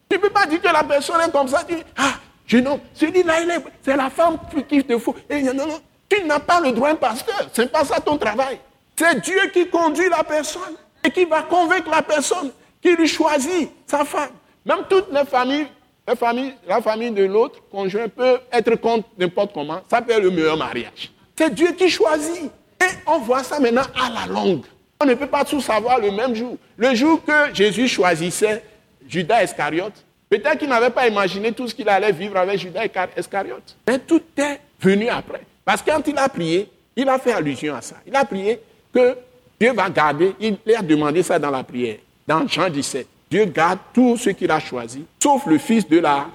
Tu 0.09 0.17
ne 0.17 0.23
peux 0.23 0.31
pas 0.31 0.47
dire 0.47 0.61
que 0.61 0.69
la 0.69 0.85
personne 0.85 1.21
est 1.21 1.31
comme 1.31 1.49
ça. 1.49 1.65
Tu 1.67 1.75
dis, 1.77 1.83
ah, 1.97 2.15
je 2.47 2.59
non. 2.59 2.81
Celui-là, 2.95 3.35
c'est 3.83 3.97
la 3.97 4.11
femme 4.11 4.38
qui 4.69 4.85
te 4.85 4.99
faut. 4.99 5.15
Et 5.31 5.43
non, 5.43 5.55
non, 5.55 5.81
tu 6.09 6.23
n'as 6.25 6.41
pas 6.41 6.61
le 6.61 6.73
droit, 6.73 6.95
pasteur. 6.95 7.49
Ce 7.53 7.62
n'est 7.62 7.69
pas 7.69 7.85
ça 7.85 8.01
ton 8.01 8.19
travail. 8.19 8.59
C'est 8.97 9.21
Dieu 9.21 9.41
qui 9.53 9.69
conduit 9.69 10.09
la 10.09 10.23
personne 10.23 10.75
et 11.05 11.11
qui 11.11 11.25
va 11.25 11.43
convaincre 11.43 11.91
la 11.91 12.03
personne, 12.03 12.51
qui 12.81 12.95
lui 12.95 13.09
choisit 13.09 13.71
sa 13.87 14.05
femme. 14.05 14.31
Même 14.65 14.85
toutes 14.88 15.12
les 15.12 15.25
familles, 15.25 15.67
la 16.07 16.15
famille, 16.17 16.55
la 16.69 16.81
famille 16.81 17.11
de 17.11 17.25
l'autre 17.25 17.61
conjoint 17.71 18.09
peut 18.09 18.38
être 18.53 18.75
contre 18.77 19.09
n'importe 19.19 19.53
comment. 19.55 19.81
Ça 19.88 20.03
peut 20.03 20.12
être 20.12 20.23
le 20.23 20.31
meilleur 20.31 20.57
mariage. 20.57 21.11
C'est 21.37 21.55
Dieu 21.55 21.73
qui 21.73 21.88
choisit. 21.88 22.51
Et 22.81 22.95
on 23.07 23.19
voit 23.21 23.43
ça 23.43 23.59
maintenant 23.61 23.83
à 23.95 24.11
la 24.11 24.33
longue. 24.33 24.65
On 25.03 25.05
ne 25.05 25.15
peut 25.15 25.27
pas 25.27 25.45
tout 25.45 25.61
savoir 25.61 25.99
le 25.99 26.12
même 26.12 26.33
jour. 26.33 26.57
Le 26.77 26.95
jour 26.95 27.25
que 27.25 27.53
Jésus 27.53 27.88
choisissait 27.88 28.62
Judas 29.09 29.43
Iscariote, 29.43 30.05
peut-être 30.31 30.59
qu'il 30.59 30.69
n'avait 30.69 30.91
pas 30.91 31.09
imaginé 31.09 31.51
tout 31.51 31.67
ce 31.67 31.75
qu'il 31.75 31.88
allait 31.88 32.12
vivre 32.12 32.37
avec 32.37 32.61
Judas 32.61 32.85
Iscariote. 33.19 33.77
Mais 33.88 33.99
tout 33.99 34.23
est 34.37 34.61
venu 34.81 35.09
après. 35.09 35.41
Parce 35.65 35.83
que 35.83 35.91
quand 35.91 36.07
il 36.07 36.17
a 36.17 36.29
prié, 36.29 36.71
il 36.95 37.09
a 37.09 37.19
fait 37.19 37.33
allusion 37.33 37.75
à 37.75 37.81
ça. 37.81 37.97
Il 38.07 38.15
a 38.15 38.25
prié 38.25 38.61
que 38.95 39.17
Dieu 39.59 39.73
va 39.73 39.91
garder, 39.91 40.35
il 40.38 40.57
a 40.73 40.83
demandé 40.83 41.25
ça 41.25 41.37
dans 41.37 41.51
la 41.51 41.65
prière, 41.65 41.97
dans 42.25 42.47
Jean 42.47 42.71
17. 42.71 43.05
Dieu 43.29 43.47
garde 43.47 43.81
tout 43.93 44.17
ce 44.17 44.31
qu'il 44.31 44.53
a 44.53 44.61
choisi, 44.61 45.05
sauf 45.21 45.47
le 45.47 45.59
fils 45.59 45.88
de 45.88 45.99
la 45.99 46.29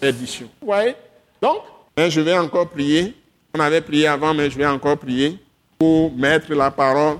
perdition. 0.00 0.48
Vous 0.60 0.66
voyez? 0.68 0.94
Donc, 1.42 1.58
je 1.96 2.20
vais 2.20 2.38
encore 2.38 2.68
prier. 2.68 3.16
On 3.52 3.58
avait 3.58 3.80
prié 3.80 4.06
avant, 4.06 4.32
mais 4.32 4.48
je 4.48 4.56
vais 4.56 4.66
encore 4.66 4.96
prier 4.96 5.38
pour 5.76 6.12
mettre 6.12 6.54
la 6.54 6.70
parole 6.70 7.16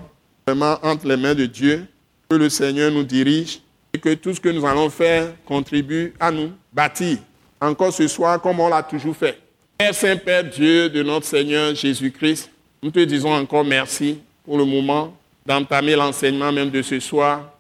vraiment 0.49 0.79
entre 0.85 1.09
les 1.09 1.17
mains 1.17 1.35
de 1.35 1.45
Dieu, 1.45 1.87
que 2.29 2.37
le 2.37 2.49
Seigneur 2.49 2.93
nous 2.93 3.03
dirige 3.03 3.59
et 3.93 3.99
que 3.99 4.15
tout 4.15 4.33
ce 4.33 4.41
que 4.41 4.49
nous 4.49 4.65
allons 4.65 4.89
faire 4.89 5.35
contribue 5.45 6.15
à 6.21 6.31
nous 6.31 6.53
bâtir 6.73 7.19
encore 7.61 7.93
ce 7.93 8.07
soir 8.07 8.41
comme 8.41 8.61
on 8.61 8.69
l'a 8.69 8.85
toujours 8.85 9.17
fait. 9.17 9.41
Père 9.77 9.93
Saint-Père 9.93 10.45
Dieu 10.45 10.89
de 10.89 11.03
notre 11.03 11.27
Seigneur 11.27 11.75
Jésus-Christ, 11.75 12.49
nous 12.81 12.93
te 12.93 13.01
disons 13.01 13.33
encore 13.33 13.65
merci 13.65 14.19
pour 14.45 14.57
le 14.57 14.65
moment 14.65 15.17
d'entamer 15.45 15.97
l'enseignement 15.97 16.53
même 16.53 16.71
de 16.71 16.81
ce 16.81 17.01
soir 17.01 17.53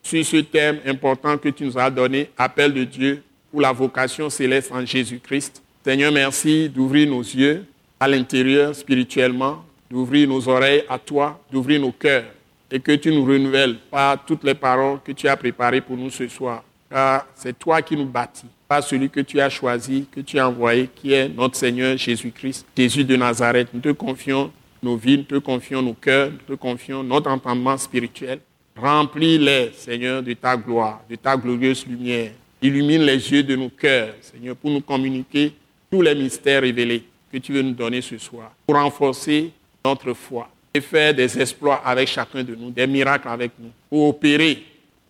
sur 0.00 0.24
ce 0.24 0.36
thème 0.36 0.78
important 0.86 1.36
que 1.38 1.48
tu 1.48 1.64
nous 1.64 1.76
as 1.76 1.90
donné, 1.90 2.30
appel 2.38 2.72
de 2.72 2.84
Dieu 2.84 3.20
pour 3.50 3.62
la 3.62 3.72
vocation 3.72 4.30
céleste 4.30 4.70
en 4.70 4.86
Jésus-Christ. 4.86 5.60
Seigneur, 5.84 6.12
merci 6.12 6.68
d'ouvrir 6.68 7.10
nos 7.10 7.22
yeux 7.22 7.64
à 7.98 8.06
l'intérieur 8.06 8.76
spirituellement, 8.76 9.64
d'ouvrir 9.90 10.28
nos 10.28 10.48
oreilles 10.48 10.84
à 10.88 10.98
toi, 10.98 11.40
d'ouvrir 11.50 11.80
nos 11.80 11.92
cœurs 11.92 12.24
et 12.70 12.80
que 12.80 12.92
tu 12.92 13.10
nous 13.10 13.24
renouvelles 13.24 13.76
par 13.90 14.24
toutes 14.24 14.44
les 14.44 14.54
paroles 14.54 14.98
que 15.04 15.12
tu 15.12 15.26
as 15.28 15.36
préparées 15.36 15.80
pour 15.80 15.96
nous 15.96 16.10
ce 16.10 16.28
soir. 16.28 16.62
Car 16.90 17.26
c'est 17.34 17.58
toi 17.58 17.80
qui 17.82 17.96
nous 17.96 18.06
bâtis 18.06 18.46
pas 18.68 18.82
celui 18.82 19.08
que 19.08 19.20
tu 19.20 19.40
as 19.40 19.48
choisi, 19.48 20.06
que 20.12 20.20
tu 20.20 20.38
as 20.38 20.46
envoyé, 20.46 20.90
qui 20.94 21.14
est 21.14 21.28
notre 21.28 21.56
Seigneur 21.56 21.96
Jésus-Christ, 21.96 22.66
Jésus 22.76 23.02
de 23.02 23.16
Nazareth. 23.16 23.68
Nous 23.72 23.80
te 23.80 23.92
confions 23.92 24.52
nos 24.82 24.96
vies, 24.96 25.16
nous 25.16 25.24
te 25.24 25.38
confions 25.38 25.80
nos 25.80 25.94
cœurs, 25.94 26.30
nous 26.30 26.54
te 26.54 26.60
confions 26.60 27.02
notre 27.02 27.30
entendement 27.30 27.78
spirituel. 27.78 28.40
Remplis-les, 28.76 29.72
Seigneur, 29.74 30.22
de 30.22 30.34
ta 30.34 30.56
gloire, 30.56 31.00
de 31.08 31.16
ta 31.16 31.36
glorieuse 31.36 31.86
lumière. 31.86 32.32
Illumine 32.60 33.02
les 33.02 33.32
yeux 33.32 33.42
de 33.42 33.56
nos 33.56 33.70
cœurs, 33.70 34.14
Seigneur, 34.20 34.54
pour 34.54 34.70
nous 34.70 34.82
communiquer 34.82 35.54
tous 35.90 36.02
les 36.02 36.14
mystères 36.14 36.60
révélés 36.60 37.04
que 37.32 37.38
tu 37.38 37.52
veux 37.52 37.62
nous 37.62 37.72
donner 37.72 38.02
ce 38.02 38.18
soir, 38.18 38.52
pour 38.66 38.76
renforcer 38.76 39.50
notre 39.84 40.12
foi 40.12 40.48
et 40.74 40.80
faire 40.80 41.14
des 41.14 41.40
exploits 41.40 41.82
avec 41.84 42.08
chacun 42.08 42.42
de 42.42 42.54
nous, 42.54 42.70
des 42.70 42.86
miracles 42.86 43.28
avec 43.28 43.52
nous, 43.58 43.70
pour 43.88 44.08
opérer 44.08 44.64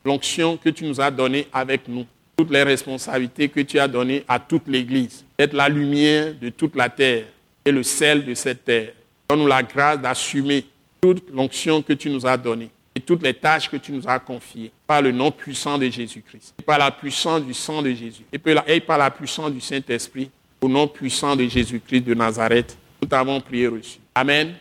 l'onction 0.04 0.56
que 0.56 0.68
tu 0.70 0.84
nous 0.84 1.00
as 1.00 1.10
donnée 1.10 1.46
avec 1.52 1.88
nous 1.88 2.06
toutes 2.36 2.50
les 2.50 2.62
responsabilités 2.62 3.48
que 3.48 3.60
tu 3.60 3.80
as 3.80 3.88
données 3.88 4.24
à 4.28 4.38
toute 4.38 4.68
l'Église, 4.68 5.24
être 5.36 5.54
la 5.54 5.68
lumière 5.68 6.34
de 6.40 6.50
toute 6.50 6.76
la 6.76 6.88
terre 6.88 7.24
et 7.64 7.72
le 7.72 7.82
sel 7.82 8.24
de 8.24 8.32
cette 8.34 8.64
terre. 8.64 8.92
Donne-nous 9.28 9.48
la 9.48 9.62
grâce 9.62 10.00
d'assumer 10.00 10.64
toute 11.00 11.28
l'onction 11.30 11.82
que 11.82 11.92
tu 11.92 12.08
nous 12.08 12.24
as 12.24 12.36
donnée 12.36 12.70
et 12.94 13.00
toutes 13.00 13.24
les 13.24 13.34
tâches 13.34 13.68
que 13.68 13.76
tu 13.76 13.90
nous 13.90 14.08
as 14.08 14.20
confiées 14.20 14.70
par 14.86 15.02
le 15.02 15.10
nom 15.10 15.32
puissant 15.32 15.76
de 15.78 15.88
Jésus-Christ, 15.88 16.54
par 16.64 16.78
la 16.78 16.92
puissance 16.92 17.42
du 17.42 17.54
sang 17.54 17.82
de 17.82 17.90
Jésus 17.90 18.24
et 18.32 18.80
par 18.80 18.98
la 18.98 19.10
puissance 19.10 19.50
du 19.50 19.60
Saint-Esprit, 19.60 20.30
au 20.60 20.68
nom 20.68 20.86
puissant 20.86 21.34
de 21.34 21.44
Jésus-Christ 21.44 22.02
de 22.02 22.14
Nazareth. 22.14 22.76
Nous 23.02 23.08
t'avons 23.08 23.40
prié 23.40 23.66
reçu. 23.66 23.98
Amen. 24.20 24.56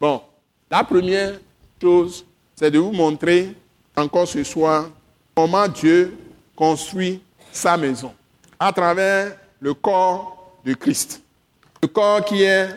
Bon, 0.00 0.22
la 0.68 0.82
première 0.82 1.38
chose, 1.80 2.24
c'est 2.56 2.68
de 2.68 2.80
vous 2.80 2.90
montrer 2.90 3.54
encore 3.96 4.26
ce 4.26 4.42
soir 4.42 4.90
comment 5.36 5.68
Dieu 5.68 6.18
construit 6.56 7.20
sa 7.52 7.76
maison 7.76 8.12
à 8.58 8.72
travers 8.72 9.36
le 9.60 9.72
corps 9.72 10.58
de 10.64 10.74
Christ. 10.74 11.22
Le 11.80 11.86
corps 11.86 12.24
qui 12.24 12.42
est 12.42 12.68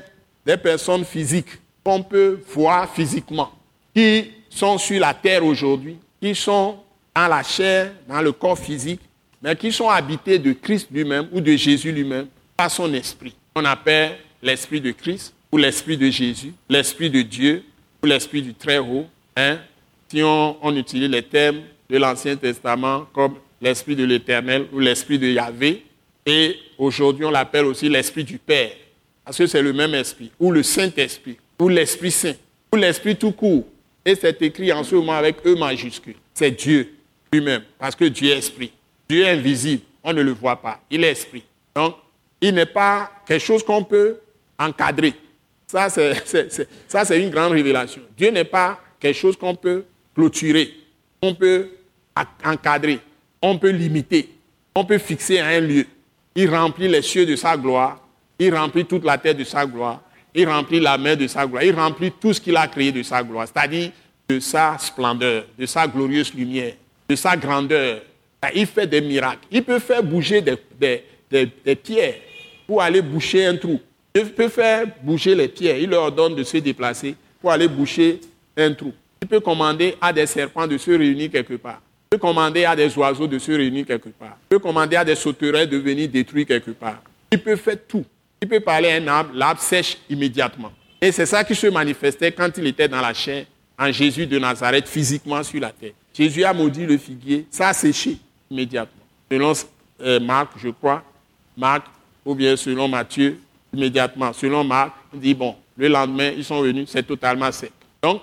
des 0.46 0.58
personnes 0.58 1.04
physiques 1.04 1.58
qu'on 1.84 2.04
peut 2.04 2.40
voir 2.54 2.88
physiquement, 2.94 3.52
qui 3.92 4.30
sont 4.48 4.78
sur 4.78 5.00
la 5.00 5.16
terre 5.16 5.44
aujourd'hui, 5.44 5.98
qui 6.22 6.36
sont 6.36 6.78
en 7.16 7.28
la 7.28 7.42
chair, 7.42 7.94
dans 8.08 8.22
le 8.22 8.32
corps 8.32 8.60
physique, 8.60 9.02
mais 9.42 9.56
qui 9.56 9.72
sont 9.72 9.90
habités 9.90 10.38
de 10.38 10.54
Christ 10.54 10.88
lui-même 10.92 11.30
ou 11.32 11.42
de 11.42 11.56
Jésus 11.56 11.92
lui-même 11.92 12.28
par 12.56 12.70
son 12.70 12.94
esprit. 12.94 13.36
On 13.56 13.66
appelle 13.66 14.20
l'esprit 14.40 14.80
de 14.80 14.92
Christ 14.92 15.34
ou 15.52 15.58
l'esprit 15.58 15.98
de 15.98 16.10
Jésus, 16.10 16.54
l'esprit 16.70 17.10
de 17.10 17.22
Dieu 17.22 17.64
ou 18.04 18.06
l'esprit 18.06 18.42
du 18.42 18.54
Très-Haut. 18.54 19.08
Hein? 19.36 19.60
Si 20.08 20.22
on, 20.24 20.58
on 20.62 20.76
utilise 20.76 21.10
les 21.10 21.24
termes 21.24 21.62
de 21.90 21.98
l'Ancien 21.98 22.36
Testament 22.36 23.06
comme 23.14 23.36
l'Esprit 23.62 23.96
de 23.96 24.04
l'Éternel 24.04 24.68
ou 24.72 24.80
l'Esprit 24.80 25.20
de 25.20 25.28
Yahvé. 25.28 25.84
Et 26.26 26.58
aujourd'hui, 26.78 27.26
on 27.26 27.32
l'appelle 27.32 27.66
aussi 27.66 27.90
l'Esprit 27.90 28.24
du 28.24 28.38
Père, 28.38 28.72
parce 29.26 29.38
que 29.38 29.48
c'est 29.48 29.62
le 29.62 29.74
même 29.74 29.94
Esprit, 29.96 30.32
ou 30.40 30.52
le 30.52 30.64
Saint-Esprit, 30.64 31.38
ou 31.60 31.70
l'Esprit 31.70 32.12
Saint, 32.12 32.36
ou 32.72 32.76
l'Esprit 32.76 33.16
tout 33.16 33.32
court. 33.32 33.66
Et 34.06 34.16
c'est 34.16 34.42
écrit 34.42 34.72
en 34.72 34.84
ce 34.84 34.96
moment 34.96 35.14
avec 35.14 35.46
E 35.46 35.56
majuscule. 35.56 36.16
C'est 36.34 36.52
Dieu 36.52 36.94
lui-même, 37.34 37.64
parce 37.78 37.96
que 37.96 38.06
Dieu 38.06 38.32
est 38.32 38.38
Esprit. 38.38 38.72
Dieu 39.10 39.24
est 39.24 39.30
invisible, 39.30 39.84
on 40.04 40.14
ne 40.14 40.22
le 40.22 40.32
voit 40.32 40.62
pas, 40.62 40.82
il 40.92 41.04
est 41.04 41.12
Esprit. 41.12 41.44
Donc, 41.76 41.96
il 42.42 42.54
n'est 42.54 42.66
pas 42.66 43.12
quelque 43.26 43.44
chose 43.44 43.64
qu'on 43.64 43.84
peut 43.84 44.18
encadrer. 44.58 45.14
Ça, 45.70 45.90
c'est 45.90 47.22
une 47.22 47.30
grande 47.30 47.52
révélation. 47.52 48.02
Dieu 48.18 48.32
n'est 48.32 48.44
pas 48.44 48.80
quelque 49.00 49.18
chose 49.18 49.38
qu'on 49.38 49.56
peut 49.56 49.86
clôturer, 50.16 50.74
qu'on 51.22 51.36
peut 51.36 51.70
encadrer 52.44 53.00
on 53.42 53.58
peut 53.58 53.70
limiter, 53.70 54.30
on 54.76 54.86
peut 54.86 54.98
fixer 54.98 55.40
un 55.40 55.60
lieu. 55.60 55.86
Il 56.36 56.50
remplit 56.54 56.88
les 56.88 57.02
cieux 57.02 57.26
de 57.26 57.36
sa 57.36 57.58
gloire, 57.58 58.00
il 58.38 58.54
remplit 58.54 58.86
toute 58.86 59.04
la 59.04 59.18
terre 59.18 59.36
de 59.36 59.44
sa 59.44 59.66
gloire, 59.66 60.02
il 60.34 60.48
remplit 60.48 60.80
la 60.80 60.98
mer 60.98 61.18
de 61.18 61.28
sa 61.28 61.46
gloire, 61.46 61.64
il 61.64 61.74
remplit 61.74 62.12
tout 62.12 62.34
ce 62.34 62.42
qu'il 62.42 62.56
a 62.56 62.68
créé 62.68 62.92
de 62.92 63.04
sa 63.04 63.24
gloire, 63.24 63.48
c'est-à-dire 63.48 63.92
de 64.28 64.40
sa 64.40 64.78
splendeur, 64.78 65.46
de 65.58 65.66
sa 65.66 65.88
glorieuse 65.88 66.34
lumière, 66.34 66.74
de 67.08 67.16
sa 67.16 67.36
grandeur. 67.36 68.02
Il 68.56 68.68
fait 68.68 68.88
des 68.88 69.02
miracles. 69.02 69.48
Il 69.52 69.64
peut 69.64 69.80
faire 69.80 70.02
bouger 70.02 70.42
des, 70.42 71.76
pierres 71.76 72.16
pour 72.66 72.82
aller 72.82 73.02
boucher 73.02 73.46
un 73.46 73.58
trou. 73.58 73.80
Il 74.16 74.32
peut 74.32 74.50
faire 74.50 74.88
bouger 75.02 75.36
les 75.36 75.48
pierres. 75.48 75.78
Il 75.78 75.90
leur 75.90 76.12
donne 76.12 76.36
de 76.36 76.44
se 76.44 76.58
déplacer 76.58 77.16
pour 77.42 77.52
aller 77.52 77.68
boucher 77.68 78.20
un 78.58 78.74
trou. 78.74 78.94
Il 79.22 79.28
peut 79.28 79.40
commander 79.40 79.96
à 80.02 80.12
des 80.12 80.26
serpents 80.26 80.68
de 80.68 80.78
se 80.78 80.92
réunir 80.92 81.30
quelque 81.32 81.56
part 81.56 81.82
peut 82.10 82.18
commander 82.18 82.66
à 82.66 82.76
des 82.76 82.98
oiseaux 82.98 83.28
de 83.28 83.38
se 83.38 83.52
réunir 83.52 83.86
quelque 83.86 84.10
part. 84.10 84.38
Il 84.46 84.50
peut 84.50 84.60
commander 84.60 84.96
à 84.96 85.06
des 85.06 85.14
sauterelles 85.14 85.70
de 85.70 85.78
venir 85.78 86.10
détruire 86.10 86.48
quelque 86.48 86.72
part. 86.72 87.02
Il 87.32 87.40
peut 87.40 87.56
faire 87.56 87.78
tout. 87.88 88.04
Il 88.42 88.48
peut 88.48 88.60
parler 88.60 88.90
à 88.90 88.96
un 88.96 89.08
arbre, 89.08 89.32
l'arbre 89.36 89.62
sèche 89.62 89.98
immédiatement. 90.10 90.72
Et 91.00 91.12
c'est 91.12 91.28
ça 91.28 91.44
qui 91.44 91.54
se 91.54 91.68
manifestait 91.68 92.32
quand 92.32 92.50
il 92.58 92.66
était 92.66 92.88
dans 92.88 93.02
la 93.02 93.14
chair, 93.14 93.46
en 93.78 93.92
Jésus 93.92 94.26
de 94.26 94.40
Nazareth, 94.40 94.88
physiquement 94.88 95.44
sur 95.44 95.62
la 95.62 95.72
terre. 95.72 95.92
Jésus 96.12 96.44
a 96.44 96.52
maudit 96.52 96.86
le 96.86 96.98
figuier, 96.98 97.46
ça 97.52 97.70
a 97.70 97.74
séché 97.74 98.18
immédiatement. 98.50 99.04
Selon 99.32 99.54
euh, 100.02 100.20
Marc, 100.20 100.54
je 100.58 100.70
crois, 100.70 101.04
Marc, 101.56 101.86
ou 102.26 102.34
bien 102.34 102.58
selon 102.58 102.88
Matthieu, 102.88 103.40
immédiatement. 103.74 104.34
Selon 104.34 104.64
Marc, 104.64 104.92
il 105.14 105.20
dit, 105.20 105.34
bon, 105.34 105.56
le 105.78 105.88
lendemain, 105.88 106.32
ils 106.36 106.44
sont 106.44 106.62
venus, 106.62 106.90
c'est 106.90 107.04
totalement 107.04 107.52
sec. 107.52 107.72
Donc, 108.02 108.22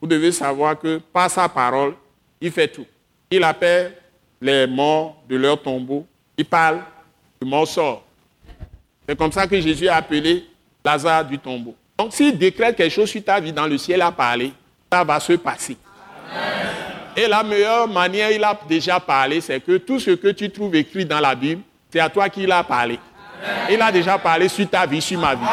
vous 0.00 0.06
devez 0.06 0.32
savoir 0.32 0.78
que 0.78 0.98
par 1.12 1.30
sa 1.30 1.48
parole, 1.48 1.94
il 2.40 2.50
fait 2.50 2.68
tout. 2.68 2.86
Il 3.30 3.42
appelle 3.42 3.94
les 4.40 4.66
morts 4.66 5.22
de 5.28 5.36
leur 5.36 5.60
tombeau. 5.60 6.06
Il 6.36 6.44
parle, 6.44 6.80
le 7.40 7.46
mort 7.46 7.66
sort. 7.66 8.04
C'est 9.08 9.16
comme 9.16 9.32
ça 9.32 9.46
que 9.46 9.60
Jésus 9.60 9.88
a 9.88 9.96
appelé 9.96 10.44
Lazare 10.84 11.24
du 11.24 11.38
tombeau. 11.38 11.74
Donc 11.98 12.12
s'il 12.12 12.38
décrète 12.38 12.76
quelque 12.76 12.92
chose 12.92 13.10
sur 13.10 13.24
ta 13.24 13.40
vie 13.40 13.52
dans 13.52 13.66
le 13.66 13.76
ciel 13.76 14.00
à 14.02 14.12
parler, 14.12 14.52
ça 14.90 15.02
va 15.02 15.18
se 15.18 15.32
passer. 15.34 15.76
Et 17.16 17.26
la 17.26 17.42
meilleure 17.42 17.88
manière, 17.88 18.30
il 18.30 18.44
a 18.44 18.58
déjà 18.68 19.00
parlé, 19.00 19.40
c'est 19.40 19.60
que 19.60 19.78
tout 19.78 19.98
ce 19.98 20.12
que 20.12 20.28
tu 20.28 20.48
trouves 20.50 20.76
écrit 20.76 21.04
dans 21.04 21.18
la 21.18 21.34
Bible, 21.34 21.62
c'est 21.90 21.98
à 21.98 22.08
toi 22.08 22.28
qu'il 22.28 22.50
a 22.52 22.62
parlé. 22.62 22.98
Il 23.70 23.80
a 23.80 23.92
déjà 23.92 24.18
parlé 24.18 24.48
sur 24.48 24.68
ta 24.68 24.86
vie, 24.86 25.00
sur 25.00 25.18
ma 25.18 25.34
vie. 25.34 25.44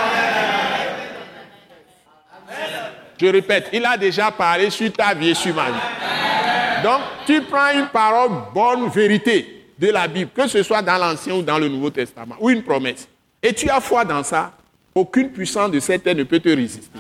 Je 3.18 3.28
répète, 3.28 3.70
il 3.72 3.86
a 3.86 3.98
déjà 3.98 4.32
parlé 4.32 4.70
sur 4.70 4.92
ta 4.92 5.14
vie 5.14 5.30
et 5.30 5.34
sur 5.34 5.54
ma 5.56 5.66
vie. 5.68 6.84
Donc, 6.84 7.02
tu 7.26 7.42
prends 7.42 7.72
une 7.74 7.88
parole 7.88 8.30
bonne 8.54 8.90
vérité 8.90 9.72
de 9.78 9.90
la 9.90 10.08
Bible, 10.08 10.32
que 10.36 10.48
ce 10.48 10.62
soit 10.64 10.82
dans 10.82 10.98
l'Ancien 10.98 11.36
ou 11.36 11.42
dans 11.42 11.58
le 11.58 11.68
Nouveau 11.68 11.90
Testament, 11.90 12.36
ou 12.40 12.50
une 12.50 12.64
promesse, 12.64 13.08
et 13.42 13.54
tu 13.54 13.70
as 13.70 13.80
foi 13.80 14.06
dans 14.06 14.24
ça, 14.24 14.52
aucune 14.94 15.30
puissance 15.30 15.72
de 15.72 15.80
cette 15.80 16.04
terre 16.04 16.16
ne 16.16 16.24
peut 16.24 16.40
te 16.40 16.50
résister. 16.50 16.98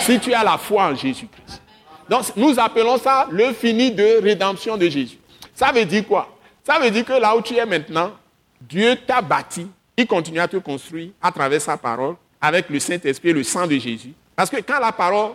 Si 0.00 0.18
tu 0.18 0.32
as 0.32 0.42
la 0.42 0.56
foi 0.56 0.84
en 0.84 0.94
Jésus-Christ. 0.94 1.62
Donc, 2.08 2.24
nous 2.36 2.58
appelons 2.58 2.98
ça 2.98 3.26
le 3.30 3.52
fini 3.52 3.90
de 3.90 4.22
rédemption 4.22 4.76
de 4.76 4.88
Jésus. 4.88 5.18
Ça 5.54 5.70
veut 5.70 5.84
dire 5.84 6.06
quoi? 6.06 6.36
Ça 6.64 6.78
veut 6.78 6.90
dire 6.90 7.04
que 7.04 7.12
là 7.12 7.36
où 7.36 7.42
tu 7.42 7.54
es 7.54 7.66
maintenant, 7.66 8.12
Dieu 8.60 8.96
t'a 9.06 9.20
bâti, 9.20 9.66
continue 10.06 10.40
à 10.40 10.48
te 10.48 10.56
construire 10.56 11.10
à 11.22 11.30
travers 11.32 11.60
sa 11.60 11.76
parole, 11.76 12.16
avec 12.40 12.68
le 12.68 12.78
Saint-Esprit 12.78 13.30
et 13.30 13.32
le 13.32 13.42
sang 13.42 13.66
de 13.66 13.76
Jésus. 13.76 14.12
Parce 14.34 14.50
que 14.50 14.56
quand 14.60 14.78
la 14.80 14.92
parole 14.92 15.32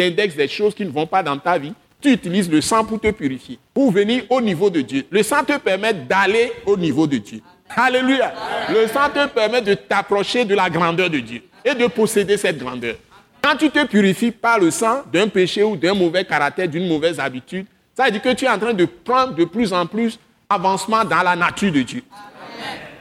indexe 0.00 0.34
des 0.34 0.48
choses 0.48 0.74
qui 0.74 0.84
ne 0.84 0.90
vont 0.90 1.06
pas 1.06 1.22
dans 1.22 1.38
ta 1.38 1.58
vie, 1.58 1.72
tu 2.00 2.10
utilises 2.10 2.50
le 2.50 2.60
sang 2.60 2.84
pour 2.84 3.00
te 3.00 3.10
purifier, 3.10 3.58
pour 3.72 3.92
venir 3.92 4.24
au 4.28 4.40
niveau 4.40 4.68
de 4.68 4.80
Dieu. 4.80 5.06
Le 5.10 5.22
sang 5.22 5.44
te 5.44 5.56
permet 5.58 5.94
d'aller 5.94 6.52
au 6.66 6.76
niveau 6.76 7.06
de 7.06 7.18
Dieu. 7.18 7.40
Alléluia. 7.76 8.32
Le 8.70 8.86
sang 8.88 9.08
te 9.14 9.26
permet 9.28 9.62
de 9.62 9.74
t'approcher 9.74 10.44
de 10.44 10.54
la 10.54 10.68
grandeur 10.68 11.08
de 11.08 11.20
Dieu 11.20 11.42
et 11.64 11.74
de 11.74 11.86
posséder 11.86 12.36
cette 12.36 12.58
grandeur. 12.58 12.96
Quand 13.40 13.56
tu 13.56 13.70
te 13.70 13.86
purifies 13.86 14.30
par 14.32 14.58
le 14.58 14.70
sang 14.70 15.02
d'un 15.12 15.28
péché 15.28 15.62
ou 15.62 15.76
d'un 15.76 15.94
mauvais 15.94 16.24
caractère, 16.24 16.68
d'une 16.68 16.86
mauvaise 16.86 17.18
habitude, 17.18 17.66
ça 17.96 18.04
veut 18.04 18.10
dire 18.10 18.22
que 18.22 18.32
tu 18.34 18.44
es 18.44 18.48
en 18.48 18.58
train 18.58 18.72
de 18.72 18.84
prendre 18.84 19.34
de 19.34 19.44
plus 19.44 19.72
en 19.72 19.86
plus 19.86 20.18
avancement 20.48 21.04
dans 21.04 21.22
la 21.22 21.36
nature 21.36 21.72
de 21.72 21.82
Dieu. 21.82 22.02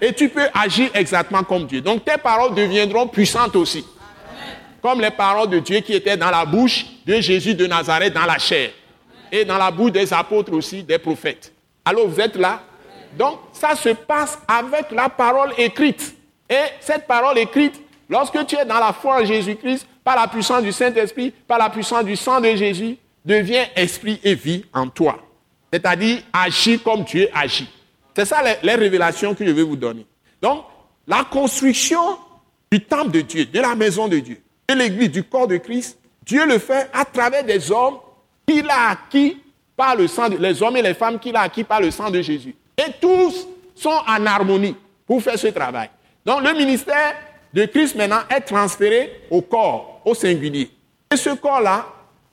Et 0.01 0.11
tu 0.13 0.29
peux 0.29 0.47
agir 0.53 0.89
exactement 0.95 1.43
comme 1.43 1.67
Dieu. 1.67 1.79
Donc 1.79 2.03
tes 2.03 2.17
paroles 2.17 2.55
deviendront 2.55 3.07
puissantes 3.07 3.55
aussi. 3.55 3.85
Comme 4.81 4.99
les 4.99 5.11
paroles 5.11 5.49
de 5.49 5.59
Dieu 5.59 5.79
qui 5.81 5.93
étaient 5.93 6.17
dans 6.17 6.31
la 6.31 6.43
bouche 6.43 6.87
de 7.05 7.21
Jésus 7.21 7.53
de 7.53 7.67
Nazareth 7.67 8.13
dans 8.13 8.25
la 8.25 8.39
chair. 8.39 8.71
Et 9.31 9.45
dans 9.45 9.59
la 9.59 9.69
bouche 9.69 9.91
des 9.91 10.11
apôtres 10.11 10.51
aussi, 10.53 10.81
des 10.81 10.97
prophètes. 10.97 11.53
Alors 11.85 12.07
vous 12.07 12.19
êtes 12.19 12.35
là? 12.35 12.63
Donc 13.17 13.39
ça 13.53 13.75
se 13.75 13.89
passe 13.89 14.39
avec 14.47 14.89
la 14.91 15.07
parole 15.07 15.53
écrite. 15.57 16.15
Et 16.49 16.55
cette 16.79 17.05
parole 17.05 17.37
écrite, 17.37 17.79
lorsque 18.09 18.45
tu 18.47 18.55
es 18.55 18.65
dans 18.65 18.79
la 18.79 18.93
foi 18.93 19.21
en 19.21 19.25
Jésus-Christ, 19.25 19.85
par 20.03 20.15
la 20.15 20.27
puissance 20.27 20.63
du 20.63 20.71
Saint-Esprit, 20.71 21.31
par 21.47 21.59
la 21.59 21.69
puissance 21.69 22.03
du 22.03 22.15
sang 22.15 22.41
de 22.41 22.55
Jésus, 22.55 22.97
devient 23.23 23.65
esprit 23.75 24.19
et 24.23 24.33
vie 24.33 24.65
en 24.73 24.87
toi. 24.87 25.19
C'est-à-dire 25.71 26.23
agir 26.33 26.81
comme 26.83 27.03
Dieu 27.03 27.29
agit. 27.33 27.69
C'est 28.15 28.25
ça 28.25 28.41
les, 28.63 28.75
révélations 28.75 29.33
que 29.33 29.45
je 29.45 29.51
vais 29.51 29.63
vous 29.63 29.75
donner. 29.75 30.05
Donc, 30.41 30.65
la 31.07 31.23
construction 31.23 32.17
du 32.71 32.81
temple 32.83 33.11
de 33.11 33.21
Dieu, 33.21 33.45
de 33.45 33.59
la 33.59 33.75
maison 33.75 34.07
de 34.07 34.19
Dieu, 34.19 34.41
de 34.67 34.75
l'église, 34.75 35.11
du 35.11 35.23
corps 35.23 35.47
de 35.47 35.57
Christ, 35.57 35.97
Dieu 36.25 36.45
le 36.45 36.59
fait 36.59 36.89
à 36.93 37.05
travers 37.05 37.43
des 37.43 37.71
hommes 37.71 37.97
qu'il 38.47 38.69
a 38.69 38.91
acquis 38.91 39.37
par 39.75 39.95
le 39.95 40.07
sang, 40.07 40.29
de, 40.29 40.37
les 40.37 40.61
hommes 40.61 40.77
et 40.77 40.81
les 40.81 40.93
femmes 40.93 41.19
qu'il 41.19 41.35
a 41.35 41.41
acquis 41.41 41.63
par 41.63 41.81
le 41.81 41.91
sang 41.91 42.09
de 42.09 42.21
Jésus. 42.21 42.55
Et 42.77 42.91
tous 43.01 43.47
sont 43.75 43.89
en 43.89 44.25
harmonie 44.25 44.75
pour 45.07 45.21
faire 45.21 45.37
ce 45.37 45.47
travail. 45.47 45.89
Donc, 46.25 46.43
le 46.43 46.53
ministère 46.53 47.15
de 47.53 47.65
Christ 47.65 47.95
maintenant 47.95 48.21
est 48.29 48.41
transféré 48.41 49.23
au 49.29 49.41
corps, 49.41 50.01
au 50.05 50.13
singulier. 50.13 50.69
Et 51.11 51.17
ce 51.17 51.31
corps-là 51.31 51.85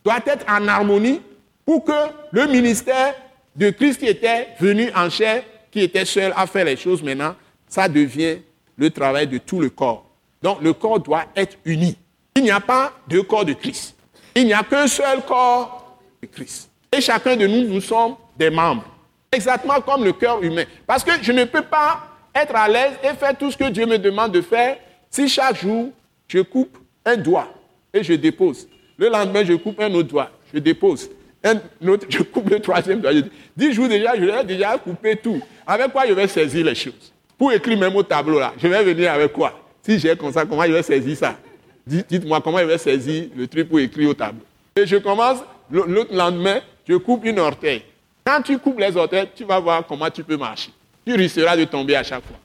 doit 0.05 0.21
être 0.27 0.45
en 0.49 0.69
harmonie 0.69 1.21
pour 1.65 1.85
que 1.85 1.93
le 2.31 2.47
ministère 2.47 3.15
de 3.57 3.71
Christ 3.71 3.99
qui 3.99 4.07
était 4.07 4.49
venu 4.61 4.91
en 4.95 5.11
chair, 5.11 5.43
qui 5.71 5.81
était 5.81 6.05
seul 6.05 6.33
à 6.37 6.47
faire 6.47 6.65
les 6.65 6.77
choses 6.77 7.03
maintenant, 7.03 7.35
ça 7.69 7.89
devient 7.89 8.39
le 8.77 8.91
travail 8.91 9.27
de 9.27 9.39
tout 9.39 9.61
le 9.61 9.71
corps. 9.71 10.05
Donc 10.43 10.63
le 10.63 10.73
corps 10.73 11.01
doit 11.01 11.25
être 11.37 11.57
uni. 11.65 11.97
Il 12.37 12.45
n'y 12.45 12.51
a 12.51 12.61
pas 12.61 12.93
deux 13.09 13.23
corps 13.23 13.45
de 13.45 13.53
Christ. 13.53 13.97
Il 14.35 14.47
n'y 14.47 14.53
a 14.53 14.63
qu'un 14.63 14.87
seul 14.87 15.23
corps 15.23 15.99
de 16.23 16.29
Christ. 16.29 16.71
Et 16.93 17.01
chacun 17.01 17.37
de 17.37 17.47
nous, 17.47 17.69
nous 17.69 17.81
sommes 17.81 18.15
des 18.37 18.51
membres. 18.51 18.85
Exactement 19.31 19.81
comme 19.81 20.05
le 20.05 20.13
cœur 20.13 20.43
humain. 20.43 20.65
Parce 20.87 21.05
que 21.05 21.13
je 21.21 21.33
ne 21.33 21.45
peux 21.45 21.63
pas 21.63 22.09
être 22.35 22.55
à 22.55 22.69
l'aise 22.69 22.93
et 23.03 23.15
faire 23.15 23.37
tout 23.37 23.51
ce 23.51 23.57
que 23.57 23.69
Dieu 23.69 23.85
me 23.85 23.99
demande 23.99 24.33
de 24.33 24.41
faire 24.41 24.79
si 25.11 25.29
chaque 25.29 25.61
jour, 25.61 25.91
je 26.29 26.41
coupe 26.41 26.79
un 27.05 27.17
doigt 27.17 27.49
et 27.93 28.03
je 28.03 28.13
dépose, 28.13 28.69
le 28.97 29.09
lendemain, 29.09 29.45
je 29.45 29.55
coupe 29.55 29.81
un 29.81 29.93
autre 29.95 30.09
doigt, 30.09 30.31
je 30.53 30.59
dépose, 30.59 31.11
je 31.43 32.23
coupe 32.23 32.51
le 32.51 32.61
troisième 32.61 33.01
doigt. 33.01 33.13
Dix 33.57 33.73
jours 33.73 33.89
déjà, 33.89 34.15
je 34.17 34.25
vais 34.25 34.45
déjà 34.45 34.77
couper 34.79 35.17
tout. 35.17 35.41
Avec 35.67 35.93
quoi 35.93 36.07
je 36.07 36.13
vais 36.13 36.29
saisir 36.29 36.65
les 36.65 36.75
choses? 36.75 37.13
Pour 37.37 37.53
écrire 37.53 37.79
même 37.79 37.95
au 37.95 38.03
tableau 38.03 38.41
là, 38.41 38.53
je 38.59 38.67
vais 38.67 38.83
venir 38.83 39.13
avec 39.13 39.33
quoi? 39.33 39.59
Si 39.83 39.99
j'ai 39.99 40.17
comme 40.17 40.33
ça, 40.33 40.45
comment 40.45 40.65
je 40.65 40.73
vais 40.73 40.83
saisir 40.83 41.17
ça? 41.17 41.39
Dites-moi 41.87 42.41
comment 42.41 42.59
je 42.59 42.65
vais 42.65 42.79
saisir 42.79 43.29
le 43.37 43.47
truc 43.47 43.69
pour 43.69 43.79
écrire 43.81 44.11
au 44.11 44.15
tableau. 44.15 44.43
Et 44.77 44.87
je 44.87 44.97
commence, 44.97 45.39
l'autre 45.71 46.15
lendemain, 46.15 46.61
je 46.87 46.95
coupe 46.97 47.25
une 47.25 47.39
orteil. 47.39 47.83
Quand 48.25 48.43
tu 48.43 48.59
coupes 48.59 48.79
les 48.79 48.95
orteils, 48.97 49.29
tu 49.35 49.45
vas 49.45 49.59
voir 49.59 49.87
comment 49.87 50.11
tu 50.11 50.23
peux 50.23 50.37
marcher. 50.37 50.71
Tu 51.07 51.15
risqueras 51.15 51.57
de 51.57 51.65
tomber 51.65 51.97
à 51.97 52.03
chaque 52.03 52.25
fois. 52.25 52.37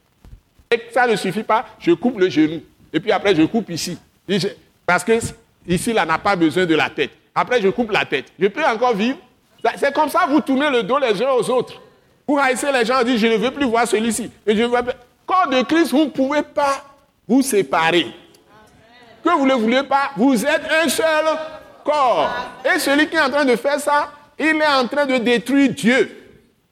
Et 0.71 0.81
ça 0.91 1.05
ne 1.05 1.15
suffit 1.15 1.43
pas, 1.43 1.65
je 1.79 1.91
coupe 1.91 2.17
le 2.19 2.29
genou. 2.29 2.61
Et 2.93 2.99
puis 2.99 3.11
après, 3.11 3.35
je 3.35 3.43
coupe 3.43 3.69
ici. 3.69 3.97
Parce 4.85 5.03
que 5.03 5.19
ici, 5.67 5.91
là, 5.91 6.05
n'a 6.05 6.17
pas 6.17 6.35
besoin 6.35 6.65
de 6.65 6.75
la 6.75 6.89
tête. 6.89 7.11
Après, 7.35 7.61
je 7.61 7.69
coupe 7.69 7.91
la 7.91 8.05
tête. 8.05 8.25
Je 8.39 8.47
peux 8.47 8.63
encore 8.63 8.93
vivre. 8.93 9.17
C'est 9.77 9.93
comme 9.93 10.09
ça, 10.09 10.25
vous 10.29 10.41
tournez 10.41 10.69
le 10.69 10.83
dos 10.83 10.99
les 10.99 11.21
uns 11.21 11.31
aux 11.31 11.49
autres. 11.49 11.81
Vous 12.27 12.37
haïssez 12.37 12.71
les 12.71 12.85
gens, 12.85 13.03
disent, 13.03 13.19
je 13.19 13.27
ne 13.27 13.37
veux 13.37 13.51
plus 13.51 13.65
voir 13.65 13.87
celui-ci. 13.87 14.29
Corps 15.25 15.47
de 15.49 15.61
Christ, 15.63 15.91
vous 15.91 16.05
ne 16.05 16.09
pouvez 16.09 16.41
pas 16.41 16.83
vous 17.27 17.41
séparer. 17.41 18.07
Que 19.23 19.29
vous 19.29 19.45
ne 19.45 19.53
voulez 19.53 19.83
pas, 19.83 20.11
vous 20.17 20.45
êtes 20.45 20.63
un 20.83 20.89
seul 20.89 21.25
corps. 21.83 22.29
Et 22.65 22.77
celui 22.79 23.07
qui 23.07 23.15
est 23.15 23.21
en 23.21 23.29
train 23.29 23.45
de 23.45 23.55
faire 23.55 23.79
ça, 23.79 24.11
il 24.37 24.47
est 24.47 24.67
en 24.67 24.87
train 24.87 25.05
de 25.05 25.17
détruire 25.17 25.71
Dieu. 25.71 26.17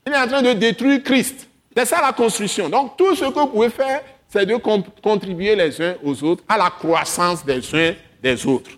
Il 0.06 0.14
est 0.14 0.18
en 0.18 0.28
train 0.28 0.42
de 0.42 0.54
détruire 0.54 1.02
Christ. 1.04 1.48
C'est 1.76 1.86
ça 1.86 2.02
la 2.02 2.12
construction. 2.12 2.68
Donc 2.68 2.98
tout 2.98 3.16
ce 3.16 3.26
que 3.26 3.40
vous 3.40 3.48
pouvez 3.48 3.70
faire, 3.70 4.02
c'est 4.28 4.46
de 4.46 4.56
contribuer 5.02 5.56
les 5.56 5.82
uns 5.82 5.96
aux 6.04 6.24
autres 6.24 6.44
à 6.48 6.58
la 6.58 6.70
croissance 6.70 7.46
des 7.46 7.76
uns 7.76 7.94
des 8.22 8.46
autres. 8.46 8.72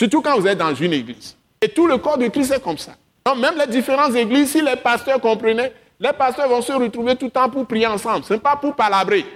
Surtout 0.00 0.22
quand 0.22 0.40
vous 0.40 0.46
êtes 0.46 0.56
dans 0.56 0.74
une 0.74 0.94
église. 0.94 1.36
Et 1.60 1.68
tout 1.68 1.86
le 1.86 1.98
corps 1.98 2.16
de 2.16 2.26
Christ 2.28 2.52
est 2.52 2.62
comme 2.62 2.78
ça. 2.78 2.92
Donc 3.22 3.36
même 3.36 3.58
les 3.58 3.66
différentes 3.66 4.14
églises, 4.14 4.52
si 4.52 4.62
les 4.62 4.76
pasteurs 4.76 5.20
comprenaient, 5.20 5.74
les 6.00 6.14
pasteurs 6.14 6.48
vont 6.48 6.62
se 6.62 6.72
retrouver 6.72 7.16
tout 7.16 7.26
le 7.26 7.30
temps 7.30 7.50
pour 7.50 7.66
prier 7.66 7.86
ensemble. 7.86 8.24
Ce 8.24 8.32
n'est 8.32 8.40
pas 8.40 8.56
pour 8.56 8.74
palabrer. 8.74 9.26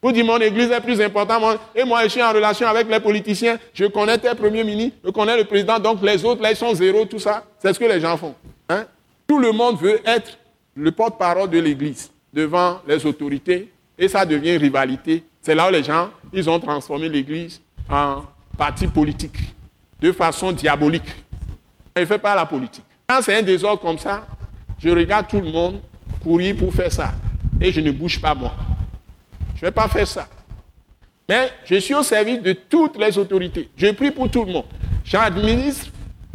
Pour 0.00 0.12
dire 0.12 0.24
mon 0.24 0.38
église 0.38 0.70
est 0.70 0.80
plus 0.80 1.00
importante. 1.00 1.58
Et 1.74 1.82
moi, 1.82 2.04
je 2.04 2.10
suis 2.10 2.22
en 2.22 2.30
relation 2.32 2.68
avec 2.68 2.88
les 2.88 3.00
politiciens. 3.00 3.58
Je 3.72 3.86
connais 3.86 4.16
tes 4.16 4.32
premiers 4.36 4.62
ministres, 4.62 4.98
je 5.04 5.10
connais 5.10 5.36
le 5.36 5.46
président. 5.46 5.80
Donc 5.80 6.00
les 6.00 6.24
autres, 6.24 6.40
là, 6.40 6.52
ils 6.52 6.56
sont 6.56 6.72
zéro, 6.74 7.04
tout 7.06 7.18
ça. 7.18 7.42
C'est 7.58 7.72
ce 7.72 7.78
que 7.80 7.84
les 7.84 7.98
gens 7.98 8.16
font. 8.16 8.36
Hein? 8.68 8.84
Tout 9.26 9.40
le 9.40 9.50
monde 9.50 9.80
veut 9.80 10.00
être 10.06 10.38
le 10.76 10.92
porte-parole 10.92 11.50
de 11.50 11.58
l'église 11.58 12.12
devant 12.32 12.78
les 12.86 13.04
autorités 13.04 13.68
et 13.98 14.06
ça 14.06 14.24
devient 14.24 14.58
rivalité. 14.58 15.24
C'est 15.42 15.56
là 15.56 15.68
où 15.68 15.72
les 15.72 15.82
gens, 15.82 16.10
ils 16.32 16.48
ont 16.48 16.60
transformé 16.60 17.08
l'Église 17.08 17.60
en 17.90 18.22
parti 18.56 18.86
politique 18.86 19.38
de 20.00 20.12
façon 20.12 20.52
diabolique. 20.52 21.08
Il 21.96 22.00
ne 22.00 22.06
fait 22.06 22.18
pas 22.18 22.34
la 22.34 22.46
politique. 22.46 22.84
Quand 23.06 23.20
c'est 23.22 23.36
un 23.36 23.42
désordre 23.42 23.80
comme 23.80 23.98
ça, 23.98 24.26
je 24.78 24.90
regarde 24.90 25.28
tout 25.28 25.40
le 25.40 25.50
monde 25.50 25.80
courir 26.22 26.56
pour 26.56 26.72
faire 26.72 26.92
ça 26.92 27.12
et 27.60 27.70
je 27.70 27.80
ne 27.80 27.90
bouge 27.90 28.20
pas 28.20 28.34
moi. 28.34 28.54
Je 29.54 29.64
ne 29.64 29.66
vais 29.68 29.72
pas 29.72 29.88
faire 29.88 30.06
ça. 30.06 30.28
Mais 31.28 31.50
je 31.64 31.76
suis 31.76 31.94
au 31.94 32.02
service 32.02 32.42
de 32.42 32.52
toutes 32.52 32.98
les 32.98 33.16
autorités. 33.16 33.68
Je 33.76 33.90
prie 33.92 34.10
pour 34.10 34.30
tout 34.30 34.44
le 34.44 34.52
monde. 34.52 34.66
J'administre 35.04 35.90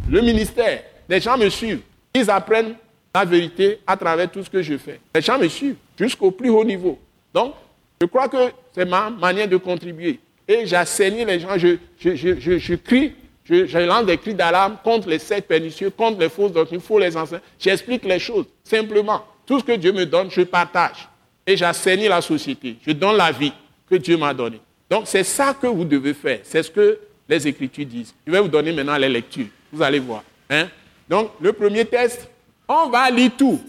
le 0.08 0.20
ministère. 0.20 0.82
Les 1.08 1.20
gens 1.20 1.36
me 1.36 1.48
suivent. 1.48 1.82
Ils 2.14 2.28
apprennent 2.30 2.74
la 3.14 3.24
vérité 3.24 3.80
à 3.86 3.96
travers 3.96 4.30
tout 4.30 4.42
ce 4.42 4.50
que 4.50 4.62
je 4.62 4.76
fais. 4.78 5.00
Les 5.14 5.20
gens 5.20 5.38
me 5.38 5.48
suivent 5.48 5.76
jusqu'au 5.98 6.30
plus 6.30 6.50
haut 6.50 6.64
niveau. 6.64 6.98
Donc, 7.32 7.54
je 8.00 8.06
crois 8.06 8.28
que 8.28 8.52
c'est 8.72 8.84
ma 8.84 9.10
manière 9.10 9.48
de 9.48 9.56
contribuer. 9.56 10.18
Et 10.48 10.66
j'assainis 10.66 11.24
les 11.24 11.38
gens, 11.38 11.56
je, 11.56 11.76
je, 12.00 12.74
crie, 12.74 13.14
je, 13.50 13.78
lance 13.78 14.06
des 14.06 14.16
cris 14.16 14.34
d'alarme 14.34 14.76
contre 14.84 15.08
les 15.08 15.18
sectes 15.18 15.48
pernicieux, 15.48 15.90
contre 15.90 16.20
les 16.20 16.28
fausses 16.28 16.52
doctrines, 16.52 16.80
il 16.80 16.86
faut 16.86 16.98
les 16.98 17.16
enseigner. 17.16 17.42
J'explique 17.58 18.04
les 18.04 18.18
choses, 18.18 18.46
simplement. 18.62 19.24
Tout 19.44 19.58
ce 19.58 19.64
que 19.64 19.72
Dieu 19.72 19.92
me 19.92 20.06
donne, 20.06 20.30
je 20.30 20.42
partage. 20.42 21.08
Et 21.46 21.56
j'assainis 21.56 22.06
la 22.06 22.20
société. 22.20 22.76
Je 22.86 22.92
donne 22.92 23.16
la 23.16 23.32
vie 23.32 23.52
que 23.88 23.96
Dieu 23.96 24.16
m'a 24.16 24.32
donnée. 24.32 24.60
Donc, 24.88 25.02
c'est 25.06 25.24
ça 25.24 25.54
que 25.60 25.66
vous 25.66 25.84
devez 25.84 26.14
faire. 26.14 26.40
C'est 26.44 26.62
ce 26.62 26.70
que 26.70 26.98
les 27.28 27.48
Écritures 27.48 27.86
disent. 27.86 28.14
Je 28.26 28.30
vais 28.30 28.40
vous 28.40 28.48
donner 28.48 28.72
maintenant 28.72 28.96
les 28.96 29.08
lectures. 29.08 29.46
Vous 29.72 29.82
allez 29.82 29.98
voir. 29.98 30.22
Hein? 30.48 30.68
Donc, 31.08 31.32
le 31.40 31.52
premier 31.52 31.84
test, 31.84 32.28
on 32.68 32.88
va 32.88 33.10
lire 33.10 33.32
tout. 33.36 33.60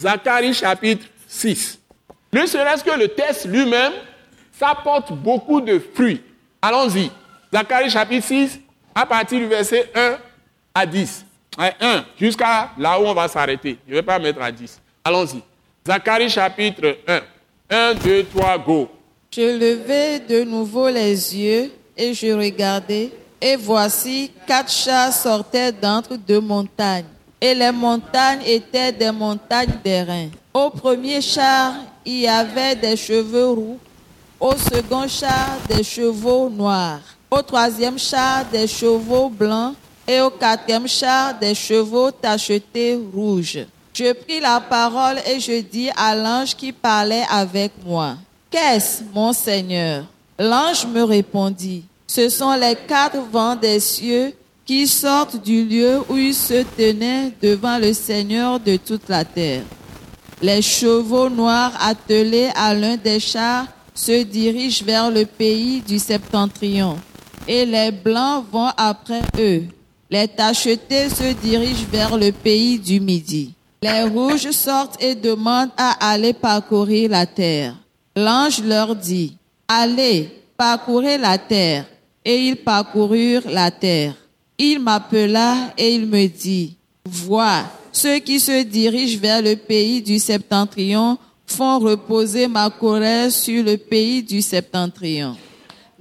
Zacharie 0.00 0.52
chapitre 0.52 1.06
6. 1.26 1.78
Ne 2.32 2.46
serait-ce 2.46 2.84
que 2.84 2.98
le 2.98 3.08
test 3.08 3.46
lui-même, 3.46 3.92
ça 4.52 4.76
porte 4.84 5.12
beaucoup 5.12 5.60
de 5.60 5.78
fruits. 5.78 6.20
Allons-y. 6.60 7.10
Zacharie 7.52 7.90
chapitre 7.90 8.26
6, 8.26 8.60
à 8.94 9.06
partir 9.06 9.38
du 9.38 9.46
verset 9.46 9.90
1 9.94 10.16
à 10.74 10.86
10. 10.86 11.24
1 11.58 12.04
jusqu'à 12.18 12.70
là 12.78 13.00
où 13.00 13.04
on 13.04 13.14
va 13.14 13.28
s'arrêter. 13.28 13.78
Je 13.86 13.92
ne 13.92 13.96
vais 13.96 14.02
pas 14.02 14.18
mettre 14.18 14.40
à 14.40 14.50
10. 14.50 14.80
Allons-y. 15.04 15.42
Zacharie 15.86 16.28
chapitre 16.30 16.98
1. 17.06 17.20
1, 17.70 17.94
2, 17.94 18.24
3, 18.34 18.58
go. 18.58 18.88
Je 19.30 19.40
levai 19.42 20.20
de 20.20 20.42
nouveau 20.44 20.88
les 20.88 21.36
yeux 21.36 21.70
et 21.96 22.12
je 22.14 22.32
regardai, 22.32 23.12
et 23.40 23.56
voici 23.56 24.32
quatre 24.46 24.72
chats 24.72 25.12
sortaient 25.12 25.70
d'entre 25.72 26.16
deux 26.16 26.40
montagnes. 26.40 27.04
et 27.40 27.54
les 27.54 27.72
montagnes 27.72 28.42
étaient 28.44 28.92
des 28.92 29.10
montagnes 29.10 29.78
d'airain. 29.82 30.28
Au 30.52 30.68
premier 30.70 31.20
char, 31.20 31.74
il 32.04 32.20
y 32.20 32.28
avait 32.28 32.74
des 32.74 32.96
cheveux 32.96 33.48
roux, 33.50 33.78
au 34.38 34.54
second 34.56 35.08
char, 35.08 35.58
des 35.68 35.82
chevaux 35.82 36.50
noirs, 36.50 37.00
au 37.30 37.42
troisième 37.42 37.98
char, 37.98 38.44
des 38.50 38.66
chevaux 38.66 39.28
blancs, 39.28 39.74
et 40.06 40.20
au 40.20 40.30
quatrième 40.30 40.88
char, 40.88 41.38
des 41.38 41.54
chevaux 41.54 42.10
tachetés 42.10 42.98
rouges. 43.14 43.60
Je 43.94 44.12
pris 44.12 44.40
la 44.40 44.60
parole 44.60 45.18
et 45.26 45.38
je 45.38 45.60
dis 45.60 45.90
à 45.96 46.14
l'ange 46.14 46.54
qui 46.56 46.72
parlait 46.72 47.24
avec 47.30 47.72
moi, 47.84 48.16
Qu'est-ce, 48.50 49.02
mon 49.14 49.32
Seigneur? 49.32 50.04
L'ange 50.38 50.86
me 50.86 51.02
répondit, 51.02 51.84
Ce 52.06 52.28
sont 52.28 52.54
les 52.54 52.74
quatre 52.74 53.18
vents 53.30 53.54
des 53.54 53.78
cieux 53.78 54.32
qui 54.64 54.88
sortent 54.88 55.40
du 55.42 55.64
lieu 55.64 56.00
où 56.08 56.16
ils 56.16 56.34
se 56.34 56.64
tenaient 56.76 57.32
devant 57.40 57.78
le 57.78 57.92
Seigneur 57.92 58.58
de 58.58 58.76
toute 58.76 59.08
la 59.08 59.24
terre. 59.24 59.62
Les 60.42 60.62
chevaux 60.62 61.28
noirs 61.28 61.72
attelés 61.80 62.50
à 62.56 62.74
l'un 62.74 62.96
des 62.96 63.20
chars 63.20 63.66
se 63.94 64.22
dirigent 64.22 64.84
vers 64.84 65.10
le 65.10 65.26
pays 65.26 65.80
du 65.80 65.98
septentrion, 65.98 66.96
et 67.50 67.66
les 67.66 67.90
blancs 67.90 68.44
vont 68.52 68.70
après 68.76 69.22
eux. 69.36 69.64
Les 70.08 70.28
tachetés 70.28 71.08
se 71.08 71.32
dirigent 71.32 71.86
vers 71.90 72.16
le 72.16 72.30
pays 72.30 72.78
du 72.78 73.00
midi. 73.00 73.54
Les 73.82 74.04
rouges 74.04 74.52
sortent 74.52 75.02
et 75.02 75.16
demandent 75.16 75.72
à 75.76 76.12
aller 76.12 76.32
parcourir 76.32 77.10
la 77.10 77.26
terre. 77.26 77.74
L'ange 78.14 78.62
leur 78.62 78.94
dit, 78.94 79.36
Allez, 79.66 80.28
parcourez 80.56 81.18
la 81.18 81.38
terre. 81.38 81.86
Et 82.24 82.36
ils 82.36 82.56
parcoururent 82.56 83.50
la 83.50 83.72
terre. 83.72 84.14
Il 84.56 84.78
m'appela 84.78 85.72
et 85.76 85.92
il 85.94 86.06
me 86.06 86.28
dit, 86.28 86.76
Vois, 87.04 87.64
ceux 87.90 88.18
qui 88.20 88.38
se 88.38 88.62
dirigent 88.62 89.18
vers 89.18 89.42
le 89.42 89.56
pays 89.56 90.00
du 90.02 90.20
septentrion 90.20 91.18
font 91.46 91.80
reposer 91.80 92.46
ma 92.46 92.70
colère 92.70 93.32
sur 93.32 93.64
le 93.64 93.76
pays 93.76 94.22
du 94.22 94.40
septentrion. 94.40 95.36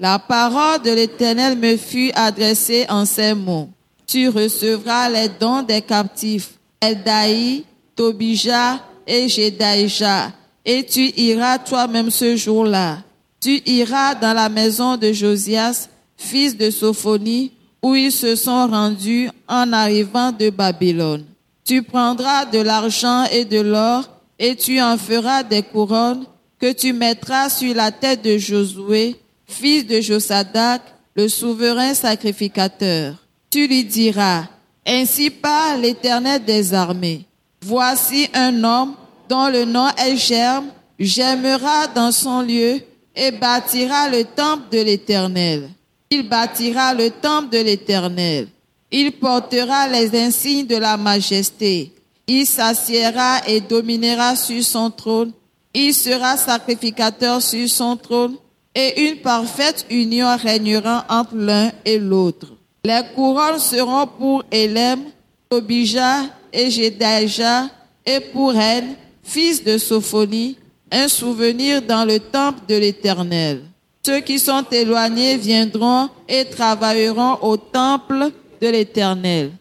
La 0.02 0.18
parole 0.18 0.82
de 0.82 0.91
l'Éternel 0.91 1.58
me 1.58 1.76
fut 1.76 2.10
adressée 2.16 2.86
en 2.88 3.04
ces 3.04 3.34
mots. 3.34 3.68
Tu 4.08 4.30
recevras 4.30 5.10
les 5.10 5.28
dons 5.28 5.62
des 5.62 5.82
captifs, 5.82 6.52
Eldaï, 6.80 7.66
Tobija 7.97 8.80
et 9.06 9.28
Jedaïja, 9.28 10.32
et 10.64 10.86
tu 10.86 11.02
iras 11.18 11.58
toi-même 11.60 12.12
ce 12.12 12.38
jour-là. 12.38 13.00
Tu 13.41 13.62
iras 13.66 14.16
dans 14.16 14.32
la 14.32 14.47
maison 14.47 14.95
de 14.95 15.12
Josias, 15.12 15.89
fils 16.16 16.56
de 16.56 16.70
Sophonie, 16.72 17.52
où 17.84 17.93
ils 17.93 18.14
se 18.14 18.38
sont 18.38 18.68
rendus 18.68 19.30
en 19.50 19.74
arrivant 19.74 20.32
de 20.32 20.50
Babylone. 20.50 21.26
Tu 21.66 21.84
prendras 21.84 22.45
de 22.45 22.60
l'argent 22.60 23.26
et 23.34 23.43
de 23.43 23.60
l'or, 23.60 24.10
et 24.39 24.56
tu 24.56 24.82
en 24.82 24.97
feras 24.97 25.43
des 25.43 25.62
couronnes 25.62 26.24
que 26.58 26.72
tu 26.72 26.93
mettras 26.93 27.50
sur 27.50 27.76
la 27.76 27.91
tête 27.91 28.24
de 28.24 28.38
Josué, 28.38 29.18
fils 29.50 29.86
de 29.86 30.00
Josadak, 30.00 30.82
le 31.16 31.28
souverain 31.28 31.93
sacrificateur. 31.93 33.16
Tu 33.50 33.68
lui 33.68 33.84
diras, 33.84 34.45
Ainsi 34.86 35.30
parle 35.30 35.82
l'Éternel 35.82 36.43
des 36.45 36.74
armées. 36.74 37.26
Voici 37.62 38.30
un 38.34 38.64
homme 38.64 38.95
dont 39.28 39.50
le 39.50 39.66
nom 39.66 39.88
est 39.97 40.16
Germe, 40.16 40.68
germera 40.97 41.88
dans 41.88 42.12
son 42.12 42.41
lieu 42.41 42.80
et 43.16 43.32
bâtira 43.32 44.10
le 44.10 44.24
temple 44.24 44.64
de 44.72 44.82
l'Éternel. 44.82 45.70
Il 46.10 46.28
bâtira 46.28 46.93
le 46.93 47.10
temple 47.10 47.50
de 47.50 47.62
l'Éternel. 47.62 48.47
Il 48.91 49.12
portera 49.12 49.88
les 49.88 50.20
insignes 50.20 50.66
de 50.66 50.78
la 50.78 50.97
majesté. 50.97 51.93
Il 52.26 52.45
s'assiera 52.45 53.41
et 53.47 53.62
dominera 53.62 54.36
sur 54.36 54.64
son 54.64 54.89
trône. 54.89 55.32
Il 55.74 55.93
sera 55.93 56.38
sacrificateur 56.38 57.41
sur 57.41 57.70
son 57.70 57.95
trône 57.97 58.36
et 58.80 59.09
une 59.09 59.17
parfaite 59.17 59.86
union 59.89 60.38
régnera 60.38 61.05
entre 61.09 61.36
l'un 61.36 61.71
et 61.84 61.99
l'autre. 61.99 62.47
Les 62.86 63.01
couronnes 63.13 63.59
seront 63.59 64.07
pour 64.07 64.43
Elem, 64.49 65.01
Tobija 65.49 66.21
et 66.53 66.71
Jedaïja 66.71 67.69
et 68.05 68.21
pour 68.21 68.55
elle, 68.55 68.95
fils 69.21 69.63
de 69.63 69.77
Sophonie, 69.77 70.57
un 70.91 71.09
souvenir 71.09 71.82
dans 71.82 72.05
le 72.05 72.19
temple 72.19 72.61
de 72.69 72.75
l'Éternel. 72.77 73.63
Ceux 74.05 74.21
qui 74.21 74.39
sont 74.39 74.65
éloignés 74.71 75.36
viendront 75.36 76.09
et 76.27 76.45
travailleront 76.45 77.38
au 77.41 77.57
temple 77.57 78.32
de 78.61 78.67
l'Éternel. 78.69 79.51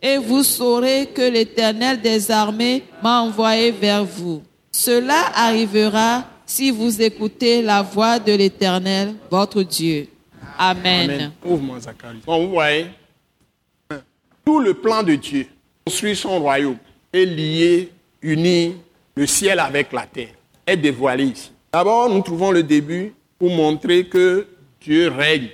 Et 0.00 0.18
vous 0.18 0.44
saurez 0.44 1.08
que 1.12 1.22
l'Éternel 1.22 2.00
des 2.00 2.30
armées 2.30 2.84
m'a 3.02 3.22
envoyé 3.22 3.72
vers 3.72 4.04
vous. 4.04 4.40
Cela 4.70 5.32
arrivera 5.34 6.24
si 6.48 6.70
vous 6.70 7.00
écoutez 7.02 7.60
la 7.60 7.82
voix 7.82 8.18
de 8.18 8.32
l'Éternel, 8.32 9.14
votre 9.30 9.62
Dieu. 9.62 10.08
Amen. 10.58 11.10
Amen. 11.10 11.32
Vous 12.26 12.48
voyez, 12.48 12.86
tout 14.44 14.58
le 14.58 14.72
plan 14.72 15.02
de 15.02 15.14
Dieu, 15.14 15.46
construire 15.84 16.16
son 16.16 16.40
royaume, 16.40 16.78
est 17.12 17.26
lié, 17.26 17.92
uni 18.22 18.76
le 19.14 19.26
ciel 19.26 19.60
avec 19.60 19.92
la 19.92 20.06
terre, 20.06 20.34
est 20.66 20.76
dévoilé 20.76 21.24
ici. 21.24 21.52
D'abord, 21.70 22.08
nous 22.08 22.22
trouvons 22.22 22.50
le 22.50 22.62
début 22.62 23.12
pour 23.38 23.50
montrer 23.50 24.06
que 24.06 24.46
Dieu 24.80 25.08
règne. 25.08 25.48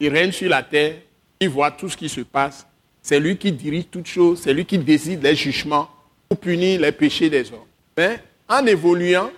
Il 0.00 0.08
règne 0.08 0.32
sur 0.32 0.48
la 0.48 0.62
terre, 0.62 0.94
il 1.40 1.50
voit 1.50 1.70
tout 1.72 1.90
ce 1.90 1.96
qui 1.96 2.08
se 2.08 2.22
passe. 2.22 2.66
C'est 3.02 3.20
lui 3.20 3.36
qui 3.36 3.52
dirige 3.52 3.84
toutes 3.90 4.06
choses, 4.06 4.40
c'est 4.40 4.54
lui 4.54 4.64
qui 4.64 4.78
décide 4.78 5.22
les 5.22 5.36
jugements 5.36 5.88
pour 6.26 6.38
punir 6.38 6.80
les 6.80 6.92
péchés 6.92 7.28
des 7.28 7.52
hommes. 7.52 7.66
Mais 7.96 8.18
en 8.48 8.64
évoluant, 8.64 9.30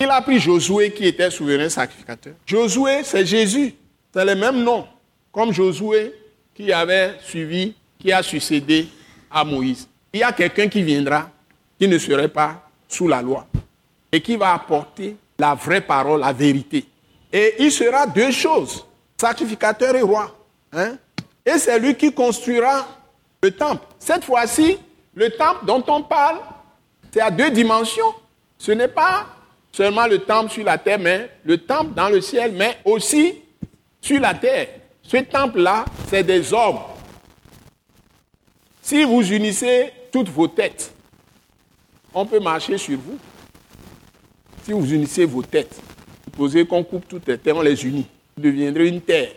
il 0.00 0.08
a 0.08 0.20
pris 0.20 0.38
Josué 0.38 0.92
qui 0.92 1.06
était 1.06 1.30
souverain 1.30 1.68
sacrificateur. 1.68 2.34
Josué, 2.46 3.02
c'est 3.04 3.26
Jésus. 3.26 3.74
C'est 4.12 4.24
le 4.24 4.34
même 4.34 4.62
nom, 4.62 4.86
comme 5.32 5.52
Josué 5.52 6.14
qui 6.54 6.72
avait 6.72 7.14
suivi, 7.22 7.74
qui 7.98 8.12
a 8.12 8.22
succédé 8.22 8.88
à 9.30 9.44
Moïse. 9.44 9.88
Il 10.12 10.20
y 10.20 10.22
a 10.22 10.32
quelqu'un 10.32 10.68
qui 10.68 10.82
viendra, 10.82 11.30
qui 11.78 11.86
ne 11.86 11.98
serait 11.98 12.28
pas 12.28 12.68
sous 12.88 13.06
la 13.06 13.22
loi, 13.22 13.46
et 14.10 14.20
qui 14.20 14.36
va 14.36 14.54
apporter 14.54 15.16
la 15.38 15.54
vraie 15.54 15.80
parole, 15.80 16.20
la 16.20 16.32
vérité. 16.32 16.86
Et 17.32 17.56
il 17.58 17.70
sera 17.70 18.06
deux 18.06 18.30
choses, 18.30 18.86
sacrificateur 19.16 19.94
et 19.94 20.02
roi. 20.02 20.34
Hein? 20.72 20.96
Et 21.44 21.58
c'est 21.58 21.78
lui 21.78 21.94
qui 21.94 22.12
construira 22.12 22.86
le 23.42 23.50
temple. 23.50 23.86
Cette 23.98 24.24
fois-ci, 24.24 24.78
le 25.14 25.30
temple 25.30 25.66
dont 25.66 25.84
on 25.88 26.02
parle, 26.02 26.38
c'est 27.12 27.20
à 27.20 27.30
deux 27.30 27.50
dimensions. 27.50 28.14
Ce 28.58 28.72
n'est 28.72 28.88
pas 28.88 29.26
seulement 29.78 30.08
le 30.08 30.18
temple 30.18 30.50
sur 30.50 30.64
la 30.64 30.76
terre, 30.76 30.98
mais 30.98 31.30
le 31.44 31.56
temple 31.56 31.94
dans 31.94 32.08
le 32.08 32.20
ciel, 32.20 32.50
mais 32.52 32.78
aussi 32.84 33.34
sur 34.00 34.18
la 34.18 34.34
terre. 34.34 34.66
Ce 35.04 35.18
temple-là, 35.18 35.84
c'est 36.08 36.24
des 36.24 36.52
hommes. 36.52 36.80
Si 38.82 39.04
vous 39.04 39.22
unissez 39.32 39.92
toutes 40.10 40.30
vos 40.30 40.48
têtes, 40.48 40.92
on 42.12 42.26
peut 42.26 42.40
marcher 42.40 42.76
sur 42.76 42.98
vous. 42.98 43.16
Si 44.64 44.72
vous 44.72 44.92
unissez 44.92 45.24
vos 45.24 45.42
têtes, 45.42 45.80
supposez 46.24 46.66
qu'on 46.66 46.82
coupe 46.82 47.06
toutes 47.06 47.28
les 47.28 47.38
terres, 47.38 47.58
on 47.58 47.62
les 47.62 47.86
unit. 47.86 48.06
Vous 48.36 48.42
deviendrez 48.42 48.88
une 48.88 49.00
terre. 49.00 49.30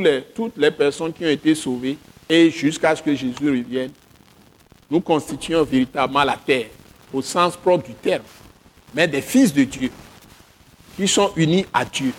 les, 0.00 0.22
toutes 0.34 0.56
les 0.56 0.72
personnes 0.72 1.12
qui 1.12 1.24
ont 1.24 1.30
été 1.30 1.54
sauvées, 1.54 1.96
et 2.28 2.50
jusqu'à 2.50 2.96
ce 2.96 3.04
que 3.04 3.14
Jésus 3.14 3.48
revienne, 3.48 3.92
nous 4.90 5.00
constituons 5.00 5.62
véritablement 5.62 6.24
la 6.24 6.36
terre, 6.36 6.66
au 7.12 7.22
sens 7.22 7.56
propre 7.56 7.86
du 7.86 7.94
terme, 7.94 8.24
mais 8.96 9.06
des 9.06 9.20
fils 9.20 9.52
de 9.52 9.62
Dieu, 9.64 9.90
qui 10.96 11.06
sont 11.06 11.30
unis 11.36 11.66
à 11.72 11.84
Dieu. 11.84 12.12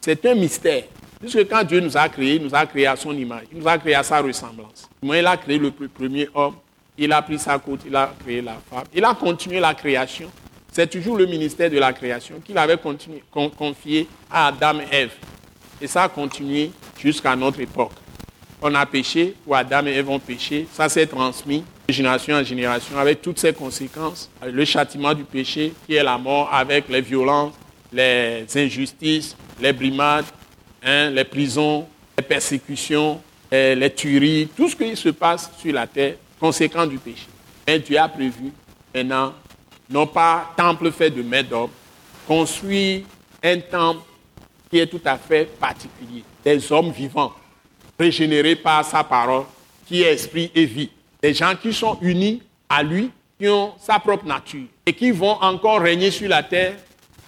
C'est 0.00 0.24
un 0.24 0.34
mystère. 0.34 0.84
Puisque 1.20 1.46
quand 1.48 1.62
Dieu 1.62 1.78
nous 1.78 1.96
a 1.96 2.08
créés, 2.08 2.36
il 2.36 2.42
nous 2.42 2.54
a 2.54 2.64
créés 2.66 2.86
à 2.86 2.96
son 2.96 3.12
image, 3.12 3.44
il 3.52 3.58
nous 3.58 3.68
a 3.68 3.76
créés 3.76 3.94
à 3.94 4.02
sa 4.02 4.20
ressemblance. 4.20 4.88
Moi, 5.02 5.18
il 5.18 5.26
a 5.26 5.36
créé 5.36 5.58
le 5.58 5.70
premier 5.70 6.28
homme, 6.34 6.56
il 6.96 7.12
a 7.12 7.20
pris 7.20 7.38
sa 7.38 7.58
côte, 7.58 7.80
il 7.86 7.94
a 7.94 8.12
créé 8.24 8.40
la 8.40 8.56
femme, 8.68 8.84
il 8.94 9.04
a 9.04 9.14
continué 9.14 9.60
la 9.60 9.74
création. 9.74 10.30
C'est 10.72 10.88
toujours 10.88 11.18
le 11.18 11.26
ministère 11.26 11.70
de 11.70 11.78
la 11.78 11.92
création 11.92 12.40
qu'il 12.40 12.56
avait 12.56 12.78
confié 13.56 14.08
à 14.30 14.46
Adam 14.46 14.80
et 14.80 14.96
Ève. 14.96 15.12
Et 15.82 15.86
ça 15.86 16.04
a 16.04 16.08
continué 16.08 16.70
jusqu'à 16.98 17.36
notre 17.36 17.60
époque. 17.60 17.92
On 18.62 18.74
a 18.74 18.86
péché, 18.86 19.34
ou 19.46 19.54
Adam 19.54 19.86
et 19.86 19.92
Ève 19.92 20.08
ont 20.08 20.18
péché, 20.18 20.66
ça 20.72 20.88
s'est 20.88 21.06
transmis 21.06 21.62
génération 21.92 22.34
en 22.34 22.42
génération 22.42 22.98
avec 22.98 23.22
toutes 23.22 23.38
ses 23.38 23.52
conséquences. 23.52 24.30
Le 24.44 24.64
châtiment 24.64 25.14
du 25.14 25.24
péché, 25.24 25.72
qui 25.86 25.94
est 25.94 26.02
la 26.02 26.18
mort, 26.18 26.48
avec 26.52 26.88
les 26.88 27.00
violences, 27.00 27.54
les 27.92 28.46
injustices, 28.56 29.36
les 29.60 29.72
brimades, 29.72 30.24
hein, 30.82 31.10
les 31.10 31.24
prisons, 31.24 31.86
les 32.18 32.24
persécutions, 32.24 33.20
les 33.50 33.92
tueries, 33.94 34.48
tout 34.56 34.68
ce 34.68 34.74
qui 34.74 34.96
se 34.96 35.10
passe 35.10 35.50
sur 35.58 35.72
la 35.72 35.86
terre, 35.86 36.14
conséquent 36.40 36.86
du 36.86 36.98
péché. 36.98 37.26
Mais 37.66 37.78
Dieu 37.78 37.98
a 37.98 38.08
prévu 38.08 38.52
maintenant, 38.94 39.34
non 39.88 40.06
pas 40.06 40.52
temple 40.56 40.90
fait 40.90 41.10
de 41.10 41.22
main 41.22 41.42
d'homme, 41.42 41.70
construit 42.26 43.04
un 43.42 43.58
temple 43.60 44.00
qui 44.70 44.78
est 44.78 44.86
tout 44.86 45.00
à 45.04 45.18
fait 45.18 45.44
particulier. 45.58 46.24
Des 46.42 46.72
hommes 46.72 46.90
vivants, 46.90 47.32
régénérés 47.98 48.56
par 48.56 48.84
sa 48.84 49.04
parole, 49.04 49.44
qui 49.86 50.02
est 50.02 50.14
esprit 50.14 50.50
et 50.54 50.64
vie. 50.64 50.90
Des 51.22 51.34
gens 51.34 51.54
qui 51.60 51.72
sont 51.72 51.98
unis 52.02 52.42
à 52.68 52.82
lui, 52.82 53.10
qui 53.38 53.48
ont 53.48 53.74
sa 53.78 53.98
propre 53.98 54.26
nature 54.26 54.66
et 54.84 54.92
qui 54.92 55.10
vont 55.12 55.40
encore 55.40 55.80
régner 55.80 56.10
sur 56.10 56.28
la 56.28 56.42
terre 56.42 56.74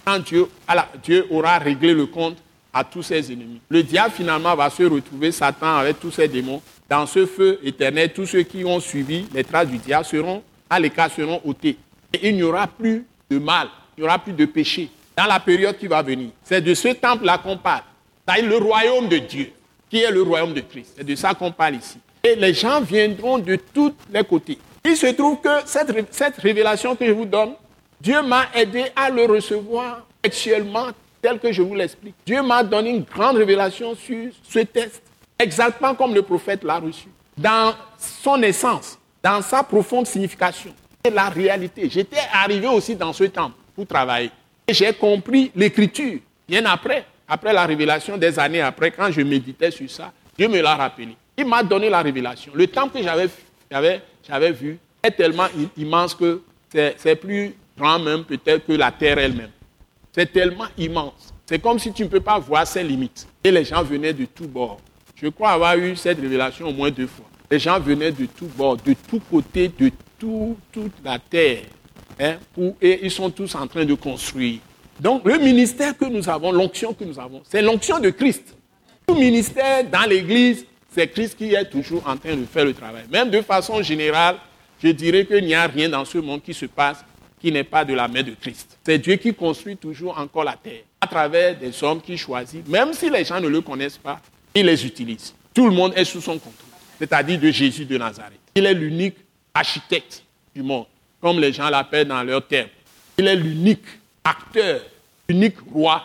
quand 0.05 0.19
Dieu, 0.19 1.25
aura 1.29 1.57
réglé 1.57 1.93
le 1.93 2.05
compte 2.05 2.37
à 2.73 2.83
tous 2.83 3.03
ses 3.03 3.31
ennemis. 3.31 3.61
Le 3.69 3.81
diable 3.83 4.13
finalement 4.13 4.53
va 4.55 4.69
se 4.69 4.83
retrouver, 4.83 5.31
Satan 5.31 5.77
avec 5.77 5.99
tous 5.99 6.11
ses 6.11 6.27
démons, 6.27 6.61
dans 6.89 7.05
ce 7.05 7.25
feu 7.25 7.59
éternel. 7.63 8.11
Tous 8.13 8.25
ceux 8.25 8.43
qui 8.43 8.65
ont 8.65 8.79
suivi 8.79 9.25
les 9.33 9.43
traces 9.43 9.67
du 9.67 9.77
diable 9.77 10.05
seront, 10.05 10.43
à 10.69 10.79
l'écart, 10.79 11.09
seront 11.09 11.41
ôtés. 11.45 11.77
Et 12.13 12.29
il 12.29 12.35
n'y 12.35 12.43
aura 12.43 12.67
plus 12.67 13.05
de 13.29 13.39
mal, 13.39 13.69
il 13.97 14.01
n'y 14.01 14.07
aura 14.07 14.19
plus 14.19 14.33
de 14.33 14.45
péché 14.45 14.89
dans 15.15 15.25
la 15.25 15.39
période 15.39 15.77
qui 15.77 15.87
va 15.87 16.01
venir. 16.01 16.29
C'est 16.43 16.61
de 16.61 16.73
ce 16.73 16.89
temple-là 16.89 17.37
qu'on 17.37 17.57
parle. 17.57 17.83
C'est 18.27 18.41
le 18.41 18.57
royaume 18.57 19.07
de 19.07 19.17
Dieu, 19.19 19.51
qui 19.89 19.99
est 19.99 20.11
le 20.11 20.21
royaume 20.21 20.53
de 20.53 20.61
Christ. 20.61 20.95
C'est 20.97 21.05
de 21.05 21.15
ça 21.15 21.33
qu'on 21.33 21.51
parle 21.51 21.75
ici. 21.75 21.97
Et 22.25 22.35
les 22.35 22.55
gens 22.55 22.81
viendront 22.81 23.37
de 23.37 23.55
tous 23.71 23.93
les 24.11 24.23
côtés. 24.23 24.57
Il 24.83 24.97
se 24.97 25.05
trouve 25.07 25.39
que 25.41 25.59
cette, 25.65 25.93
cette 26.11 26.37
révélation 26.37 26.95
que 26.95 27.05
je 27.05 27.11
vous 27.11 27.25
donne, 27.25 27.53
Dieu 28.01 28.19
m'a 28.23 28.47
aidé 28.55 28.85
à 28.95 29.11
le 29.11 29.25
recevoir 29.25 30.07
actuellement 30.23 30.87
tel 31.21 31.37
que 31.37 31.51
je 31.51 31.61
vous 31.61 31.75
l'explique. 31.75 32.15
Dieu 32.25 32.41
m'a 32.41 32.63
donné 32.63 32.89
une 32.89 33.03
grande 33.03 33.37
révélation 33.37 33.93
sur 33.93 34.31
ce 34.41 34.59
test, 34.59 35.03
exactement 35.37 35.93
comme 35.93 36.15
le 36.15 36.23
prophète 36.23 36.63
l'a 36.63 36.79
reçu. 36.79 37.09
Dans 37.37 37.75
son 37.99 38.41
essence, 38.41 38.97
dans 39.21 39.43
sa 39.43 39.61
profonde 39.61 40.07
signification 40.07 40.73
et 41.03 41.11
la 41.11 41.29
réalité. 41.29 41.87
J'étais 41.91 42.17
arrivé 42.33 42.67
aussi 42.67 42.95
dans 42.95 43.13
ce 43.13 43.25
temps 43.25 43.51
pour 43.75 43.85
travailler. 43.85 44.31
Et 44.67 44.73
j'ai 44.73 44.91
compris 44.93 45.51
l'écriture 45.55 46.17
bien 46.47 46.65
après, 46.65 47.05
après 47.27 47.53
la 47.53 47.67
révélation 47.67 48.17
des 48.17 48.39
années 48.39 48.61
après, 48.61 48.89
quand 48.89 49.11
je 49.11 49.21
méditais 49.21 49.69
sur 49.69 49.89
ça, 49.91 50.11
Dieu 50.35 50.47
me 50.47 50.59
l'a 50.59 50.75
rappelé. 50.75 51.15
Il 51.37 51.45
m'a 51.45 51.63
donné 51.63 51.89
la 51.89 52.01
révélation. 52.01 52.51
Le 52.55 52.67
temps 52.67 52.87
que 52.87 52.99
j'avais 53.01 54.51
vu 54.51 54.79
est 55.03 55.11
tellement 55.11 55.47
immense 55.77 56.15
que 56.15 56.41
c'est 56.71 57.15
plus 57.15 57.53
grand 57.77 57.99
même 57.99 58.23
peut-être 58.23 58.65
que 58.65 58.73
la 58.73 58.91
terre 58.91 59.17
elle-même. 59.17 59.51
C'est 60.13 60.31
tellement 60.31 60.67
immense. 60.77 61.33
C'est 61.45 61.61
comme 61.61 61.77
si 61.77 61.91
tu 61.91 62.03
ne 62.03 62.07
peux 62.07 62.21
pas 62.21 62.39
voir 62.39 62.65
ses 62.65 62.83
limites. 62.83 63.27
Et 63.43 63.51
les 63.51 63.65
gens 63.65 63.83
venaient 63.83 64.13
de 64.13 64.25
tous 64.25 64.47
bords. 64.47 64.79
Je 65.15 65.27
crois 65.27 65.51
avoir 65.51 65.77
eu 65.77 65.95
cette 65.95 66.19
révélation 66.19 66.67
au 66.67 66.73
moins 66.73 66.89
deux 66.89 67.07
fois. 67.07 67.25
Les 67.51 67.59
gens 67.59 67.79
venaient 67.79 68.11
de 68.11 68.25
tous 68.25 68.47
bords, 68.47 68.77
de 68.77 68.95
tous 69.07 69.19
côtés, 69.19 69.67
de 69.67 69.91
tout, 70.17 70.57
toute 70.71 70.93
la 71.03 71.19
terre. 71.19 71.63
Hein, 72.19 72.37
et 72.81 72.99
ils 73.03 73.11
sont 73.11 73.29
tous 73.29 73.53
en 73.55 73.67
train 73.67 73.85
de 73.85 73.93
construire. 73.93 74.59
Donc 74.99 75.25
le 75.25 75.37
ministère 75.37 75.97
que 75.97 76.05
nous 76.05 76.27
avons, 76.29 76.51
l'onction 76.51 76.93
que 76.93 77.03
nous 77.03 77.19
avons, 77.19 77.41
c'est 77.43 77.61
l'onction 77.61 77.99
de 77.99 78.09
Christ. 78.09 78.55
Tout 79.05 79.15
ministère 79.15 79.83
dans 79.89 80.09
l'Église, 80.09 80.65
c'est 80.95 81.09
Christ 81.09 81.37
qui 81.37 81.53
est 81.53 81.65
toujours 81.65 82.07
en 82.07 82.15
train 82.15 82.37
de 82.37 82.45
faire 82.45 82.63
le 82.63 82.73
travail. 82.73 83.03
Même 83.11 83.29
de 83.29 83.41
façon 83.41 83.81
générale, 83.81 84.37
je 84.81 84.87
dirais 84.87 85.25
qu'il 85.25 85.43
n'y 85.43 85.53
a 85.53 85.67
rien 85.67 85.89
dans 85.89 86.05
ce 86.05 86.17
monde 86.17 86.41
qui 86.41 86.53
se 86.53 86.65
passe 86.65 87.03
qui 87.41 87.51
n'est 87.51 87.65
pas 87.65 87.83
de 87.83 87.93
la 87.93 88.07
main 88.07 88.23
de 88.23 88.31
Christ. 88.31 88.77
C'est 88.83 88.97
Dieu 88.97 89.17
qui 89.17 89.33
construit 89.33 89.75
toujours 89.75 90.17
encore 90.17 90.45
la 90.45 90.53
terre 90.53 90.83
à 91.01 91.05
travers 91.05 91.57
des 91.57 91.83
hommes 91.83 92.01
qui 92.01 92.17
choisit, 92.17 92.65
même 92.69 92.93
si 92.93 93.09
les 93.09 93.25
gens 93.25 93.41
ne 93.41 93.47
le 93.49 93.59
connaissent 93.59 93.97
pas, 93.97 94.21
il 94.53 94.65
les 94.65 94.85
utilise. 94.85 95.35
Tout 95.53 95.65
le 95.65 95.75
monde 95.75 95.91
est 95.97 96.05
sous 96.05 96.21
son 96.21 96.33
contrôle, 96.33 96.53
c'est-à-dire 96.97 97.39
de 97.39 97.51
Jésus 97.51 97.85
de 97.85 97.97
Nazareth. 97.97 98.39
Il 98.55 98.65
est 98.65 98.73
l'unique 98.73 99.17
architecte 99.53 100.23
du 100.55 100.63
monde, 100.63 100.85
comme 101.21 101.39
les 101.39 101.51
gens 101.51 101.69
l'appellent 101.69 102.07
dans 102.07 102.23
leur 102.23 102.47
terme. 102.47 102.69
Il 103.17 103.27
est 103.27 103.35
l'unique 103.35 103.85
acteur, 104.23 104.79
l'unique 105.27 105.57
roi, 105.73 106.03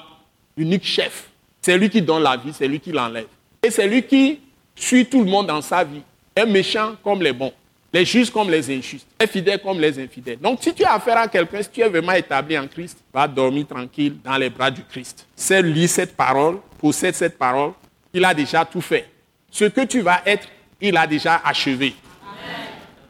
l'unique 0.57 0.84
chef. 0.84 1.28
C'est 1.62 1.78
lui 1.78 1.88
qui 1.88 2.03
donne 2.03 2.24
la 2.24 2.36
vie, 2.36 2.53
c'est 2.53 2.66
lui 2.66 2.80
qui 2.80 2.91
l'enlève. 2.91 3.28
Et 3.62 3.70
c'est 3.70 3.86
lui 3.86 4.03
qui 4.03 4.41
suit 4.81 5.07
tout 5.07 5.22
le 5.22 5.31
monde 5.31 5.47
dans 5.47 5.62
sa 5.62 5.85
vie, 5.85 6.03
est 6.35 6.47
méchant 6.47 6.95
comme 7.03 7.22
les 7.22 7.33
bons 7.33 7.53
les 7.93 8.05
justes 8.05 8.33
comme 8.33 8.51
les 8.51 8.70
injustes, 8.70 9.07
les 9.20 9.26
fidèles 9.26 9.61
comme 9.61 9.81
les 9.81 9.99
infidèles. 9.99 10.39
Donc 10.39 10.59
si 10.62 10.72
tu 10.72 10.85
as 10.85 10.95
affaire 10.95 11.18
à 11.18 11.28
quelqu'un, 11.28 11.62
si 11.62 11.70
tu 11.70 11.81
es 11.81 11.89
vraiment 11.89 12.12
établi 12.12 12.57
en 12.59 12.66
Christ, 12.66 12.99
va 13.12 13.26
dormir 13.26 13.66
tranquille 13.66 14.16
dans 14.22 14.37
les 14.37 14.51
bras 14.51 14.70
du 14.70 14.83
Christ. 14.85 15.26
C'est 15.35 15.62
lui 15.62 15.89
cette 15.89 16.16
parole, 16.16 16.59
possède 16.78 17.14
cette 17.14 17.37
parole, 17.37 17.72
il 18.12 18.24
a 18.24 18.33
déjà 18.33 18.64
tout 18.64 18.81
fait. 18.81 19.09
Ce 19.51 19.64
que 19.64 19.85
tu 19.85 20.01
vas 20.01 20.22
être, 20.24 20.47
il 20.81 20.97
a 20.97 21.07
déjà 21.07 21.41
achevé. 21.45 21.95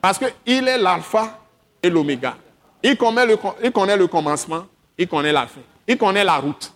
Parce 0.01 0.19
qu'il 0.19 0.67
est 0.67 0.79
l'alpha 0.79 1.39
et 1.83 1.91
l'oméga. 1.91 2.37
Il 2.83 2.97
connaît, 2.97 3.27
le, 3.27 3.37
il 3.63 3.71
connaît 3.71 3.97
le 3.97 4.07
commencement, 4.07 4.67
il 4.97 5.07
connaît 5.07 5.33
la 5.33 5.47
fin, 5.47 5.61
il 5.87 5.99
connaît 5.99 6.25
la 6.25 6.37
route. 6.37 6.73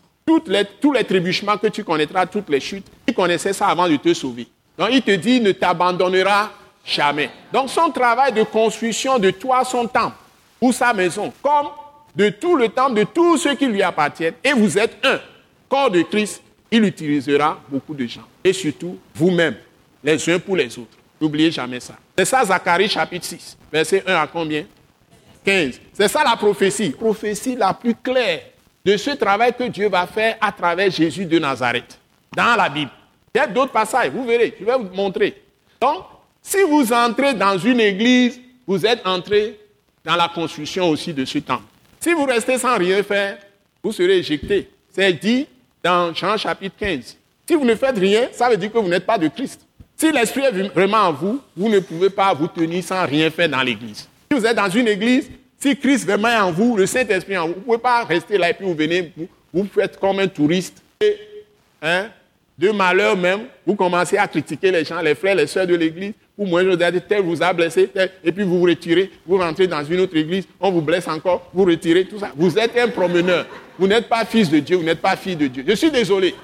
Les, 0.46 0.64
tous 0.80 0.92
les 0.92 1.04
trébuchements 1.04 1.56
que 1.56 1.66
tu 1.68 1.84
connaîtras, 1.84 2.26
toutes 2.26 2.48
les 2.50 2.60
chutes, 2.60 2.86
il 3.06 3.14
connaissait 3.14 3.52
ça 3.54 3.68
avant 3.68 3.88
de 3.88 3.96
te 3.96 4.12
sauver. 4.12 4.46
Donc 4.76 4.88
il 4.92 5.02
te 5.02 5.12
dit, 5.12 5.40
ne 5.40 5.52
t'abandonnera 5.52 6.50
Jamais. 6.84 7.30
Donc 7.52 7.70
son 7.70 7.90
travail 7.90 8.32
de 8.32 8.42
construction 8.42 9.18
de 9.18 9.30
toi, 9.30 9.64
son 9.64 9.86
temple, 9.86 10.16
ou 10.60 10.72
sa 10.72 10.92
maison, 10.92 11.32
comme 11.42 11.68
de 12.14 12.28
tout 12.28 12.56
le 12.56 12.68
temple 12.68 12.94
de 12.94 13.04
tous 13.04 13.38
ceux 13.38 13.54
qui 13.54 13.66
lui 13.66 13.82
appartiennent, 13.82 14.34
et 14.44 14.52
vous 14.52 14.78
êtes 14.78 14.96
un, 15.04 15.18
corps 15.68 15.90
de 15.90 16.02
Christ, 16.02 16.42
il 16.70 16.84
utilisera 16.84 17.58
beaucoup 17.68 17.94
de 17.94 18.06
gens. 18.06 18.24
Et 18.42 18.52
surtout, 18.52 18.98
vous-même, 19.14 19.56
les 20.02 20.28
uns 20.30 20.38
pour 20.38 20.56
les 20.56 20.78
autres. 20.78 20.96
N'oubliez 21.20 21.50
jamais 21.50 21.80
ça. 21.80 21.94
C'est 22.18 22.24
ça 22.26 22.44
Zacharie 22.44 22.88
chapitre 22.88 23.24
6, 23.24 23.56
verset 23.72 24.04
1 24.06 24.14
à 24.14 24.26
combien? 24.26 24.64
15. 25.44 25.80
C'est 25.92 26.08
ça 26.08 26.22
la 26.22 26.36
prophétie. 26.36 26.90
Prophétie 26.90 27.56
la 27.56 27.72
plus 27.72 27.94
claire 27.94 28.42
de 28.84 28.96
ce 28.96 29.10
travail 29.10 29.54
que 29.54 29.64
Dieu 29.64 29.88
va 29.88 30.06
faire 30.06 30.36
à 30.40 30.52
travers 30.52 30.90
Jésus 30.90 31.24
de 31.24 31.38
Nazareth. 31.38 31.98
Dans 32.34 32.56
la 32.56 32.68
Bible. 32.68 32.90
Il 33.34 33.38
y 33.38 33.40
a 33.40 33.46
d'autres 33.48 33.72
passages, 33.72 34.10
vous 34.10 34.24
verrez, 34.24 34.54
je 34.58 34.64
vais 34.64 34.76
vous 34.76 34.94
montrer. 34.94 35.34
Donc, 35.80 36.04
si 36.40 36.58
vous 36.62 36.92
entrez 36.92 37.34
dans 37.34 37.58
une 37.58 37.80
église, 37.80 38.40
vous 38.66 38.86
êtes 38.86 39.04
entré 39.04 39.58
dans 40.04 40.14
la 40.14 40.28
construction 40.28 40.88
aussi 40.88 41.12
de 41.12 41.24
ce 41.24 41.38
temple. 41.38 41.64
Si 41.98 42.12
vous 42.12 42.24
restez 42.24 42.58
sans 42.58 42.76
rien 42.76 43.02
faire, 43.02 43.38
vous 43.82 43.90
serez 43.90 44.18
éjecté. 44.18 44.70
C'est 44.90 45.12
dit 45.14 45.48
dans 45.82 46.14
Jean 46.14 46.36
chapitre 46.36 46.76
15. 46.78 47.16
Si 47.46 47.54
vous 47.54 47.64
ne 47.64 47.74
faites 47.74 47.98
rien, 47.98 48.28
ça 48.32 48.48
veut 48.48 48.56
dire 48.56 48.70
que 48.70 48.78
vous 48.78 48.88
n'êtes 48.88 49.06
pas 49.06 49.18
de 49.18 49.28
Christ. 49.28 49.66
Si 49.96 50.12
l'Esprit 50.12 50.42
est 50.42 50.68
vraiment 50.68 50.98
en 50.98 51.12
vous, 51.12 51.40
vous 51.56 51.68
ne 51.68 51.80
pouvez 51.80 52.10
pas 52.10 52.32
vous 52.34 52.48
tenir 52.48 52.84
sans 52.84 53.04
rien 53.04 53.30
faire 53.30 53.48
dans 53.48 53.62
l'église. 53.62 54.08
Si 54.30 54.38
vous 54.38 54.46
êtes 54.46 54.56
dans 54.56 54.70
une 54.70 54.88
église, 54.88 55.30
si 55.58 55.76
Christ 55.76 56.04
vraiment 56.04 56.28
est 56.28 56.36
en 56.36 56.52
vous, 56.52 56.76
le 56.76 56.86
Saint-Esprit 56.86 57.36
en 57.36 57.48
vous, 57.48 57.54
vous 57.54 57.60
ne 57.60 57.64
pouvez 57.64 57.78
pas 57.78 58.04
rester 58.04 58.38
là 58.38 58.50
et 58.50 58.54
puis 58.54 58.64
vous 58.64 58.74
venez, 58.74 59.12
vous, 59.52 59.66
faites 59.72 59.98
comme 59.98 60.18
un 60.20 60.28
touriste. 60.28 60.82
Hein, 61.82 62.08
de 62.56 62.70
malheur 62.70 63.16
même, 63.16 63.46
vous 63.66 63.74
commencez 63.74 64.16
à 64.16 64.28
critiquer 64.28 64.70
les 64.70 64.84
gens, 64.84 65.00
les 65.00 65.14
frères, 65.14 65.34
les 65.34 65.46
sœurs 65.46 65.66
de 65.66 65.74
l'église, 65.74 66.12
moi, 66.36 66.64
je 66.64 66.68
vous 66.68 66.82
ai 66.82 67.00
tel 67.00 67.22
vous 67.22 67.42
a 67.42 67.52
blessé, 67.52 67.88
et 68.24 68.32
puis 68.32 68.42
vous 68.42 68.58
vous 68.58 68.66
retirez, 68.66 69.10
vous 69.24 69.38
rentrez 69.38 69.68
dans 69.68 69.84
une 69.84 70.00
autre 70.00 70.16
église, 70.16 70.46
on 70.58 70.70
vous 70.72 70.82
blesse 70.82 71.06
encore, 71.06 71.48
vous 71.54 71.64
retirez, 71.64 72.06
tout 72.06 72.18
ça. 72.18 72.32
Vous 72.34 72.58
êtes 72.58 72.76
un 72.76 72.88
promeneur. 72.88 73.46
Vous 73.78 73.86
n'êtes 73.86 74.08
pas 74.08 74.24
fils 74.24 74.50
de 74.50 74.58
Dieu, 74.58 74.76
vous 74.76 74.82
n'êtes 74.82 75.00
pas 75.00 75.16
fille 75.16 75.36
de 75.36 75.46
Dieu. 75.46 75.64
Je 75.66 75.74
suis 75.74 75.90
désolé. 75.90 76.34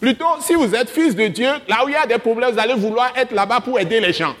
Plutôt, 0.00 0.24
si 0.40 0.54
vous 0.54 0.74
êtes 0.74 0.88
fils 0.88 1.14
de 1.14 1.26
Dieu, 1.26 1.50
là 1.68 1.84
où 1.84 1.88
il 1.88 1.92
y 1.92 1.96
a 1.96 2.06
des 2.06 2.16
problèmes, 2.16 2.52
vous 2.52 2.58
allez 2.58 2.74
vouloir 2.74 3.12
être 3.14 3.32
là-bas 3.32 3.60
pour 3.60 3.78
aider 3.78 4.00
les 4.00 4.12
gens. 4.14 4.34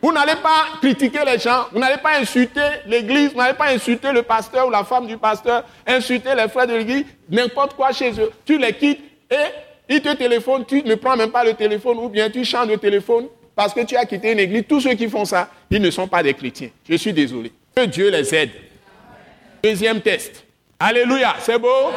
Vous 0.00 0.12
n'allez 0.12 0.36
pas 0.42 0.78
critiquer 0.80 1.20
les 1.26 1.38
gens, 1.38 1.66
vous 1.72 1.78
n'allez 1.78 1.98
pas 1.98 2.18
insulter 2.18 2.60
l'église, 2.86 3.32
vous 3.32 3.38
n'allez 3.38 3.56
pas 3.56 3.72
insulter 3.72 4.12
le 4.12 4.22
pasteur 4.22 4.66
ou 4.68 4.70
la 4.70 4.84
femme 4.84 5.06
du 5.06 5.18
pasteur, 5.18 5.64
insulter 5.86 6.34
les 6.34 6.48
frères 6.48 6.66
de 6.66 6.74
l'église, 6.74 7.04
n'importe 7.28 7.74
quoi 7.74 7.92
chez 7.92 8.12
eux. 8.20 8.30
Tu 8.44 8.56
les 8.56 8.72
quittes 8.72 9.00
et 9.30 9.65
ils 9.88 10.00
te 10.00 10.14
téléphonent, 10.14 10.64
tu 10.66 10.82
ne 10.82 10.94
prends 10.94 11.16
même 11.16 11.30
pas 11.30 11.44
le 11.44 11.54
téléphone 11.54 11.98
ou 11.98 12.08
bien 12.08 12.28
tu 12.28 12.44
changes 12.44 12.68
de 12.68 12.76
téléphone 12.76 13.26
parce 13.54 13.72
que 13.72 13.80
tu 13.84 13.96
as 13.96 14.04
quitté 14.04 14.32
une 14.32 14.38
église. 14.40 14.64
Tous 14.68 14.80
ceux 14.80 14.94
qui 14.94 15.08
font 15.08 15.24
ça, 15.24 15.48
ils 15.70 15.80
ne 15.80 15.90
sont 15.90 16.08
pas 16.08 16.22
des 16.22 16.34
chrétiens. 16.34 16.70
Je 16.88 16.96
suis 16.96 17.12
désolé. 17.12 17.52
Que 17.74 17.84
Dieu 17.86 18.10
les 18.10 18.34
aide. 18.34 18.50
Deuxième 19.62 20.00
test. 20.00 20.44
Alléluia. 20.78 21.36
C'est 21.40 21.58
beau? 21.58 21.90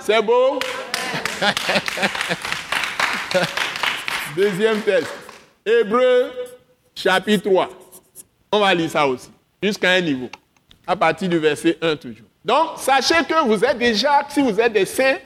C'est 0.00 0.22
beau? 0.22 0.58
Deuxième 4.36 4.80
test. 4.80 5.08
Hébreu 5.64 6.32
chapitre 6.94 7.50
3. 7.50 7.68
On 8.52 8.60
va 8.60 8.74
lire 8.74 8.90
ça 8.90 9.06
aussi. 9.06 9.30
Jusqu'à 9.62 9.92
un 9.92 10.00
niveau. 10.00 10.28
À 10.86 10.96
partir 10.96 11.28
du 11.28 11.38
verset 11.38 11.76
1 11.82 11.96
toujours. 11.96 12.26
Donc, 12.44 12.78
sachez 12.78 13.22
que 13.28 13.44
vous 13.46 13.62
êtes 13.64 13.78
déjà, 13.78 14.26
si 14.28 14.40
vous 14.40 14.58
êtes 14.58 14.72
des 14.72 14.86
saints, 14.86 15.16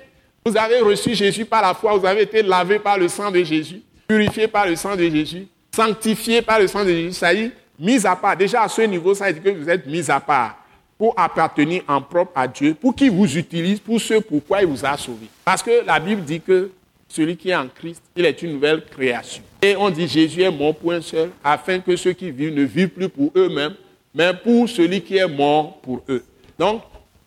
vous 0.45 0.57
avez 0.57 0.81
reçu 0.81 1.15
Jésus 1.15 1.45
par 1.45 1.63
la 1.63 1.75
foi, 1.75 1.97
vous 1.97 2.07
avez 2.07 2.23
été 2.23 2.43
lavé 2.43 2.79
par 2.79 2.99
le 2.99 3.09
sang 3.09 3.31
de 3.31 3.43
Jésus, 3.43 3.81
purifié 4.09 4.49
par 4.49 4.67
le 4.67 4.75
sang 4.75 4.97
de 4.97 5.09
Jésus, 5.09 5.47
sanctifié 5.75 6.43
par 6.43 6.59
le 6.59 6.67
sang 6.67 6.85
de 6.85 6.91
Jésus. 6.91 7.13
Ça 7.13 7.33
y 7.33 7.43
est, 7.43 7.53
mis 7.79 8.05
à 8.05 8.17
part. 8.17 8.37
Déjà 8.37 8.63
à 8.63 8.69
ce 8.69 8.83
niveau, 8.83 9.15
ça 9.15 9.27
veut 9.27 9.39
dire 9.39 9.55
que 9.55 9.59
vous 9.59 9.71
êtes 9.71 9.87
mis 9.87 10.11
à 10.11 10.19
part 10.21 10.59
pour 10.99 11.15
appartenir 11.19 11.83
en 11.89 12.01
propre 12.01 12.33
à 12.35 12.47
Dieu, 12.47 12.75
pour 12.75 12.95
qu'il 12.95 13.11
vous 13.11 13.37
utilise 13.37 13.81
pour 13.81 14.01
ce 14.01 14.15
pourquoi 14.15 14.63
il 14.63 14.69
vous 14.69 14.85
a 14.85 14.97
sauvé. 14.97 15.27
Parce 15.45 15.63
que 15.63 15.85
la 15.85 15.99
Bible 15.99 16.23
dit 16.23 16.41
que 16.41 16.71
celui 17.09 17.37
qui 17.37 17.51
est 17.51 17.55
en 17.55 17.69
Christ, 17.69 18.03
il 18.17 18.25
est 18.25 18.43
une 18.43 18.53
nouvelle 18.53 18.85
création. 18.85 19.43
Et 19.61 19.77
on 19.77 19.91
dit 19.91 20.09
Jésus 20.09 20.43
est 20.43 20.51
mort 20.51 20.75
pour 20.75 20.93
un 20.93 21.01
seul, 21.01 21.31
afin 21.43 21.79
que 21.79 21.95
ceux 21.97 22.13
qui 22.13 22.31
vivent 22.31 22.55
ne 22.55 22.63
vivent 22.63 22.89
plus 22.89 23.09
pour 23.09 23.31
eux-mêmes, 23.37 23.75
mais 24.15 24.33
pour 24.35 24.69
celui 24.69 25.01
qui 25.01 25.17
est 25.17 25.29
mort 25.29 25.79
pour 25.81 26.03
eux. 26.09 26.25
Donc, 26.59 26.83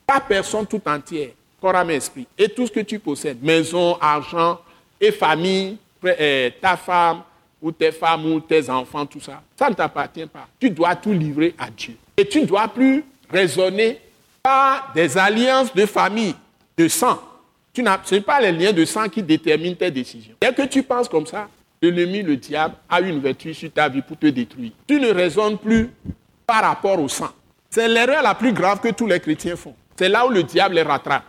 pas 0.05 0.19
personne 0.19 0.65
tout 0.65 0.81
entière 0.85 1.29
corps, 1.59 1.75
âme, 1.75 1.91
esprit, 1.91 2.27
et 2.37 2.49
tout 2.49 2.67
ce 2.67 2.71
que 2.71 2.79
tu 2.81 2.99
possèdes, 2.99 3.43
maison, 3.43 3.97
argent 3.99 4.59
et 4.99 5.11
famille, 5.11 5.77
eh, 6.03 6.53
ta 6.61 6.77
femme, 6.77 7.21
ou 7.61 7.71
tes 7.71 7.91
femmes, 7.91 8.25
ou 8.25 8.39
tes 8.39 8.69
enfants, 8.69 9.05
tout 9.05 9.19
ça. 9.19 9.41
Ça 9.57 9.69
ne 9.69 9.75
t'appartient 9.75 10.25
pas. 10.27 10.47
Tu 10.59 10.69
dois 10.69 10.95
tout 10.95 11.13
livrer 11.13 11.55
à 11.57 11.69
Dieu. 11.69 11.95
Et 12.15 12.27
tu 12.27 12.41
ne 12.41 12.45
dois 12.45 12.67
plus 12.67 13.03
raisonner 13.29 13.99
par 14.43 14.91
des 14.93 15.17
alliances 15.17 15.73
de 15.73 15.85
famille, 15.85 16.35
de 16.77 16.87
sang. 16.87 17.19
Ce 17.73 18.15
n'est 18.15 18.21
pas 18.21 18.39
les 18.39 18.51
liens 18.51 18.71
de 18.71 18.85
sang 18.85 19.09
qui 19.09 19.21
déterminent 19.23 19.75
tes 19.75 19.91
décisions. 19.91 20.35
Dès 20.39 20.53
que 20.53 20.61
tu 20.61 20.83
penses 20.83 21.09
comme 21.09 21.25
ça, 21.25 21.49
l'ennemi, 21.81 22.21
le 22.21 22.37
diable, 22.37 22.75
a 22.89 23.01
une 23.01 23.19
vertu 23.19 23.53
sur 23.53 23.71
ta 23.71 23.89
vie 23.89 24.01
pour 24.01 24.17
te 24.17 24.27
détruire. 24.27 24.71
Tu 24.87 24.99
ne 24.99 25.11
raisonnes 25.11 25.57
plus 25.57 25.89
par 26.45 26.61
rapport 26.63 26.99
au 26.99 27.07
sang. 27.07 27.29
C'est 27.69 27.87
l'erreur 27.87 28.21
la 28.21 28.35
plus 28.35 28.53
grave 28.53 28.79
que 28.79 28.89
tous 28.89 29.07
les 29.07 29.19
chrétiens 29.19 29.55
font. 29.55 29.75
C'est 29.97 30.09
là 30.09 30.25
où 30.25 30.29
le 30.29 30.43
diable 30.43 30.75
les 30.75 30.83
rattrape. 30.83 31.23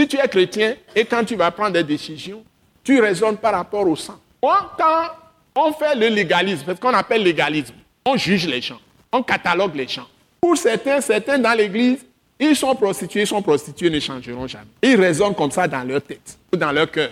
Si 0.00 0.08
tu 0.08 0.16
es 0.16 0.26
chrétien 0.28 0.76
et 0.96 1.04
quand 1.04 1.22
tu 1.26 1.36
vas 1.36 1.50
prendre 1.50 1.72
des 1.72 1.84
décisions, 1.84 2.42
tu 2.82 2.98
raisonnes 3.02 3.36
par 3.36 3.52
rapport 3.52 3.86
au 3.86 3.94
sang. 3.94 4.18
quand 4.40 5.10
on 5.54 5.72
fait 5.74 5.94
le 5.94 6.08
légalisme, 6.08 6.62
c'est 6.64 6.74
ce 6.74 6.80
qu'on 6.80 6.94
appelle 6.94 7.22
légalisme, 7.22 7.74
on 8.06 8.16
juge 8.16 8.46
les 8.46 8.62
gens, 8.62 8.80
on 9.12 9.22
catalogue 9.22 9.74
les 9.74 9.86
gens. 9.86 10.06
Pour 10.40 10.56
certains, 10.56 11.02
certains 11.02 11.38
dans 11.38 11.52
l'église, 11.52 11.98
ils 12.38 12.56
sont 12.56 12.74
prostitués, 12.74 13.20
ils 13.20 13.26
sont 13.26 13.42
prostitués, 13.42 13.90
ne 13.90 14.00
changeront 14.00 14.46
jamais. 14.46 14.70
Ils 14.82 14.98
raisonnent 14.98 15.34
comme 15.34 15.50
ça 15.50 15.68
dans 15.68 15.86
leur 15.86 16.00
tête 16.00 16.38
ou 16.50 16.56
dans 16.56 16.72
leur 16.72 16.90
cœur. 16.90 17.10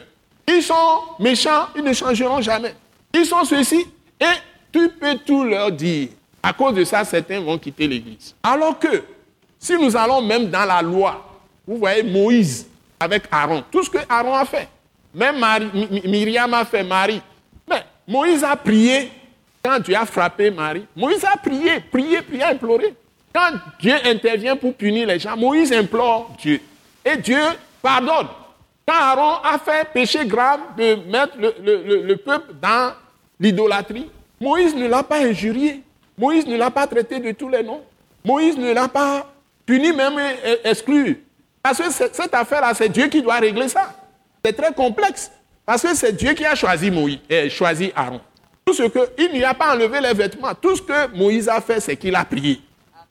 Ils 0.49 0.63
sont 0.63 1.01
méchants, 1.19 1.67
ils 1.77 1.85
ne 1.85 1.93
changeront 1.93 2.41
jamais. 2.41 2.75
Ils 3.13 3.27
sont 3.27 3.45
ceux-ci 3.45 3.85
et 4.19 4.25
tu 4.73 4.89
peux 4.89 5.19
tout 5.27 5.45
leur 5.45 5.71
dire. 5.73 6.09
À 6.43 6.55
cause 6.55 6.75
de 6.75 6.85
ça, 6.85 7.05
certains 7.05 7.41
vont 7.41 7.59
quitter 7.59 7.87
l'église. 7.87 8.35
Alors 8.43 8.79
que 8.79 9.05
si 9.59 9.75
nous 9.75 9.95
allons 9.95 10.23
même 10.23 10.49
dans 10.49 10.65
la 10.65 10.81
loi, 10.81 11.27
vous 11.67 11.77
voyez 11.77 12.03
Moïse 12.03 12.68
avec 13.01 13.25
Aaron, 13.31 13.65
tout 13.71 13.83
ce 13.83 13.91
que 13.91 13.99
Aaron 14.09 14.35
a 14.35 14.45
fait, 14.45 14.69
même 15.15 15.37
Myriam 16.05 16.53
a 16.55 16.65
fait 16.65 16.83
Marie. 16.83 17.23
Mais 17.69 17.85
Moïse 18.07 18.45
a 18.45 18.57
prié 18.57 19.11
quand 19.63 19.81
Dieu 19.81 19.97
a 19.97 20.07
frappé 20.07 20.51
Marie. 20.51 20.87
Moïse 20.97 21.25
a 21.25 21.37
prié, 21.37 21.81
prié, 21.81 22.23
prié, 22.23 22.45
imploré. 22.45 22.95
Quand 23.33 23.53
Dieu 23.81 23.95
intervient 24.05 24.57
pour 24.57 24.75
punir 24.75 25.07
les 25.07 25.19
gens, 25.19 25.37
Moïse 25.37 25.73
implore 25.73 26.35
Dieu. 26.41 26.61
Et 27.05 27.17
Dieu 27.17 27.41
pardonne. 27.83 28.29
Quand 28.87 28.95
Aaron 28.95 29.43
a 29.45 29.59
fait 29.59 29.87
péché 29.93 30.25
grave 30.27 30.61
de 30.77 30.97
mettre 31.11 31.37
le, 31.39 32.15
peuple 32.17 32.55
dans 32.61 32.95
l'idolâtrie, 33.39 34.11
Moïse 34.41 34.75
ne 34.75 34.89
l'a 34.89 35.03
pas 35.03 35.19
injurié. 35.19 35.83
Moïse 36.17 36.47
ne 36.47 36.57
l'a 36.57 36.71
pas 36.71 36.87
traité 36.87 37.19
de 37.19 37.33
tous 37.33 37.49
les 37.49 37.63
noms. 37.63 37.83
Moïse 38.25 38.57
ne 38.57 38.73
l'a 38.73 38.89
pas 38.89 39.27
puni, 39.67 39.93
même 39.93 40.19
exclu. 40.65 41.25
Parce 41.63 41.79
que 41.79 41.91
cette 41.91 42.35
affaire-là, 42.35 42.73
c'est 42.75 42.89
Dieu 42.89 43.09
qui 43.09 43.23
doit 43.23 43.39
régler 43.39 43.69
ça. 43.69 43.95
C'est 44.45 44.53
très 44.53 44.73
complexe. 44.73 45.31
Parce 45.67 45.83
que 45.83 45.95
c'est 45.95 46.13
Dieu 46.17 46.33
qui 46.33 46.45
a 46.45 46.55
choisi 46.55 46.91
Moïse, 46.91 47.19
et 47.29 47.51
choisi 47.51 47.93
Aaron. 47.95 48.21
Tout 48.65 48.73
ce 48.73 48.85
que, 48.85 49.01
il 49.19 49.33
n'y 49.33 49.45
a 49.45 49.55
pas 49.55 49.75
enlevé 49.75 50.01
les 50.01 50.15
vêtements. 50.15 50.55
Tout 50.55 50.77
ce 50.77 50.83
que 50.83 51.15
Moïse 51.15 51.49
a 51.49 51.61
fait, 51.61 51.81
c'est 51.81 51.97
qu'il 51.97 52.15
a 52.15 52.25
prié. 52.25 52.61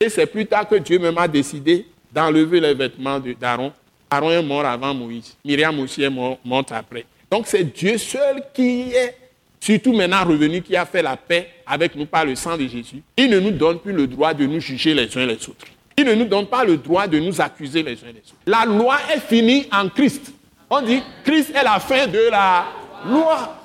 Et 0.00 0.08
c'est 0.08 0.26
plus 0.26 0.46
tard 0.46 0.68
que 0.68 0.76
Dieu 0.76 0.98
même 0.98 1.18
a 1.18 1.28
décidé 1.28 1.86
d'enlever 2.12 2.60
les 2.60 2.74
vêtements 2.74 3.20
d'Aaron. 3.20 3.72
Aaron 4.10 4.30
est 4.30 4.42
mort 4.42 4.64
avant 4.64 4.94
Moïse. 4.94 5.36
Myriam 5.44 5.78
aussi 5.80 6.02
est 6.02 6.10
morte 6.10 6.72
après. 6.72 7.04
Donc 7.30 7.46
c'est 7.46 7.64
Dieu 7.64 7.98
seul 7.98 8.42
qui 8.54 8.92
est, 8.92 9.16
surtout 9.60 9.92
maintenant 9.92 10.24
revenu, 10.24 10.62
qui 10.62 10.76
a 10.76 10.86
fait 10.86 11.02
la 11.02 11.16
paix 11.16 11.48
avec 11.66 11.94
nous 11.94 12.06
par 12.06 12.24
le 12.24 12.34
sang 12.34 12.56
de 12.56 12.66
Jésus. 12.66 13.02
Il 13.16 13.28
ne 13.30 13.38
nous 13.38 13.50
donne 13.50 13.78
plus 13.80 13.92
le 13.92 14.06
droit 14.06 14.32
de 14.32 14.46
nous 14.46 14.60
juger 14.60 14.94
les 14.94 15.16
uns 15.18 15.26
les 15.26 15.34
autres. 15.48 15.66
Il 15.98 16.04
ne 16.04 16.14
nous 16.14 16.26
donne 16.26 16.46
pas 16.46 16.62
le 16.62 16.76
droit 16.76 17.08
de 17.08 17.18
nous 17.18 17.40
accuser 17.40 17.82
les 17.82 17.94
uns 18.04 18.12
les 18.14 18.20
autres. 18.20 18.36
La 18.46 18.64
loi 18.64 18.98
est 19.12 19.18
finie 19.18 19.66
en 19.72 19.88
Christ. 19.88 20.32
On 20.70 20.80
dit 20.80 21.02
Christ 21.24 21.50
est 21.52 21.64
la 21.64 21.80
fin 21.80 22.06
de 22.06 22.30
la 22.30 22.66
loi. 23.04 23.56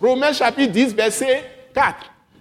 Romains 0.00 0.32
chapitre 0.32 0.70
10, 0.70 0.94
verset 0.94 1.50
4. 1.74 1.96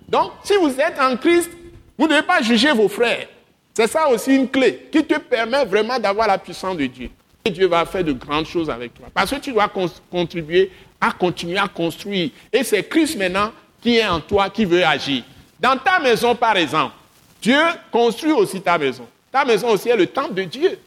Donc, 0.08 0.34
si 0.44 0.54
vous 0.54 0.70
êtes 0.80 1.00
en 1.02 1.18
Christ, 1.18 1.50
vous 1.98 2.06
ne 2.06 2.12
devez 2.12 2.22
pas 2.22 2.44
juger 2.44 2.72
vos 2.74 2.88
frères. 2.88 3.26
C'est 3.74 3.88
ça 3.88 4.08
aussi 4.10 4.36
une 4.36 4.48
clé 4.48 4.88
qui 4.92 5.04
te 5.04 5.18
permet 5.18 5.66
vraiment 5.66 5.98
d'avoir 5.98 6.28
la 6.28 6.38
puissance 6.38 6.78
de 6.78 6.86
Dieu. 6.86 7.10
Et 7.44 7.50
Dieu 7.50 7.66
va 7.66 7.88
faire 7.88 8.04
de 8.04 8.12
grandes 8.14 8.46
choses 8.46 8.70
avec 8.70 8.94
toi. 8.94 9.08
Parce 9.12 9.32
que 9.32 9.38
tu 9.38 9.52
dois 9.52 9.72
contribuer 10.12 10.72
à 11.02 11.12
continuer 11.12 11.58
à 11.58 11.68
construire. 11.68 12.30
Et 12.54 12.64
c'est 12.64 12.84
Christ 12.84 13.18
maintenant 13.18 13.52
qui 13.82 13.98
est 13.98 14.08
en 14.08 14.20
toi, 14.20 14.52
qui 14.52 14.66
veut 14.66 14.86
agir. 14.86 15.24
Dans 15.60 15.76
ta 15.76 16.00
maison, 16.00 16.36
par 16.36 16.56
exemple, 16.56 16.94
Dieu 17.42 17.60
construit 17.92 18.32
aussi 18.32 18.62
ta 18.62 18.78
maison. 18.78 19.08
Ta 19.32 19.46
maison 19.46 19.70
aussi 19.70 19.90
est 19.90 19.96
le 19.96 20.08
temple 20.08 20.34
de 20.34 20.44
Dieu. 20.44 20.80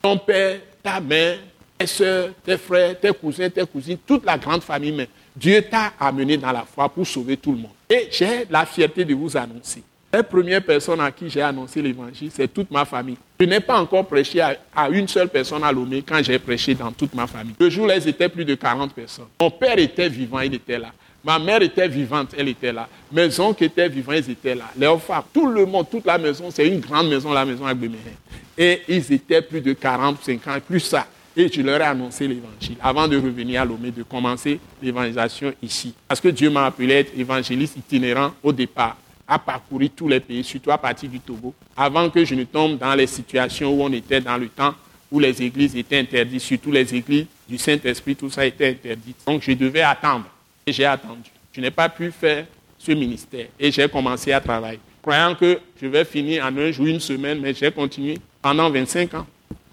Ton 0.00 0.16
père, 0.18 0.60
ta 0.82 1.00
mère, 1.00 1.38
tes 1.76 1.86
soeurs, 1.86 2.30
tes 2.44 2.56
frères, 2.56 2.98
tes 2.98 3.12
cousins, 3.12 3.50
tes 3.50 3.66
cousines, 3.66 3.98
toute 4.06 4.24
la 4.24 4.38
grande 4.38 4.62
famille. 4.62 4.92
Mais 4.92 5.08
Dieu 5.34 5.62
t'a 5.62 5.92
amené 5.98 6.36
dans 6.36 6.52
la 6.52 6.64
foi 6.64 6.88
pour 6.88 7.06
sauver 7.06 7.36
tout 7.36 7.52
le 7.52 7.58
monde. 7.58 7.72
Et 7.88 8.08
j'ai 8.10 8.46
la 8.50 8.66
fierté 8.66 9.04
de 9.04 9.14
vous 9.14 9.36
annoncer. 9.36 9.82
La 10.10 10.22
première 10.22 10.64
personne 10.64 11.00
à 11.00 11.12
qui 11.12 11.28
j'ai 11.28 11.42
annoncé 11.42 11.82
l'évangile, 11.82 12.30
c'est 12.32 12.48
toute 12.48 12.70
ma 12.70 12.86
famille. 12.86 13.18
Je 13.38 13.44
n'ai 13.44 13.60
pas 13.60 13.78
encore 13.78 14.06
prêché 14.06 14.40
à, 14.40 14.88
une 14.88 15.06
seule 15.06 15.28
personne 15.28 15.62
à 15.62 15.70
Lomé 15.70 16.02
quand 16.02 16.22
j'ai 16.22 16.38
prêché 16.38 16.74
dans 16.74 16.90
toute 16.92 17.14
ma 17.14 17.26
famille. 17.26 17.54
Le 17.60 17.68
jour-là, 17.68 17.96
ils 17.96 18.08
étaient 18.08 18.28
plus 18.28 18.46
de 18.46 18.54
40 18.54 18.94
personnes. 18.94 19.26
Mon 19.38 19.50
père 19.50 19.78
était 19.78 20.08
vivant, 20.08 20.40
il 20.40 20.54
était 20.54 20.78
là. 20.78 20.92
Ma 21.28 21.38
mère 21.38 21.60
était 21.60 21.86
vivante, 21.88 22.30
elle 22.38 22.48
était 22.48 22.72
là. 22.72 22.88
Mes 23.12 23.38
oncles 23.38 23.64
étaient 23.64 23.90
vivants, 23.90 24.12
ils 24.12 24.30
étaient 24.30 24.54
là. 24.54 24.64
Leurs 24.78 24.98
femmes, 24.98 25.24
tout 25.30 25.46
le 25.46 25.66
monde, 25.66 25.84
toute 25.90 26.06
la 26.06 26.16
maison, 26.16 26.46
c'est 26.50 26.66
une 26.66 26.80
grande 26.80 27.10
maison, 27.10 27.30
la 27.34 27.44
maison 27.44 27.66
Béméhen. 27.66 28.14
Et 28.56 28.80
ils 28.88 29.12
étaient 29.12 29.42
plus 29.42 29.60
de 29.60 29.74
40, 29.74 30.16
50, 30.22 30.62
plus 30.62 30.80
ça 30.80 31.06
et 31.36 31.52
je 31.52 31.60
leur 31.60 31.82
ai 31.82 31.84
annoncé 31.84 32.26
l'évangile 32.26 32.78
avant 32.82 33.06
de 33.06 33.16
revenir 33.18 33.60
à 33.60 33.66
Lomé, 33.66 33.90
de 33.90 34.04
commencer 34.04 34.58
l'évangélisation 34.82 35.52
ici. 35.62 35.92
Parce 36.08 36.18
que 36.18 36.28
Dieu 36.28 36.48
m'a 36.48 36.64
appelé 36.64 36.94
à 36.94 36.98
être 37.00 37.12
évangéliste 37.14 37.76
itinérant 37.76 38.32
au 38.42 38.50
départ, 38.50 38.96
à 39.28 39.38
parcourir 39.38 39.90
tous 39.94 40.08
les 40.08 40.20
pays, 40.20 40.42
surtout 40.42 40.70
à 40.70 40.78
partir 40.78 41.10
du 41.10 41.20
Togo, 41.20 41.52
avant 41.76 42.08
que 42.08 42.24
je 42.24 42.34
ne 42.34 42.44
tombe 42.44 42.78
dans 42.78 42.94
les 42.94 43.06
situations 43.06 43.70
où 43.70 43.82
on 43.82 43.92
était 43.92 44.22
dans 44.22 44.38
le 44.38 44.48
temps 44.48 44.74
où 45.12 45.20
les 45.20 45.42
églises 45.42 45.76
étaient 45.76 45.98
interdites, 45.98 46.40
surtout 46.40 46.72
les 46.72 46.94
églises 46.94 47.26
du 47.46 47.58
Saint-Esprit, 47.58 48.16
tout 48.16 48.30
ça 48.30 48.46
était 48.46 48.70
interdit. 48.70 49.14
Donc 49.26 49.42
je 49.42 49.52
devais 49.52 49.82
attendre. 49.82 50.24
Et 50.68 50.72
j'ai 50.74 50.84
attendu. 50.84 51.30
Je 51.50 51.62
n'ai 51.62 51.70
pas 51.70 51.88
pu 51.88 52.12
faire 52.12 52.44
ce 52.76 52.92
ministère. 52.92 53.46
Et 53.58 53.72
j'ai 53.72 53.88
commencé 53.88 54.32
à 54.32 54.38
travailler. 54.38 54.78
Croyant 55.00 55.34
que 55.34 55.58
je 55.80 55.86
vais 55.86 56.04
finir 56.04 56.44
en 56.44 56.54
un 56.58 56.70
jour, 56.70 56.84
une 56.84 57.00
semaine, 57.00 57.40
mais 57.40 57.54
j'ai 57.54 57.72
continué 57.72 58.18
pendant 58.42 58.68
25 58.68 59.14
ans. 59.14 59.26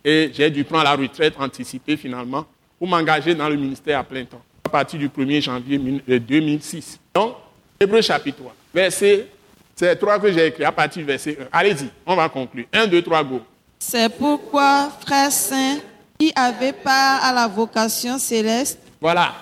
Et 0.05 0.31
j'ai 0.33 0.49
dû 0.49 0.63
prendre 0.63 0.85
la 0.85 0.95
retraite 0.95 1.33
anticipée 1.37 1.97
finalement 1.97 2.45
pour 2.79 2.87
m'engager 2.87 3.35
dans 3.35 3.49
le 3.49 3.57
ministère 3.57 3.99
à 3.99 4.03
plein 4.05 4.23
temps, 4.23 4.41
à 4.63 4.69
partir 4.69 4.97
du 4.97 5.09
1er 5.09 5.41
janvier 5.41 5.77
2006. 5.77 6.97
Euh, 6.97 7.19
Donc, 7.19 7.35
Hébreu 7.77 8.01
chapitre 8.01 8.37
3, 8.37 8.55
verset, 8.73 9.27
c'est 9.75 9.97
3 9.97 10.17
que 10.19 10.31
j'ai 10.31 10.45
écrit 10.47 10.63
à 10.63 10.71
partir 10.71 11.01
du 11.01 11.05
verset 11.07 11.37
1. 11.41 11.45
Allez-y, 11.51 11.89
on 12.05 12.15
va 12.15 12.29
conclure. 12.29 12.67
1, 12.71 12.87
2, 12.87 13.01
3, 13.01 13.21
go. 13.25 13.41
C'est 13.79 14.07
pourquoi, 14.17 14.89
frères 15.05 15.29
saints, 15.29 15.79
qui 16.17 16.31
avaient 16.33 16.71
part 16.71 17.21
à 17.21 17.33
la 17.33 17.49
vocation 17.49 18.17
céleste. 18.17 18.79
Voilà. 19.01 19.33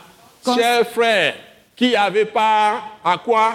Chers 0.45 0.87
frères, 0.89 1.35
qui 1.75 1.95
avaient 1.95 2.25
part 2.25 2.99
à 3.03 3.17
quoi? 3.17 3.53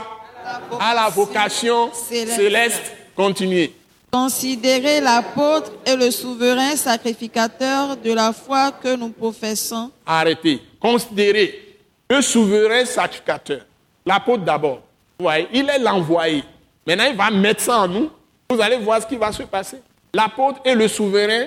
À 0.81 0.95
la 0.95 1.09
vocation, 1.09 1.93
céleste. 1.93 2.37
céleste. 2.37 2.93
Continuez. 3.15 3.75
Considérez 4.11 5.01
l'apôtre 5.01 5.73
et 5.85 5.95
le 5.95 6.11
souverain 6.11 6.77
sacrificateur 6.77 7.97
de 7.97 8.13
la 8.13 8.33
foi 8.33 8.73
que 8.73 8.97
nous 8.97 9.11
professons. 9.11 9.91
Arrêtez. 10.07 10.63
Considérez 10.81 11.77
le 12.09 12.23
souverain 12.23 12.87
sacrificateur. 12.87 13.61
L'apôtre 14.07 14.45
d'abord. 14.45 14.81
voyez, 15.19 15.47
il 15.53 15.69
est 15.69 15.79
l'envoyé. 15.79 16.43
Maintenant, 16.87 17.05
il 17.11 17.17
va 17.17 17.31
mettre 17.31 17.61
ça 17.61 17.81
en 17.81 17.89
nous. 17.89 18.11
Vous 18.49 18.61
allez 18.63 18.79
voir 18.79 19.03
ce 19.03 19.07
qui 19.07 19.17
va 19.17 19.31
se 19.31 19.43
passer. 19.43 19.83
L'apôtre 20.15 20.61
est 20.65 20.75
le 20.75 20.89
souverain 20.89 21.47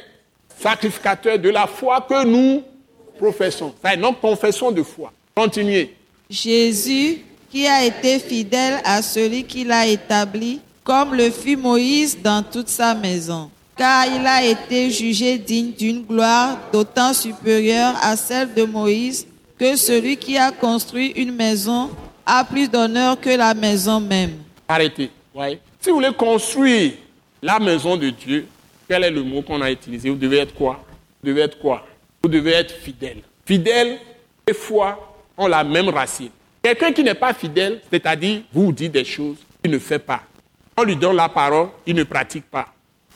sacrificateur 0.59 1.39
de 1.39 1.49
la 1.49 1.65
foi 1.65 2.01
que 2.01 2.23
nous 2.25 2.63
professons. 3.17 3.73
Enfin, 3.83 3.95
non, 3.95 4.13
confession 4.13 4.71
de 4.71 4.83
foi. 4.83 5.11
Continuez. 5.35 5.95
Jésus, 6.29 7.19
qui 7.49 7.67
a 7.67 7.85
été 7.85 8.19
fidèle 8.19 8.79
à 8.83 9.01
celui 9.01 9.43
qui 9.43 9.63
l'a 9.63 9.87
établi, 9.87 10.59
comme 10.83 11.13
le 11.13 11.29
fut 11.29 11.57
Moïse 11.57 12.17
dans 12.21 12.43
toute 12.43 12.69
sa 12.69 12.95
maison, 12.95 13.49
car 13.77 14.05
il 14.07 14.25
a 14.25 14.43
été 14.43 14.89
jugé 14.89 15.37
digne 15.37 15.71
d'une 15.71 16.03
gloire 16.03 16.57
d'autant 16.71 17.13
supérieure 17.13 17.95
à 18.01 18.15
celle 18.15 18.53
de 18.53 18.63
Moïse 18.63 19.27
que 19.57 19.75
celui 19.75 20.17
qui 20.17 20.37
a 20.37 20.51
construit 20.51 21.09
une 21.15 21.33
maison 21.33 21.89
a 22.25 22.43
plus 22.43 22.69
d'honneur 22.69 23.19
que 23.19 23.29
la 23.29 23.53
maison 23.53 23.99
même. 23.99 24.37
Arrêtez. 24.67 25.09
Si 25.79 25.89
vous 25.89 25.95
voulez 25.95 26.13
construire 26.13 26.93
la 27.41 27.59
maison 27.59 27.95
de 27.97 28.09
Dieu, 28.09 28.47
quel 28.87 29.03
est 29.03 29.11
le 29.11 29.23
mot 29.23 29.41
qu'on 29.41 29.61
a 29.61 29.71
utilisé? 29.71 30.09
Vous 30.09 30.15
devez 30.15 30.39
être 30.39 30.53
quoi? 30.53 30.83
Vous 31.21 31.29
devez 31.29 31.41
être 31.41 31.59
quoi? 31.59 31.85
Vous 32.23 32.29
devez 32.29 32.51
être 32.51 32.73
fidèle. 32.73 33.21
Fidèle 33.45 33.99
et 34.47 34.53
foi 34.53 35.10
ont 35.41 35.47
la 35.47 35.63
même 35.63 35.89
racine. 35.89 36.29
Quelqu'un 36.61 36.93
qui 36.93 37.03
n'est 37.03 37.15
pas 37.15 37.33
fidèle, 37.33 37.81
c'est-à-dire 37.91 38.41
vous 38.53 38.71
dit 38.71 38.89
des 38.89 39.03
choses, 39.03 39.37
il 39.63 39.71
ne 39.71 39.79
fait 39.79 39.99
pas. 39.99 40.21
On 40.77 40.83
lui 40.83 40.95
donne 40.95 41.15
la 41.15 41.27
parole, 41.29 41.69
il 41.85 41.95
ne 41.95 42.03
pratique 42.03 42.45
pas. 42.45 42.67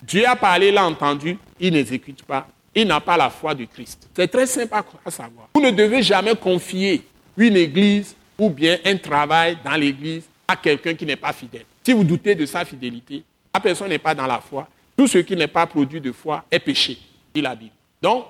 Dieu 0.01 0.28
a 0.28 0.36
parlé, 0.36 0.71
l'a 0.71 0.86
entendu, 0.86 1.38
il 1.59 1.73
n'exécute 1.73 2.23
pas. 2.23 2.47
Il 2.73 2.88
n'a 2.88 2.99
pas 2.99 3.15
la 3.15 3.30
foi 3.30 3.53
de 3.53 3.65
Christ. 3.65 4.09
C'est 4.15 4.28
très 4.28 4.47
simple 4.47 4.73
à 5.05 5.11
savoir. 5.11 5.47
Vous 5.53 5.61
ne 5.61 5.71
devez 5.71 6.01
jamais 6.01 6.36
confier 6.36 7.03
une 7.38 7.55
église 7.55 8.15
ou 8.38 8.49
bien 8.49 8.78
un 8.84 8.97
travail 8.97 9.57
dans 9.63 9.76
l'église 9.76 10.23
à 10.47 10.55
quelqu'un 10.55 10.95
qui 10.95 11.05
n'est 11.05 11.15
pas 11.15 11.32
fidèle. 11.32 11.65
Si 11.84 11.93
vous 11.93 12.03
doutez 12.03 12.36
de 12.36 12.45
sa 12.45 12.65
fidélité, 12.65 13.23
la 13.53 13.59
personne 13.59 13.89
n'est 13.89 13.99
pas 13.99 14.15
dans 14.15 14.28
la 14.28 14.39
foi. 14.39 14.67
Tout 14.97 15.07
ce 15.07 15.19
qui 15.19 15.36
n'est 15.36 15.47
pas 15.47 15.67
produit 15.67 16.01
de 16.01 16.11
foi 16.11 16.43
est 16.51 16.59
péché, 16.59 16.97
dit 17.34 17.41
la 17.41 17.55
Bible. 17.55 17.71
Donc, 18.01 18.26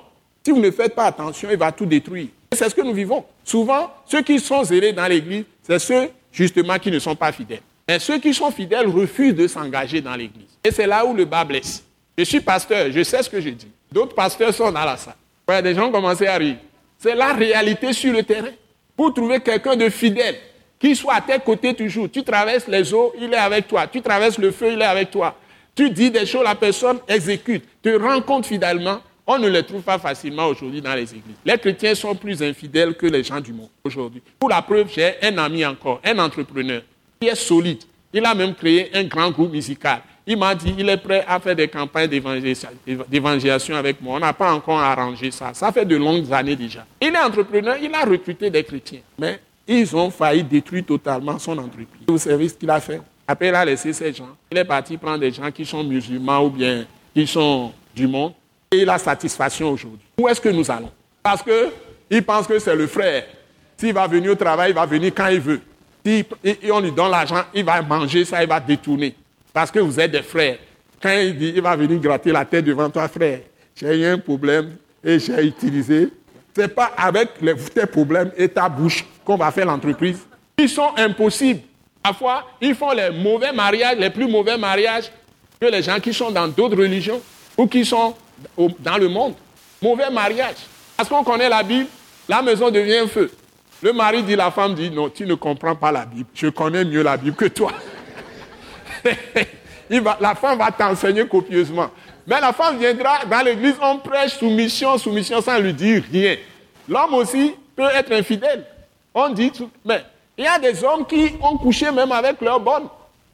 si 0.45 0.51
vous 0.51 0.59
ne 0.59 0.69
faites 0.69 0.93
pas 0.93 1.05
attention, 1.05 1.49
il 1.49 1.57
va 1.57 1.71
tout 1.71 1.85
détruire. 1.85 2.27
C'est 2.55 2.69
ce 2.69 2.75
que 2.75 2.81
nous 2.81 2.93
vivons. 2.93 3.23
Souvent, 3.43 3.91
ceux 4.05 4.21
qui 4.21 4.39
sont 4.39 4.63
zélés 4.63 4.93
dans 4.93 5.07
l'Église, 5.07 5.45
c'est 5.61 5.79
ceux 5.79 6.09
justement 6.31 6.77
qui 6.79 6.91
ne 6.91 6.99
sont 6.99 7.15
pas 7.15 7.31
fidèles. 7.31 7.61
Et 7.87 7.99
ceux 7.99 8.19
qui 8.19 8.33
sont 8.33 8.51
fidèles 8.51 8.87
refusent 8.87 9.35
de 9.35 9.47
s'engager 9.47 10.01
dans 10.01 10.15
l'Église. 10.15 10.47
Et 10.63 10.71
c'est 10.71 10.87
là 10.87 11.05
où 11.05 11.13
le 11.13 11.25
bas 11.25 11.43
blesse. 11.43 11.83
Je 12.17 12.23
suis 12.23 12.39
pasteur, 12.39 12.91
je 12.91 13.03
sais 13.03 13.21
ce 13.21 13.29
que 13.29 13.39
je 13.39 13.49
dis. 13.49 13.67
D'autres 13.91 14.15
pasteurs 14.15 14.53
sont 14.53 14.71
dans 14.71 14.85
la 14.85 14.97
salle. 14.97 15.63
Des 15.63 15.75
gens 15.75 15.91
commencent 15.91 16.21
à 16.21 16.35
rire. 16.35 16.57
C'est 16.97 17.15
la 17.15 17.33
réalité 17.33 17.93
sur 17.93 18.11
le 18.11 18.23
terrain. 18.23 18.49
Pour 18.95 19.13
trouver 19.13 19.39
quelqu'un 19.41 19.75
de 19.75 19.89
fidèle, 19.89 20.35
qui 20.79 20.95
soit 20.95 21.15
à 21.15 21.21
tes 21.21 21.39
côtés 21.39 21.73
toujours. 21.73 22.09
Tu 22.11 22.23
traverses 22.23 22.67
les 22.67 22.93
eaux, 22.93 23.13
il 23.19 23.33
est 23.33 23.37
avec 23.37 23.67
toi. 23.67 23.87
Tu 23.87 24.01
traverses 24.01 24.37
le 24.37 24.51
feu, 24.51 24.71
il 24.73 24.81
est 24.81 24.85
avec 24.85 25.11
toi. 25.11 25.35
Tu 25.75 25.89
dis 25.89 26.11
des 26.11 26.25
choses, 26.25 26.43
la 26.43 26.55
personne 26.55 26.99
exécute. 27.07 27.63
Te 27.81 27.89
rend 27.97 28.21
compte 28.21 28.45
fidèlement. 28.45 28.99
On 29.28 29.39
ne 29.39 29.47
les 29.47 29.63
trouve 29.63 29.82
pas 29.82 29.97
facilement 29.97 30.45
aujourd'hui 30.47 30.82
dans 30.82 30.93
les 30.93 31.03
églises. 31.03 31.36
Les 31.43 31.57
chrétiens 31.57 31.95
sont 31.95 32.13
plus 32.13 32.43
infidèles 32.43 32.93
que 32.93 33.07
les 33.07 33.23
gens 33.23 33.41
du 33.41 33.53
monde 33.53 33.69
aujourd'hui. 33.84 34.21
Pour 34.39 34.49
la 34.49 34.61
preuve, 34.61 34.88
j'ai 34.93 35.15
un 35.23 35.36
ami 35.39 35.65
encore, 35.65 35.99
un 36.03 36.19
entrepreneur, 36.19 36.82
qui 37.19 37.28
est 37.28 37.36
solide. 37.36 37.80
Il 38.13 38.23
a 38.23 38.36
même 38.36 38.53
créé 38.53 38.95
un 38.95 39.03
grand 39.05 39.32
groupe 39.32 39.51
musical. 39.51 40.01
Il 40.28 40.38
m'a 40.38 40.53
dit 40.53 40.73
qu'il 40.73 40.88
est 40.88 40.97
prêt 40.97 41.23
à 41.28 41.39
faire 41.39 41.55
des 41.55 41.67
campagnes 41.67 42.07
d'évangélisation 42.07 43.76
avec 43.76 44.01
moi. 44.01 44.17
On 44.17 44.19
n'a 44.19 44.34
pas 44.34 44.53
encore 44.53 44.80
arrangé 44.80 45.32
ça. 45.32 45.53
Ça 45.53 45.71
fait 45.71 45.86
de 45.86 45.95
longues 45.95 46.32
années 46.32 46.55
déjà. 46.55 46.86
Il 47.01 47.13
est 47.13 47.17
entrepreneur, 47.19 47.78
il 47.82 47.93
a 47.93 48.05
recruté 48.05 48.49
des 48.49 48.63
chrétiens. 48.63 49.01
Mais 49.19 49.39
ils 49.67 49.95
ont 49.95 50.09
failli 50.11 50.43
détruire 50.43 50.86
totalement 50.86 51.38
son 51.39 51.57
entreprise. 51.57 52.05
Vous 52.07 52.17
savez 52.17 52.47
ce 52.49 52.53
qu'il 52.53 52.69
a 52.69 52.80
fait 52.80 53.01
Après, 53.28 53.49
il 53.49 53.55
a 53.55 53.65
laissé 53.65 53.91
ces 53.91 54.13
gens. 54.13 54.30
Il 54.51 54.57
est 54.57 54.65
parti 54.65 54.97
prendre 54.97 55.19
des 55.19 55.32
gens 55.32 55.51
qui 55.51 55.65
sont 55.65 55.84
musulmans 55.84 56.43
ou 56.45 56.49
bien 56.49 56.86
qui 57.13 57.26
sont 57.26 57.71
du 57.95 58.07
monde. 58.07 58.34
Et 58.76 58.82
il 58.82 58.89
a 58.89 58.97
satisfaction 58.97 59.71
aujourd'hui. 59.71 60.05
Où 60.17 60.28
est-ce 60.28 60.41
que 60.41 60.49
nous 60.49 60.69
allons? 60.69 60.91
Parce 61.23 61.41
qu'il 61.41 62.23
pense 62.23 62.45
que 62.45 62.59
c'est 62.59 62.76
le 62.76 62.88
frère. 62.88 63.23
S'il 63.78 63.93
va 63.93 64.05
venir 64.05 64.32
au 64.32 64.36
travail, 64.36 64.71
il 64.71 64.76
va 64.76 64.86
venir 64.86 65.13
quand 65.15 65.28
il 65.28 65.39
veut. 65.39 65.61
Si 66.05 66.26
on 66.69 66.82
lui 66.82 66.91
donne 66.91 67.11
l'argent, 67.11 67.43
il 67.53 67.63
va 67.63 67.82
manger 67.82 68.26
ça, 68.26 68.43
il 68.43 68.49
va 68.49 68.59
détourner. 68.59 69.15
Parce 69.53 69.71
que 69.71 69.80
vous 69.80 69.97
êtes 69.97 70.11
des 70.11 70.23
frères. 70.23 70.57
Quand 71.01 71.17
il 71.17 71.38
dit, 71.38 71.53
il 71.55 71.61
va 71.61 71.76
venir 71.76 71.99
gratter 71.99 72.34
la 72.34 72.43
tête 72.43 72.65
devant 72.65 72.89
toi, 72.89 73.07
frère. 73.07 73.39
J'ai 73.76 73.97
eu 73.97 74.05
un 74.05 74.17
problème 74.17 74.76
et 75.01 75.19
j'ai 75.19 75.45
utilisé. 75.45 76.09
Ce 76.53 76.61
n'est 76.61 76.67
pas 76.67 76.91
avec 76.97 77.30
tes 77.73 77.86
problèmes 77.86 78.32
et 78.36 78.49
ta 78.49 78.67
bouche 78.67 79.05
qu'on 79.23 79.38
va 79.38 79.51
faire 79.51 79.67
l'entreprise. 79.67 80.19
Ils 80.57 80.69
sont 80.69 80.91
impossibles. 80.97 81.61
Parfois, 82.03 82.45
ils 82.59 82.76
font 82.76 82.91
les 82.91 83.09
mauvais 83.09 83.53
mariages, 83.53 83.97
les 83.97 84.09
plus 84.09 84.28
mauvais 84.28 84.57
mariages 84.57 85.09
que 85.59 85.67
les 85.67 85.82
gens 85.82 85.99
qui 86.01 86.13
sont 86.13 86.30
dans 86.30 86.47
d'autres 86.49 86.78
religions 86.78 87.21
ou 87.57 87.67
qui 87.67 87.86
sont 87.86 88.13
dans 88.57 88.97
le 88.97 89.07
monde. 89.07 89.33
Mauvais 89.81 90.09
mariage. 90.09 90.55
Parce 90.95 91.09
qu'on 91.09 91.23
connaît 91.23 91.49
la 91.49 91.63
Bible, 91.63 91.89
la 92.27 92.41
maison 92.41 92.69
devient 92.69 93.07
feu. 93.07 93.31
Le 93.81 93.93
mari 93.93 94.23
dit, 94.23 94.36
la 94.36 94.51
femme 94.51 94.73
dit, 94.73 94.89
non, 94.89 95.09
tu 95.09 95.25
ne 95.25 95.36
comprends 95.36 95.75
pas 95.75 95.91
la 95.91 96.05
Bible. 96.05 96.29
Je 96.33 96.47
connais 96.47 96.86
mieux 96.86 97.03
la 97.03 97.17
Bible 97.17 97.36
que 97.36 97.45
toi. 97.45 97.71
la 100.19 100.36
femme 100.36 100.57
va 100.57 100.71
t'enseigner 100.71 101.27
copieusement. 101.27 101.89
Mais 102.25 102.39
la 102.39 102.53
femme 102.53 102.79
viendra 102.79 103.25
dans 103.29 103.45
l'église, 103.45 103.75
on 103.81 103.97
prêche 103.99 104.38
soumission, 104.38 104.97
soumission 104.97 105.41
sans 105.41 105.59
lui 105.59 105.73
dire 105.73 106.03
rien. 106.11 106.38
L'homme 106.88 107.13
aussi 107.15 107.53
peut 107.75 107.89
être 107.93 108.11
infidèle. 108.13 108.65
On 109.13 109.29
dit, 109.29 109.51
mais 109.83 110.03
il 110.38 110.45
y 110.45 110.47
a 110.47 110.57
des 110.57 110.83
hommes 110.83 111.05
qui 111.05 111.33
ont 111.41 111.57
couché 111.57 111.91
même 111.91 112.11
avec 112.11 112.41
leur 112.41 112.59
bonne. 112.59 112.88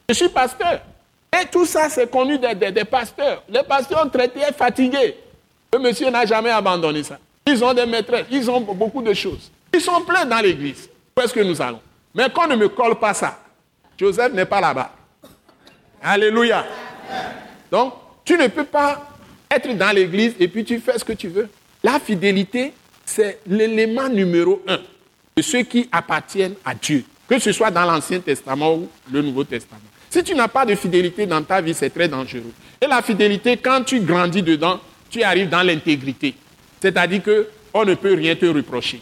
Je 0.08 0.14
suis 0.14 0.28
pasteur. 0.28 0.80
Et 1.40 1.46
tout 1.46 1.64
ça, 1.64 1.88
c'est 1.88 2.10
connu 2.10 2.38
des, 2.38 2.84
pasteurs. 2.84 3.42
Les 3.48 3.62
pasteurs 3.62 4.04
ont 4.04 4.08
traité 4.10 4.40
fatigués. 4.56 5.16
Le 5.72 5.78
monsieur 5.78 6.10
n'a 6.10 6.26
jamais 6.26 6.50
abandonné 6.50 7.02
ça. 7.02 7.18
Ils 7.46 7.64
ont 7.64 7.72
des 7.72 7.86
maîtresses, 7.86 8.26
ils 8.30 8.50
ont 8.50 8.60
beaucoup 8.60 9.02
de 9.02 9.14
choses. 9.14 9.50
Ils 9.72 9.80
sont 9.80 10.02
pleins 10.02 10.26
dans 10.26 10.40
l'église. 10.40 10.88
Où 11.16 11.20
est-ce 11.20 11.32
que 11.32 11.40
nous 11.40 11.60
allons? 11.60 11.80
Mais 12.14 12.28
qu'on 12.30 12.46
ne 12.46 12.56
me 12.56 12.68
colle 12.68 12.96
pas 12.96 13.14
ça. 13.14 13.38
Joseph 13.98 14.32
n'est 14.32 14.44
pas 14.44 14.60
là-bas. 14.60 14.92
Alléluia. 16.02 16.64
Donc, 17.70 17.94
tu 18.24 18.36
ne 18.36 18.48
peux 18.48 18.64
pas 18.64 19.02
être 19.50 19.72
dans 19.76 19.94
l'église 19.94 20.34
et 20.38 20.48
puis 20.48 20.64
tu 20.64 20.78
fais 20.80 20.98
ce 20.98 21.04
que 21.04 21.12
tu 21.14 21.28
veux. 21.28 21.48
La 21.82 21.98
fidélité, 21.98 22.74
c'est 23.04 23.40
l'élément 23.46 24.08
numéro 24.08 24.62
un 24.68 24.78
de 25.36 25.42
ceux 25.42 25.62
qui 25.62 25.88
appartiennent 25.90 26.54
à 26.64 26.74
Dieu, 26.74 27.04
que 27.26 27.38
ce 27.38 27.52
soit 27.52 27.70
dans 27.70 27.84
l'Ancien 27.84 28.20
Testament 28.20 28.74
ou 28.74 28.88
le 29.10 29.22
Nouveau 29.22 29.44
Testament. 29.44 29.80
Si 30.12 30.22
tu 30.22 30.34
n'as 30.34 30.46
pas 30.46 30.66
de 30.66 30.74
fidélité 30.74 31.24
dans 31.24 31.42
ta 31.42 31.62
vie, 31.62 31.72
c'est 31.72 31.88
très 31.88 32.06
dangereux. 32.06 32.52
Et 32.78 32.86
la 32.86 33.00
fidélité, 33.00 33.56
quand 33.56 33.82
tu 33.82 33.98
grandis 34.00 34.42
dedans, 34.42 34.78
tu 35.08 35.22
arrives 35.22 35.48
dans 35.48 35.62
l'intégrité. 35.62 36.34
C'est-à-dire 36.82 37.22
qu'on 37.22 37.84
ne 37.86 37.94
peut 37.94 38.12
rien 38.12 38.36
te 38.36 38.44
reprocher. 38.44 39.00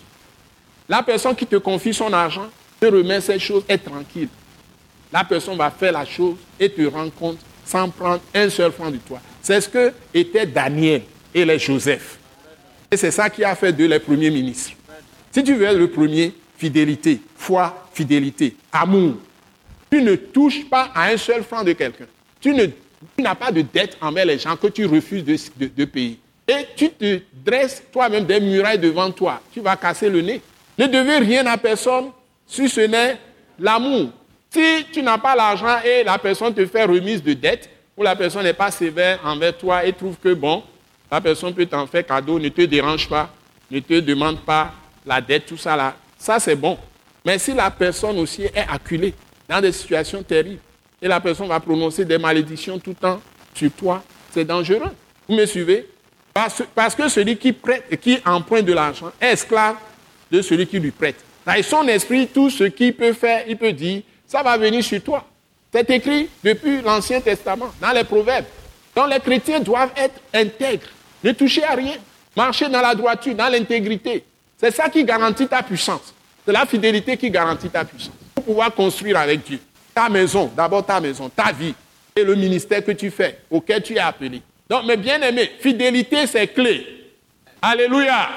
La 0.89 1.03
personne 1.03 1.35
qui 1.35 1.47
te 1.47 1.57
confie 1.57 1.93
son 1.93 2.13
argent 2.13 2.47
te 2.79 2.87
remet 2.87 3.21
ces 3.21 3.41
choses, 3.41 3.65
est 3.69 3.79
tranquille. 3.79 4.29
La 5.13 5.25
personne 5.25 5.57
va 5.57 5.69
faire 5.73 5.91
la 5.91 6.05
chose 6.05 6.37
et 6.61 6.71
te 6.71 6.83
rend 6.83 7.11
compte 7.11 7.39
sans 7.65 7.89
prendre 7.89 8.21
un 8.33 8.49
seul 8.49 8.71
franc 8.71 8.93
de 8.93 8.99
toi. 8.99 9.21
C'est 9.43 9.61
ce 9.61 9.69
que 9.69 9.93
étaient 10.15 10.47
Daniel 10.47 11.03
et 11.35 11.45
les 11.45 11.59
Joseph. 11.59 12.19
Et 12.89 12.97
c'est 12.97 13.11
ça 13.11 13.29
qui 13.29 13.43
a 13.43 13.57
fait 13.57 13.73
d'eux 13.73 13.87
les 13.87 13.99
premiers 13.99 14.31
ministres. 14.31 14.75
Si 15.33 15.43
tu 15.43 15.55
veux 15.57 15.65
être 15.65 15.77
le 15.77 15.91
premier, 15.91 16.33
fidélité, 16.57 17.21
foi, 17.37 17.89
fidélité, 17.93 18.55
amour. 18.73 19.17
Tu 19.91 20.03
ne 20.03 20.15
touches 20.15 20.65
pas 20.69 20.91
à 20.95 21.09
un 21.09 21.17
seul 21.17 21.43
franc 21.43 21.65
de 21.65 21.73
quelqu'un. 21.73 22.07
Tu 22.41 22.55
n'as 23.19 23.35
pas 23.35 23.51
de 23.51 23.63
dette 23.63 23.97
envers 24.01 24.25
les 24.25 24.39
gens 24.39 24.57
que 24.57 24.69
tu 24.69 24.87
refuses 24.87 25.25
de, 25.25 25.85
payer. 25.85 26.19
Et 26.47 26.67
tu 26.77 26.91
te 26.91 27.21
dresses 27.33 27.83
toi-même 27.93 28.25
des 28.25 28.41
murailles 28.41 28.79
devant 28.79 29.11
toi. 29.11 29.41
Tu 29.53 29.61
vas 29.61 29.77
casser 29.77 30.09
le 30.09 30.21
nez. 30.21 30.41
Ne 30.79 30.87
devez 30.87 31.19
rien 31.19 31.47
à 31.47 31.57
personne 31.57 32.11
si 32.47 32.69
ce 32.69 32.81
n'est 32.83 33.19
l'amour. 33.59 34.11
Si 34.51 34.85
tu 34.93 35.03
n'as 35.03 35.19
pas 35.19 35.37
l'argent 35.37 35.79
et 35.85 36.03
la 36.03 36.19
personne 36.19 36.55
te 36.55 36.65
fait 36.67 36.85
remise 36.85 37.23
de 37.23 37.33
dette, 37.35 37.69
ou 37.97 38.03
la 38.03 38.17
personne 38.17 38.45
n'est 38.45 38.53
pas 38.53 38.71
sévère 38.71 39.21
envers 39.25 39.57
toi 39.57 39.85
et 39.85 39.93
trouve 39.93 40.17
que 40.17 40.33
bon, 40.33 40.63
la 41.11 41.21
personne 41.21 41.55
peut 41.55 41.67
t'en 41.67 41.87
faire 41.87 42.07
cadeau, 42.07 42.39
ne 42.39 42.49
te 42.49 42.63
dérange 42.63 43.09
pas, 43.09 43.31
ne 43.71 43.81
te 43.81 44.01
demande 44.01 44.41
pas 44.41 44.73
la 45.07 45.21
dette, 45.21 45.47
tout 45.47 45.57
ça 45.57 45.77
là, 45.77 45.95
ça 46.19 46.41
c'est 46.41 46.57
bon. 46.57 46.79
Mais 47.25 47.39
si 47.39 47.53
la 47.53 47.71
personne 47.71 48.19
aussi 48.19 48.45
est 48.45 48.67
acculée 48.69 49.15
dans 49.51 49.61
des 49.61 49.73
situations 49.73 50.23
terribles, 50.23 50.61
et 51.03 51.09
la 51.09 51.21
personne 51.21 51.49
va 51.49 51.59
prononcer 51.59 52.05
des 52.05 52.19
malédictions 52.19 52.79
tout 52.79 52.91
le 52.91 52.97
temps 52.97 53.21
sur 53.53 53.71
toi, 53.73 54.01
c'est 54.33 54.45
dangereux. 54.45 54.93
Vous 55.29 55.35
me 55.35 55.45
suivez? 55.45 55.89
Parce, 56.33 56.95
que 56.95 57.09
celui 57.09 57.37
qui 57.37 57.53
prête 57.53 57.85
et 57.91 57.97
qui 57.97 58.19
emprunte 58.25 58.65
de 58.65 58.73
l'argent 58.73 59.11
est 59.21 59.33
esclave 59.33 59.75
de 60.31 60.41
celui 60.41 60.69
qui 60.69 60.79
lui 60.79 60.93
prête. 60.93 61.17
Dans 61.45 61.61
son 61.65 61.89
esprit, 61.89 62.29
tout 62.29 62.49
ce 62.49 62.65
qu'il 62.65 62.95
peut 62.95 63.13
faire, 63.13 63.43
il 63.49 63.57
peut 63.57 63.73
dire, 63.73 64.03
ça 64.25 64.41
va 64.45 64.57
venir 64.57 64.85
sur 64.85 65.03
toi. 65.03 65.27
C'est 65.73 65.91
écrit 65.91 66.29
depuis 66.45 66.81
l'Ancien 66.83 67.21
Testament, 67.21 67.73
dans 67.81 67.91
les 67.91 68.05
Proverbes. 68.05 68.47
Donc 68.95 69.11
les 69.11 69.19
chrétiens 69.19 69.59
doivent 69.59 69.93
être 69.97 70.21
intègres, 70.33 70.87
ne 71.25 71.33
toucher 71.33 71.65
à 71.65 71.75
rien, 71.75 71.97
marcher 72.37 72.69
dans 72.69 72.81
la 72.81 72.95
droiture, 72.95 73.35
dans 73.35 73.49
l'intégrité. 73.49 74.23
C'est 74.57 74.71
ça 74.71 74.89
qui 74.89 75.03
garantit 75.05 75.49
ta 75.49 75.63
puissance. 75.65 76.15
C'est 76.47 76.53
la 76.53 76.67
fidélité 76.67 77.17
qui 77.17 77.31
garantit 77.31 77.69
ta 77.69 77.85
puissance. 77.85 78.20
Pour 78.41 78.55
pouvoir 78.55 78.75
construire 78.75 79.19
avec 79.19 79.45
Dieu 79.45 79.59
ta 79.95 80.09
maison, 80.09 80.51
d'abord 80.57 80.87
ta 80.87 80.99
maison, 80.99 81.29
ta 81.29 81.53
vie 81.53 81.75
et 82.17 82.25
le 82.25 82.35
ministère 82.35 82.83
que 82.83 82.93
tu 82.93 83.11
fais, 83.11 83.41
auquel 83.51 83.83
tu 83.83 83.97
es 83.97 83.99
appelé. 83.99 84.41
Donc, 84.67 84.87
mes 84.87 84.97
bien-aimés, 84.97 85.51
fidélité, 85.59 86.27
c'est 86.27 86.47
clé. 86.47 86.87
Alléluia. 87.61 88.31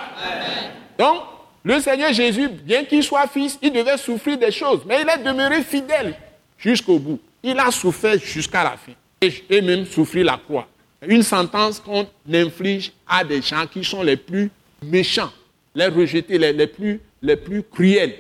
Donc, 0.99 1.22
le 1.64 1.80
Seigneur 1.80 2.12
Jésus, 2.12 2.49
bien 2.49 2.84
qu'il 2.84 3.01
soit 3.01 3.28
fils, 3.28 3.58
il 3.62 3.72
devait 3.72 3.95
souffrir 3.95 4.38
des 4.38 4.51
choses, 4.51 4.82
mais 4.86 5.04
il 5.04 5.08
est 5.10 5.24
demeuré 5.24 5.64
fidèle 5.64 6.16
jusqu'au 6.58 6.99
bout. 6.99 7.22
Il 7.41 7.58
a 7.58 7.72
souffert 7.72 8.20
jusqu'à 8.20 8.66
la 8.66 8.72
fin 8.72 8.91
et, 9.22 9.62
même 9.62 9.86
souffrir 9.86 10.26
la 10.26 10.38
croix. 10.38 10.68
Une 11.08 11.24
sentence 11.24 11.80
qu'on 11.80 12.06
inflige 12.30 12.91
à 13.08 13.24
des 13.24 13.41
gens 13.41 13.68
qui 13.68 13.86
sont 13.86 14.04
les 14.04 14.18
plus 14.18 14.51
méchants, 14.82 15.32
les 15.74 15.88
rejetés, 15.88 16.38
les, 16.38 16.68
plus, 16.68 16.99
les 17.22 17.38
plus 17.38 17.64
cruels. 17.64 18.16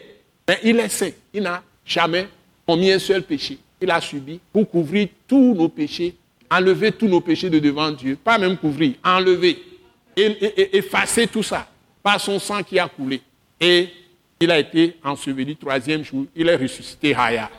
Mais 0.47 0.59
il 0.63 0.79
est 0.79 0.87
saint. 0.87 1.11
Il 1.33 1.43
n'a 1.43 1.61
jamais 1.85 2.27
commis 2.65 2.91
un 2.91 2.99
seul 2.99 3.23
péché. 3.23 3.57
Il 3.81 3.91
a 3.91 3.99
subi 3.99 4.39
pour 4.51 4.69
couvrir 4.69 5.09
tous 5.27 5.53
nos 5.53 5.69
péchés, 5.69 6.15
enlever 6.49 6.91
tous 6.91 7.07
nos 7.07 7.21
péchés 7.21 7.49
de 7.49 7.59
devant 7.59 7.91
Dieu. 7.91 8.17
Pas 8.21 8.37
même 8.37 8.57
couvrir, 8.57 8.93
enlever 9.03 9.61
et 10.15 10.77
effacer 10.77 11.27
tout 11.27 11.43
ça 11.43 11.67
par 12.01 12.19
son 12.19 12.39
sang 12.39 12.61
qui 12.63 12.79
a 12.79 12.87
coulé. 12.87 13.21
Et 13.59 13.89
il 14.39 14.51
a 14.51 14.59
été 14.59 14.97
enseveli 15.03 15.55
troisième 15.55 16.03
jour. 16.03 16.25
Il 16.35 16.49
est 16.49 16.55
ressuscité 16.55 17.15
Haya. 17.15 17.49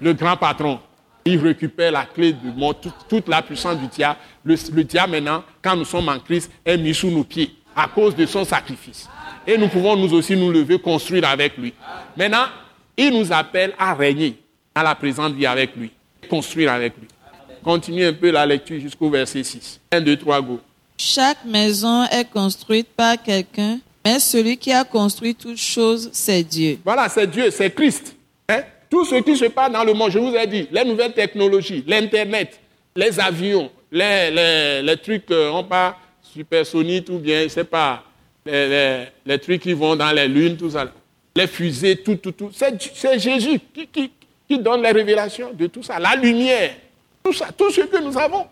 Le 0.00 0.12
grand 0.12 0.36
patron, 0.36 0.80
il 1.24 1.38
récupère 1.38 1.92
la 1.92 2.04
clé 2.06 2.32
de 2.32 2.50
mort, 2.50 2.74
toute, 3.08 3.28
la 3.28 3.42
puissance 3.42 3.78
du 3.78 3.86
diable. 3.86 4.18
Le, 4.44 4.56
diable 4.82 5.12
maintenant, 5.12 5.44
quand 5.62 5.76
nous 5.76 5.84
sommes 5.84 6.08
en 6.08 6.18
Christ, 6.18 6.50
est 6.64 6.76
mis 6.76 6.94
sous 6.94 7.10
nos 7.10 7.24
pieds 7.24 7.54
à 7.74 7.86
cause 7.88 8.16
de 8.16 8.26
son 8.26 8.44
sacrifice. 8.44 9.08
Et 9.46 9.56
nous 9.56 9.68
pouvons 9.68 9.96
nous 9.96 10.12
aussi 10.14 10.36
nous 10.36 10.50
lever, 10.50 10.78
construire 10.78 11.28
avec 11.28 11.56
lui. 11.56 11.72
Maintenant, 12.16 12.46
il 12.98 13.10
nous 13.18 13.32
appelle 13.32 13.72
à 13.78 13.94
régner 13.94 14.36
dans 14.74 14.82
la 14.82 14.94
présente 14.94 15.32
vie 15.34 15.46
avec 15.46 15.74
lui, 15.76 15.90
construire 16.28 16.72
avec 16.72 16.92
lui. 16.98 17.08
Continue 17.64 18.04
un 18.04 18.12
peu 18.12 18.30
la 18.30 18.44
lecture 18.44 18.78
jusqu'au 18.80 19.08
verset 19.10 19.42
6. 19.42 19.80
1, 19.90 20.00
2, 20.00 20.16
3, 20.16 20.40
go. 20.42 20.60
Chaque 20.96 21.44
maison 21.44 22.04
est 22.04 22.28
construite 22.30 22.88
par 22.96 23.20
quelqu'un, 23.22 23.78
mais 24.04 24.18
celui 24.18 24.56
qui 24.56 24.72
a 24.72 24.84
construit 24.84 25.34
toutes 25.34 25.56
choses, 25.58 26.10
c'est 26.12 26.42
Dieu. 26.42 26.78
Voilà, 26.84 27.08
c'est 27.08 27.26
Dieu, 27.26 27.50
c'est 27.50 27.70
Christ. 27.74 28.16
Hein? 28.48 28.62
Tout 28.90 29.04
ce 29.04 29.16
qui 29.16 29.36
se 29.36 29.44
passe 29.46 29.70
dans 29.72 29.84
le 29.84 29.92
monde, 29.92 30.10
je 30.10 30.18
vous 30.18 30.34
ai 30.34 30.46
dit, 30.46 30.66
les 30.70 30.84
nouvelles 30.84 31.12
technologies, 31.12 31.84
l'Internet, 31.86 32.58
les 32.96 33.20
avions, 33.20 33.70
les, 33.92 34.30
les, 34.30 34.82
les 34.82 34.96
trucs, 34.96 35.30
euh, 35.30 35.50
on 35.50 35.62
parle 35.64 35.94
supersoniques 36.22 37.08
ou 37.10 37.18
bien, 37.18 37.42
je 37.44 37.48
sais 37.48 37.64
pas, 37.64 38.02
les- 38.46 39.04
les 39.26 39.38
trucs 39.38 39.62
qui 39.62 39.72
vont 39.72 39.94
dans 39.96 40.10
les 40.12 40.26
lunes, 40.28 40.56
tout 40.56 40.70
ça, 40.70 40.90
les 41.38 41.46
fusées, 41.46 41.96
tout, 41.96 42.16
tout, 42.16 42.32
tout. 42.32 42.50
C'est 42.52 43.18
Jésus 43.18 43.60
qui, 43.72 43.86
qui, 43.86 44.10
qui 44.48 44.58
donne 44.58 44.82
les 44.82 44.90
révélations 44.90 45.52
de 45.52 45.68
tout 45.68 45.84
ça, 45.84 45.98
la 46.00 46.16
lumière, 46.16 46.72
tout 47.22 47.32
ça, 47.32 47.46
tout 47.56 47.70
ce 47.70 47.82
que 47.82 48.02
nous 48.02 48.18
avons, 48.18 48.44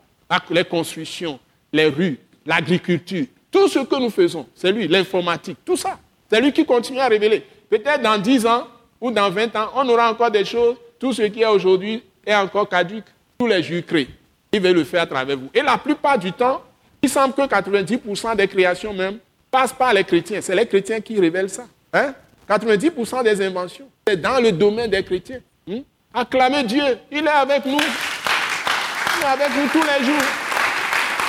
les 0.50 0.64
constructions, 0.64 1.40
les 1.72 1.86
rues, 1.86 2.18
l'agriculture, 2.46 3.26
tout 3.50 3.66
ce 3.68 3.80
que 3.80 3.96
nous 3.96 4.10
faisons, 4.10 4.46
c'est 4.54 4.70
lui, 4.70 4.86
l'informatique, 4.86 5.58
tout 5.64 5.76
ça. 5.76 5.98
C'est 6.30 6.40
lui 6.40 6.52
qui 6.52 6.64
continue 6.64 7.00
à 7.00 7.08
révéler. 7.08 7.44
Peut-être 7.68 8.02
dans 8.02 8.18
10 8.18 8.46
ans 8.46 8.68
ou 9.00 9.10
dans 9.10 9.30
20 9.30 9.56
ans, 9.56 9.70
on 9.74 9.88
aura 9.88 10.10
encore 10.10 10.30
des 10.30 10.44
choses, 10.44 10.76
tout 10.98 11.12
ce 11.12 11.22
qui 11.22 11.42
est 11.42 11.46
aujourd'hui 11.46 12.02
est 12.24 12.34
encore 12.34 12.68
caduque. 12.68 13.04
Tous 13.38 13.46
les 13.48 13.62
jours 13.62 13.82
créés, 13.84 14.08
il 14.52 14.60
veut 14.60 14.72
le 14.72 14.84
faire 14.84 15.02
à 15.02 15.06
travers 15.06 15.36
vous. 15.36 15.50
Et 15.52 15.60
la 15.60 15.76
plupart 15.76 16.18
du 16.18 16.32
temps, 16.32 16.62
il 17.02 17.08
semble 17.08 17.34
que 17.34 17.42
90% 17.42 18.36
des 18.36 18.48
créations 18.48 18.94
même 18.94 19.18
passent 19.50 19.72
par 19.72 19.92
les 19.92 20.04
chrétiens. 20.04 20.40
C'est 20.40 20.54
les 20.54 20.66
chrétiens 20.66 21.00
qui 21.00 21.20
révèlent 21.20 21.50
ça. 21.50 21.66
Hein? 21.92 22.14
90% 22.48 23.24
des 23.24 23.44
inventions, 23.44 23.88
c'est 24.06 24.20
dans 24.20 24.40
le 24.40 24.52
domaine 24.52 24.90
des 24.90 25.02
chrétiens. 25.02 25.40
Hmm? 25.66 25.80
Acclamez 26.14 26.62
Dieu, 26.64 26.98
il 27.10 27.26
est 27.26 27.28
avec 27.28 27.64
nous. 27.66 27.78
Il 27.78 29.22
est 29.22 29.26
avec 29.26 29.48
nous 29.56 29.68
tous 29.72 29.82
les 29.82 30.04
jours. 30.04 30.22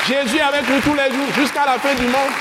Jésus 0.07 0.37
est 0.37 0.41
avec 0.41 0.69
nous 0.69 0.79
tous 0.81 0.93
les 0.93 1.13
jours 1.13 1.33
jusqu'à 1.35 1.65
la 1.65 1.77
fin 1.79 1.95
du 1.95 2.03
monde. 2.03 2.31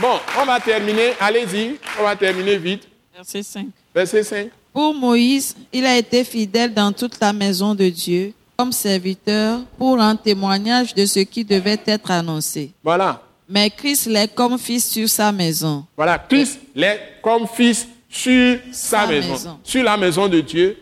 Bon, 0.00 0.18
on 0.40 0.44
va 0.44 0.60
terminer. 0.60 1.12
Allez-y, 1.18 1.76
on 1.98 2.02
va 2.02 2.14
terminer 2.14 2.56
vite. 2.56 2.88
Verset 3.14 3.42
5. 3.42 3.66
Verset 3.94 4.22
5. 4.22 4.50
Pour 4.72 4.94
Moïse, 4.94 5.56
il 5.72 5.86
a 5.86 5.96
été 5.96 6.22
fidèle 6.24 6.72
dans 6.72 6.92
toute 6.92 7.18
la 7.20 7.32
maison 7.32 7.74
de 7.74 7.88
Dieu, 7.88 8.32
comme 8.56 8.70
serviteur, 8.70 9.60
pour 9.76 10.00
un 10.00 10.14
témoignage 10.14 10.94
de 10.94 11.04
ce 11.06 11.20
qui 11.20 11.44
devait 11.44 11.80
être 11.86 12.10
annoncé. 12.10 12.70
Voilà. 12.84 13.22
Mais 13.48 13.70
Christ 13.70 14.06
l'est 14.06 14.34
comme 14.34 14.58
fils 14.58 14.90
sur 14.90 15.08
sa 15.08 15.32
maison. 15.32 15.84
Voilà. 15.96 16.18
Christ 16.18 16.60
l'est 16.74 17.00
comme 17.22 17.46
fils 17.46 17.88
sur 18.08 18.58
sa, 18.72 19.00
Sa 19.02 19.06
maison, 19.06 19.32
maison. 19.32 19.58
sur 19.62 19.82
la 19.82 19.96
maison 19.96 20.28
de 20.28 20.40
Dieu, 20.40 20.76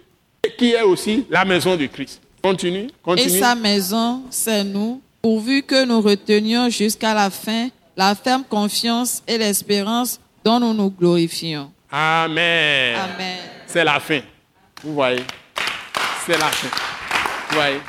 qui 0.58 0.72
est 0.72 0.82
aussi 0.82 1.24
la 1.30 1.44
maison 1.44 1.76
de 1.76 1.86
Christ. 1.86 2.20
Continue, 2.42 2.84
Et 2.86 2.90
continue. 3.02 3.38
sa 3.40 3.54
maison, 3.54 4.22
c'est 4.30 4.62
nous, 4.64 5.00
pourvu 5.22 5.62
que 5.62 5.84
nous 5.84 6.00
retenions 6.00 6.68
jusqu'à 6.68 7.14
la 7.14 7.30
fin 7.30 7.68
la 7.96 8.14
ferme 8.14 8.44
confiance 8.44 9.22
et 9.26 9.38
l'espérance 9.38 10.20
dont 10.44 10.60
nous 10.60 10.74
nous 10.74 10.90
glorifions. 10.90 11.72
Amen. 11.90 12.96
Amen. 12.96 13.38
C'est 13.66 13.84
la 13.84 13.98
fin. 14.00 14.20
Vous 14.84 14.94
voyez 14.94 15.22
C'est 16.26 16.38
la 16.38 16.46
fin. 16.46 16.68
Vous 17.48 17.54
voyez 17.56 17.80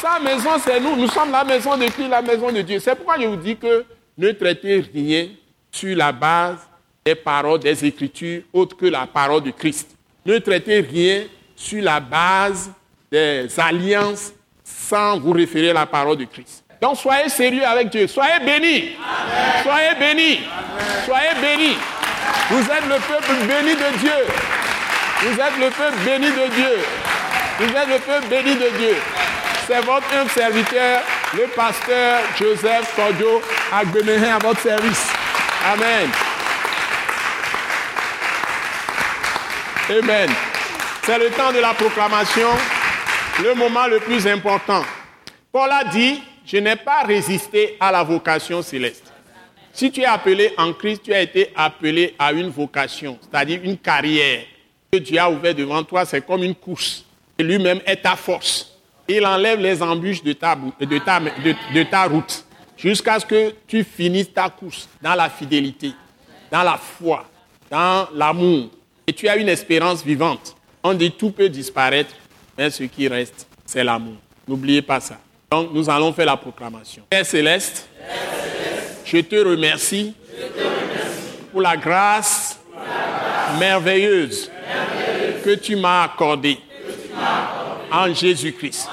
Sa 0.00 0.18
maison, 0.20 0.50
c'est 0.64 0.80
nous. 0.80 0.96
Nous 0.96 1.08
sommes 1.08 1.30
la 1.32 1.44
maison 1.44 1.76
de 1.76 1.86
qui 1.86 2.06
La 2.08 2.22
maison 2.22 2.50
de 2.52 2.62
Dieu. 2.62 2.78
C'est 2.78 2.94
pourquoi 2.94 3.20
je 3.20 3.26
vous 3.26 3.36
dis 3.36 3.56
que 3.56 3.84
ne 4.16 4.32
traitez 4.32 4.84
rien 4.92 5.28
sur 5.70 5.96
la 5.96 6.12
base 6.12 6.58
des 7.04 7.14
paroles 7.14 7.60
des 7.60 7.84
Écritures 7.84 8.42
autres 8.52 8.76
que 8.76 8.86
la 8.86 9.06
parole 9.06 9.42
de 9.42 9.50
Christ. 9.50 9.96
Ne 10.24 10.38
traitez 10.38 10.80
rien 10.80 11.24
sur 11.56 11.82
la 11.82 11.98
base 11.98 12.70
des 13.10 13.48
alliances 13.58 14.32
sans 14.64 15.18
vous 15.18 15.32
référer 15.32 15.70
à 15.70 15.74
la 15.74 15.86
parole 15.86 16.16
de 16.16 16.24
Christ. 16.24 16.64
Donc 16.80 16.96
soyez 16.96 17.28
sérieux 17.28 17.64
avec 17.64 17.90
Dieu. 17.90 18.06
Soyez 18.06 18.40
bénis. 18.44 18.90
Soyez 19.62 19.94
bénis. 19.98 20.40
Soyez 21.04 21.34
bénis. 21.40 21.76
Vous 22.50 22.60
êtes 22.60 22.86
le 22.88 22.98
peuple 23.00 23.46
béni 23.46 23.74
de 23.74 23.98
Dieu. 23.98 24.26
Vous 25.22 25.40
êtes 25.40 25.58
le 25.58 25.70
peuple 25.70 25.98
béni 26.04 26.26
de 26.26 26.54
Dieu. 26.54 26.78
Vous 27.58 27.76
êtes 27.76 27.88
le 27.88 27.98
peuple 27.98 28.26
béni 28.28 28.54
de 28.56 28.76
Dieu. 28.76 28.96
C'est 29.66 29.80
votre 29.84 30.12
humble 30.12 30.30
serviteur, 30.30 31.00
le 31.34 31.46
pasteur 31.54 32.20
Joseph 32.38 32.94
Kodjo 32.94 33.40
Agbemehin 33.72 34.36
à 34.36 34.38
votre 34.38 34.60
service. 34.60 35.08
Amen. 35.72 36.10
Amen. 39.90 40.30
C'est 41.04 41.18
le 41.18 41.30
temps 41.30 41.52
de 41.52 41.58
la 41.58 41.74
proclamation, 41.74 42.48
le 43.42 43.54
moment 43.54 43.86
le 43.86 43.98
plus 44.00 44.26
important. 44.26 44.84
Paul 45.50 45.70
a 45.70 45.84
dit, 45.84 46.22
je 46.46 46.58
n'ai 46.58 46.76
pas 46.76 47.02
résisté 47.02 47.76
à 47.80 47.90
la 47.90 48.02
vocation 48.02 48.62
céleste. 48.62 49.12
Si 49.72 49.90
tu 49.90 50.02
es 50.02 50.04
appelé 50.04 50.52
en 50.58 50.72
Christ, 50.72 51.02
tu 51.04 51.14
as 51.14 51.22
été 51.22 51.50
appelé 51.56 52.14
à 52.18 52.32
une 52.32 52.50
vocation, 52.50 53.18
c'est-à-dire 53.20 53.60
une 53.64 53.78
carrière 53.78 54.42
que 54.92 54.98
Dieu 54.98 55.18
a 55.18 55.30
ouverte 55.30 55.56
devant 55.56 55.82
toi, 55.82 56.04
c'est 56.04 56.24
comme 56.24 56.42
une 56.42 56.54
course. 56.54 57.04
Et 57.38 57.42
lui-même 57.42 57.80
est 57.86 58.02
ta 58.02 58.16
force. 58.16 58.71
Il 59.14 59.26
enlève 59.26 59.60
les 59.60 59.82
embûches 59.82 60.22
de 60.22 60.32
ta, 60.32 60.54
route 62.06 62.44
jusqu'à 62.78 63.20
ce 63.20 63.26
que 63.26 63.52
tu 63.66 63.84
finisses 63.84 64.32
ta 64.32 64.48
course 64.48 64.88
dans 65.02 65.14
la 65.14 65.28
fidélité, 65.28 65.92
dans 66.50 66.62
la 66.62 66.78
foi, 66.78 67.26
dans 67.70 68.08
l'amour. 68.14 68.70
Et 69.06 69.12
tu 69.12 69.28
as 69.28 69.36
une 69.36 69.50
espérance 69.50 70.02
vivante. 70.02 70.56
On 70.82 70.94
dit 70.94 71.10
tout 71.10 71.30
peut 71.30 71.50
disparaître, 71.50 72.14
mais 72.56 72.70
ce 72.70 72.84
qui 72.84 73.06
reste, 73.06 73.46
c'est 73.66 73.84
l'amour. 73.84 74.16
N'oubliez 74.48 74.80
pas 74.80 74.98
ça. 74.98 75.18
Donc 75.50 75.70
nous 75.74 75.90
allons 75.90 76.14
faire 76.14 76.26
la 76.26 76.38
proclamation. 76.38 77.02
Père 77.10 77.26
céleste, 77.26 77.90
je 79.04 79.18
te 79.18 79.36
remercie 79.36 80.14
pour 81.50 81.60
la 81.60 81.76
grâce 81.76 82.58
merveilleuse 83.58 84.50
que 85.44 85.54
tu 85.56 85.76
m'as 85.76 86.04
accordée 86.04 86.58
en 87.92 88.12
Jésus-Christ, 88.14 88.88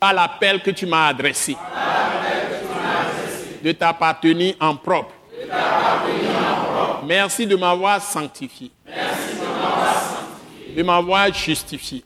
par 0.00 0.14
l'appel 0.14 0.62
que 0.62 0.70
tu 0.70 0.86
m'as 0.86 1.08
adressé, 1.08 1.56
de 3.62 3.72
t'appartenir 3.72 4.54
en 4.60 4.74
propre. 4.76 5.12
Merci 7.06 7.46
de 7.46 7.54
m'avoir 7.56 8.00
sanctifié, 8.00 8.70
de 10.76 10.82
m'avoir 10.82 11.32
justifié. 11.32 12.02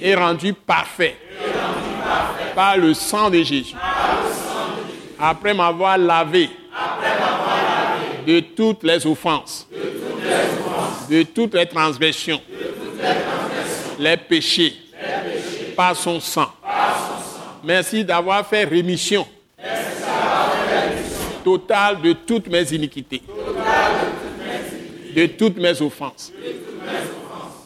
Et 0.00 0.14
rendu 0.14 0.52
parfait. 0.52 1.16
Par 2.54 2.76
le 2.76 2.92
sang 2.94 3.30
de 3.30 3.42
Jésus. 3.42 3.74
Après 5.18 5.54
m'avoir 5.54 5.96
lavé 5.96 6.50
de 8.26 8.40
toutes 8.40 8.82
les 8.82 9.06
offenses, 9.06 9.66
de 11.08 11.22
toutes 11.22 11.54
les 11.54 11.66
transgressions, 11.66 12.40
les 13.98 14.16
péchés, 14.16 14.74
par 15.76 15.96
son 15.96 16.20
sang. 16.20 16.50
Merci 17.62 18.04
d'avoir 18.04 18.46
fait 18.46 18.64
rémission. 18.64 19.26
Totale 21.44 22.00
de 22.00 22.12
toutes 22.12 22.48
mes 22.48 22.72
iniquités, 22.72 23.22
de 25.14 25.26
toutes 25.26 25.58
mes 25.58 25.80
offenses, 25.80 26.32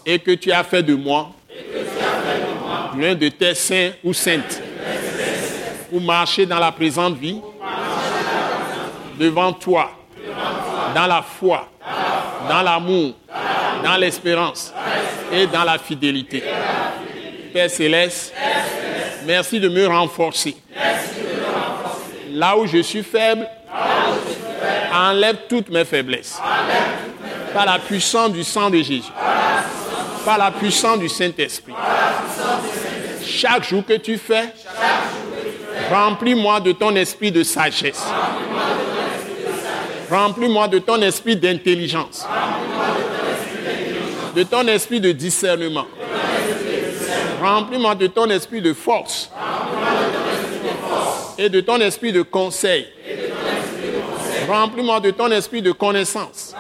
et 0.04 0.18
que 0.18 0.32
tu 0.32 0.52
as 0.52 0.64
fait 0.64 0.82
de 0.82 0.94
moi 0.94 1.30
l'un 2.98 3.14
de 3.14 3.28
tes 3.28 3.54
saints 3.54 3.92
ou 4.04 4.12
saintes. 4.12 4.60
Pour 5.88 6.00
marcher 6.00 6.46
dans 6.46 6.58
la 6.58 6.72
présente 6.72 7.16
vie 7.16 7.40
devant 9.18 9.52
toi, 9.52 9.90
dans 10.94 11.06
la 11.06 11.22
foi, 11.22 11.68
dans 12.48 12.62
l'amour, 12.62 13.14
dans 13.82 13.96
l'espérance 13.96 14.72
et 15.32 15.46
dans 15.46 15.64
la 15.64 15.78
fidélité. 15.78 16.42
Père 17.52 17.70
céleste, 17.70 18.32
merci 19.24 19.60
de 19.60 19.68
me 19.68 19.86
renforcer. 19.86 20.56
Là 22.32 22.56
où 22.56 22.66
je 22.66 22.78
suis 22.78 23.02
faible, 23.02 23.46
enlève 24.92 25.36
toutes 25.48 25.70
mes 25.70 25.84
faiblesses. 25.84 26.40
Par 27.52 27.66
la 27.66 27.78
puissance 27.78 28.30
du 28.32 28.44
sang 28.44 28.70
de 28.70 28.78
Jésus. 28.78 29.10
Par 30.24 30.38
la 30.38 30.50
puissance 30.50 30.98
du 30.98 31.08
Saint-Esprit. 31.08 31.74
Chaque 33.24 33.68
jour 33.68 33.84
que 33.84 33.94
tu 33.94 34.18
fais, 34.18 34.52
remplis-moi 35.90 36.60
de 36.60 36.72
ton 36.72 36.94
esprit 36.94 37.32
de 37.32 37.42
sagesse. 37.42 38.04
Remplis-moi 40.10 40.68
de 40.68 40.78
ton 40.80 41.00
esprit 41.02 41.36
d'intelligence. 41.36 42.26
De 44.34 44.42
ton 44.44 44.66
esprit 44.68 45.00
de 45.00 45.12
discernement. 45.12 45.86
Remplis-moi 47.40 47.94
de 47.94 48.06
ton 48.06 48.28
esprit 48.30 48.60
de 48.60 48.72
force. 48.72 49.30
Et 51.38 51.48
de 51.48 51.60
ton 51.60 51.80
esprit 51.80 52.12
de 52.12 52.22
conseil. 52.22 52.86
Remplis-moi 54.48 55.00
de 55.00 55.10
ton 55.10 55.30
esprit 55.30 55.62
de 55.62 55.72
connaissance. 55.72 56.54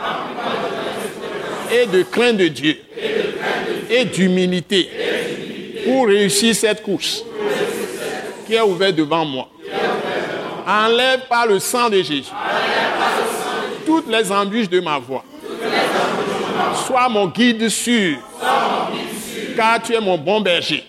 Et 1.72 1.86
de 1.86 2.02
crainte 2.02 2.36
de 2.36 2.48
Dieu. 2.48 2.78
et 3.90 4.04
d'humilité 4.04 4.88
pour 5.84 6.06
réussir 6.06 6.54
cette 6.54 6.82
course 6.82 7.24
qui 8.46 8.54
est 8.54 8.60
ouverte 8.60 8.94
devant 8.94 9.24
moi. 9.24 9.48
Enlève 10.66 11.22
par 11.28 11.46
le 11.46 11.58
sang 11.58 11.90
de 11.90 12.00
Jésus 12.00 12.30
toutes 13.84 14.08
les 14.08 14.30
embûches 14.30 14.68
de 14.68 14.78
ma 14.78 14.98
voix. 14.98 15.24
Sois 16.86 17.08
mon 17.08 17.26
guide 17.26 17.68
sûr, 17.68 18.18
car 19.56 19.82
tu 19.82 19.94
es 19.94 20.00
mon 20.00 20.18
bon 20.18 20.40
berger. 20.40 20.84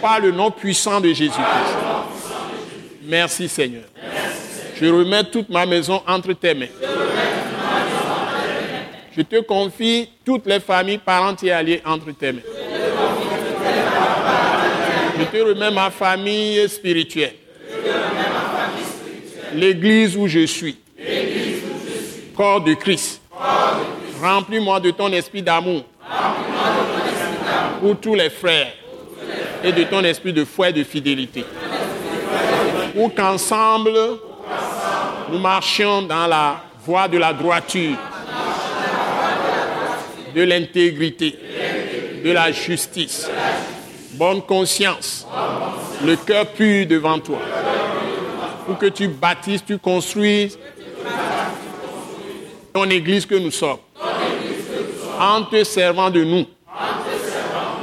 Par 0.00 0.20
le 0.20 0.30
nom 0.30 0.50
puissant 0.50 1.00
de 1.00 1.08
Jésus-Christ. 1.08 1.42
Merci 3.02 3.48
Seigneur. 3.48 3.84
Je 4.80 4.86
remets 4.86 5.24
toute 5.24 5.48
ma 5.48 5.64
maison 5.64 6.02
entre 6.06 6.32
tes 6.32 6.54
mains. 6.54 6.66
Je 9.16 9.22
te 9.22 9.40
confie 9.40 10.08
toutes 10.24 10.46
les 10.46 10.60
familles, 10.60 10.98
parentes 10.98 11.42
et 11.44 11.50
alliés 11.50 11.80
entre 11.84 12.10
tes 12.12 12.32
mains. 12.32 12.40
Je 15.18 15.24
te 15.24 15.42
remets 15.42 15.70
ma 15.70 15.90
famille 15.90 16.68
spirituelle. 16.68 17.34
L'église 19.54 20.16
où 20.16 20.26
je 20.26 20.44
suis. 20.44 20.76
Corps 22.36 22.60
de 22.60 22.74
Christ. 22.74 23.22
Remplis-moi 24.20 24.80
de 24.80 24.90
ton 24.90 25.12
esprit 25.12 25.42
d'amour. 25.42 25.84
Pour 27.80 27.96
tous 27.98 28.14
les 28.14 28.30
frères. 28.30 28.72
Et 29.62 29.72
de 29.72 29.84
ton 29.84 30.02
esprit 30.04 30.32
de 30.32 30.44
foi 30.44 30.70
et 30.70 30.72
de 30.72 30.84
fidélité. 30.84 31.44
Pour 32.94 33.14
qu'ensemble, 33.14 33.92
nous 35.30 35.38
marchions 35.38 36.02
dans 36.02 36.26
la 36.26 36.62
voie 36.84 37.08
de 37.08 37.18
la 37.18 37.32
droiture, 37.32 37.96
de 40.34 40.42
l'intégrité, 40.42 41.36
de 42.24 42.30
la 42.30 42.52
justice, 42.52 43.28
bonne 44.12 44.42
conscience, 44.42 45.26
le 46.04 46.16
cœur 46.16 46.46
pur 46.46 46.86
devant 46.86 47.18
toi, 47.18 47.38
pour 48.66 48.78
que 48.78 48.86
tu 48.86 49.08
bâtisses, 49.08 49.64
tu 49.64 49.78
construises 49.78 50.58
ton 52.72 52.84
église 52.90 53.26
que 53.26 53.34
nous 53.34 53.50
sommes, 53.50 53.78
en 55.18 55.42
te 55.44 55.64
servant 55.64 56.10
de 56.10 56.24
nous, 56.24 56.46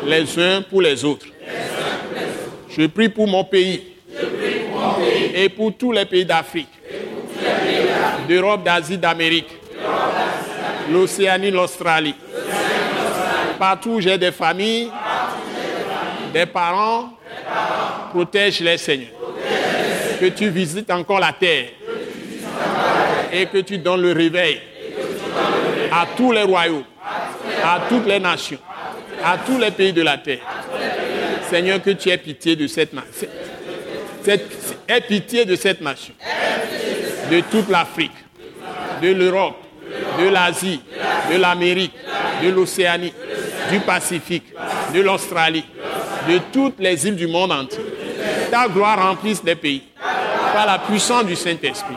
les 0.05 0.39
uns 0.39 0.61
pour 0.61 0.81
les 0.81 1.03
autres. 1.03 1.25
Je 2.69 2.87
prie 2.87 3.09
pour 3.09 3.27
mon 3.27 3.43
pays 3.43 3.83
et 5.33 5.49
pour 5.49 5.73
tous 5.75 5.91
les 5.91 6.05
pays 6.05 6.25
d'Afrique, 6.25 6.67
d'Europe, 8.27 8.63
d'Asie, 8.63 8.97
d'Amérique, 8.97 9.49
l'Océanie, 10.91 11.51
l'Australie. 11.51 12.15
Partout 13.59 13.91
où 13.91 14.01
j'ai 14.01 14.17
des 14.17 14.31
familles, 14.31 14.91
des 16.33 16.45
parents, 16.45 17.09
protège-les, 18.11 18.77
Seigneur. 18.77 19.09
Que 20.19 20.25
tu 20.27 20.49
visites 20.49 20.91
encore 20.91 21.19
la 21.19 21.33
terre 21.33 21.67
et 23.31 23.45
que 23.47 23.59
tu 23.59 23.77
donnes 23.77 24.01
le 24.01 24.11
réveil 24.11 24.59
à 25.91 26.07
tous 26.17 26.31
les 26.31 26.43
royaumes, 26.43 26.83
à 27.63 27.81
toutes 27.87 28.05
les 28.05 28.19
nations, 28.19 28.57
à 29.23 29.37
tous 29.37 29.57
les 29.57 29.71
pays 29.71 29.93
de 29.93 30.01
la 30.01 30.17
terre. 30.17 30.39
Seigneur, 31.49 31.81
que 31.81 31.91
tu 31.91 32.09
aies 32.09 32.17
pitié 32.17 32.55
de 32.55 32.67
cette 32.67 32.93
nation. 32.93 33.27
Aie 34.87 35.01
pitié 35.01 35.45
de 35.45 35.55
cette 35.55 35.81
nation, 35.81 36.13
de 37.29 37.41
toute 37.51 37.69
l'Afrique, 37.69 38.11
de 39.01 39.11
l'Europe, 39.13 39.57
de 40.19 40.29
l'Asie, 40.29 40.81
de 41.31 41.37
l'Amérique, 41.37 41.93
de 42.41 42.49
l'Océanie, 42.49 43.13
du 43.71 43.79
Pacifique, 43.79 44.45
de 44.93 45.01
l'Australie, 45.01 45.65
de 46.27 46.39
toutes 46.51 46.79
les 46.79 47.07
îles 47.07 47.15
du 47.15 47.27
monde 47.27 47.51
entier. 47.51 47.83
Ta 48.49 48.67
gloire 48.67 49.09
remplisse 49.09 49.43
les 49.43 49.55
pays 49.55 49.83
par 50.53 50.65
la 50.65 50.79
puissance 50.79 51.25
du 51.25 51.35
Saint-Esprit. 51.35 51.95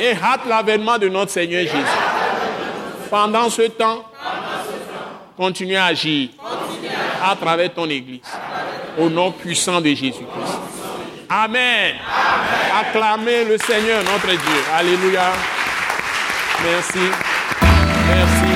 Et 0.00 0.12
hâte 0.12 0.40
l'avènement 0.48 0.98
de 0.98 1.08
notre 1.08 1.30
Seigneur 1.30 1.62
Jésus. 1.62 1.76
Pendant 3.10 3.48
ce 3.50 3.62
temps, 3.62 4.04
continue 5.40 5.76
à 5.76 5.86
agir 5.86 6.28
à 7.24 7.34
travers 7.34 7.72
ton 7.72 7.88
Église. 7.88 8.20
Au 8.98 9.08
nom 9.08 9.32
puissant 9.32 9.80
de 9.80 9.86
Jésus-Christ. 9.86 10.58
Amen. 11.30 11.94
Acclamez 12.78 13.46
le 13.46 13.56
Seigneur 13.56 14.04
notre 14.04 14.26
Dieu. 14.26 14.60
Alléluia. 14.74 15.32
Merci. 16.62 16.98
Merci. 18.06 18.52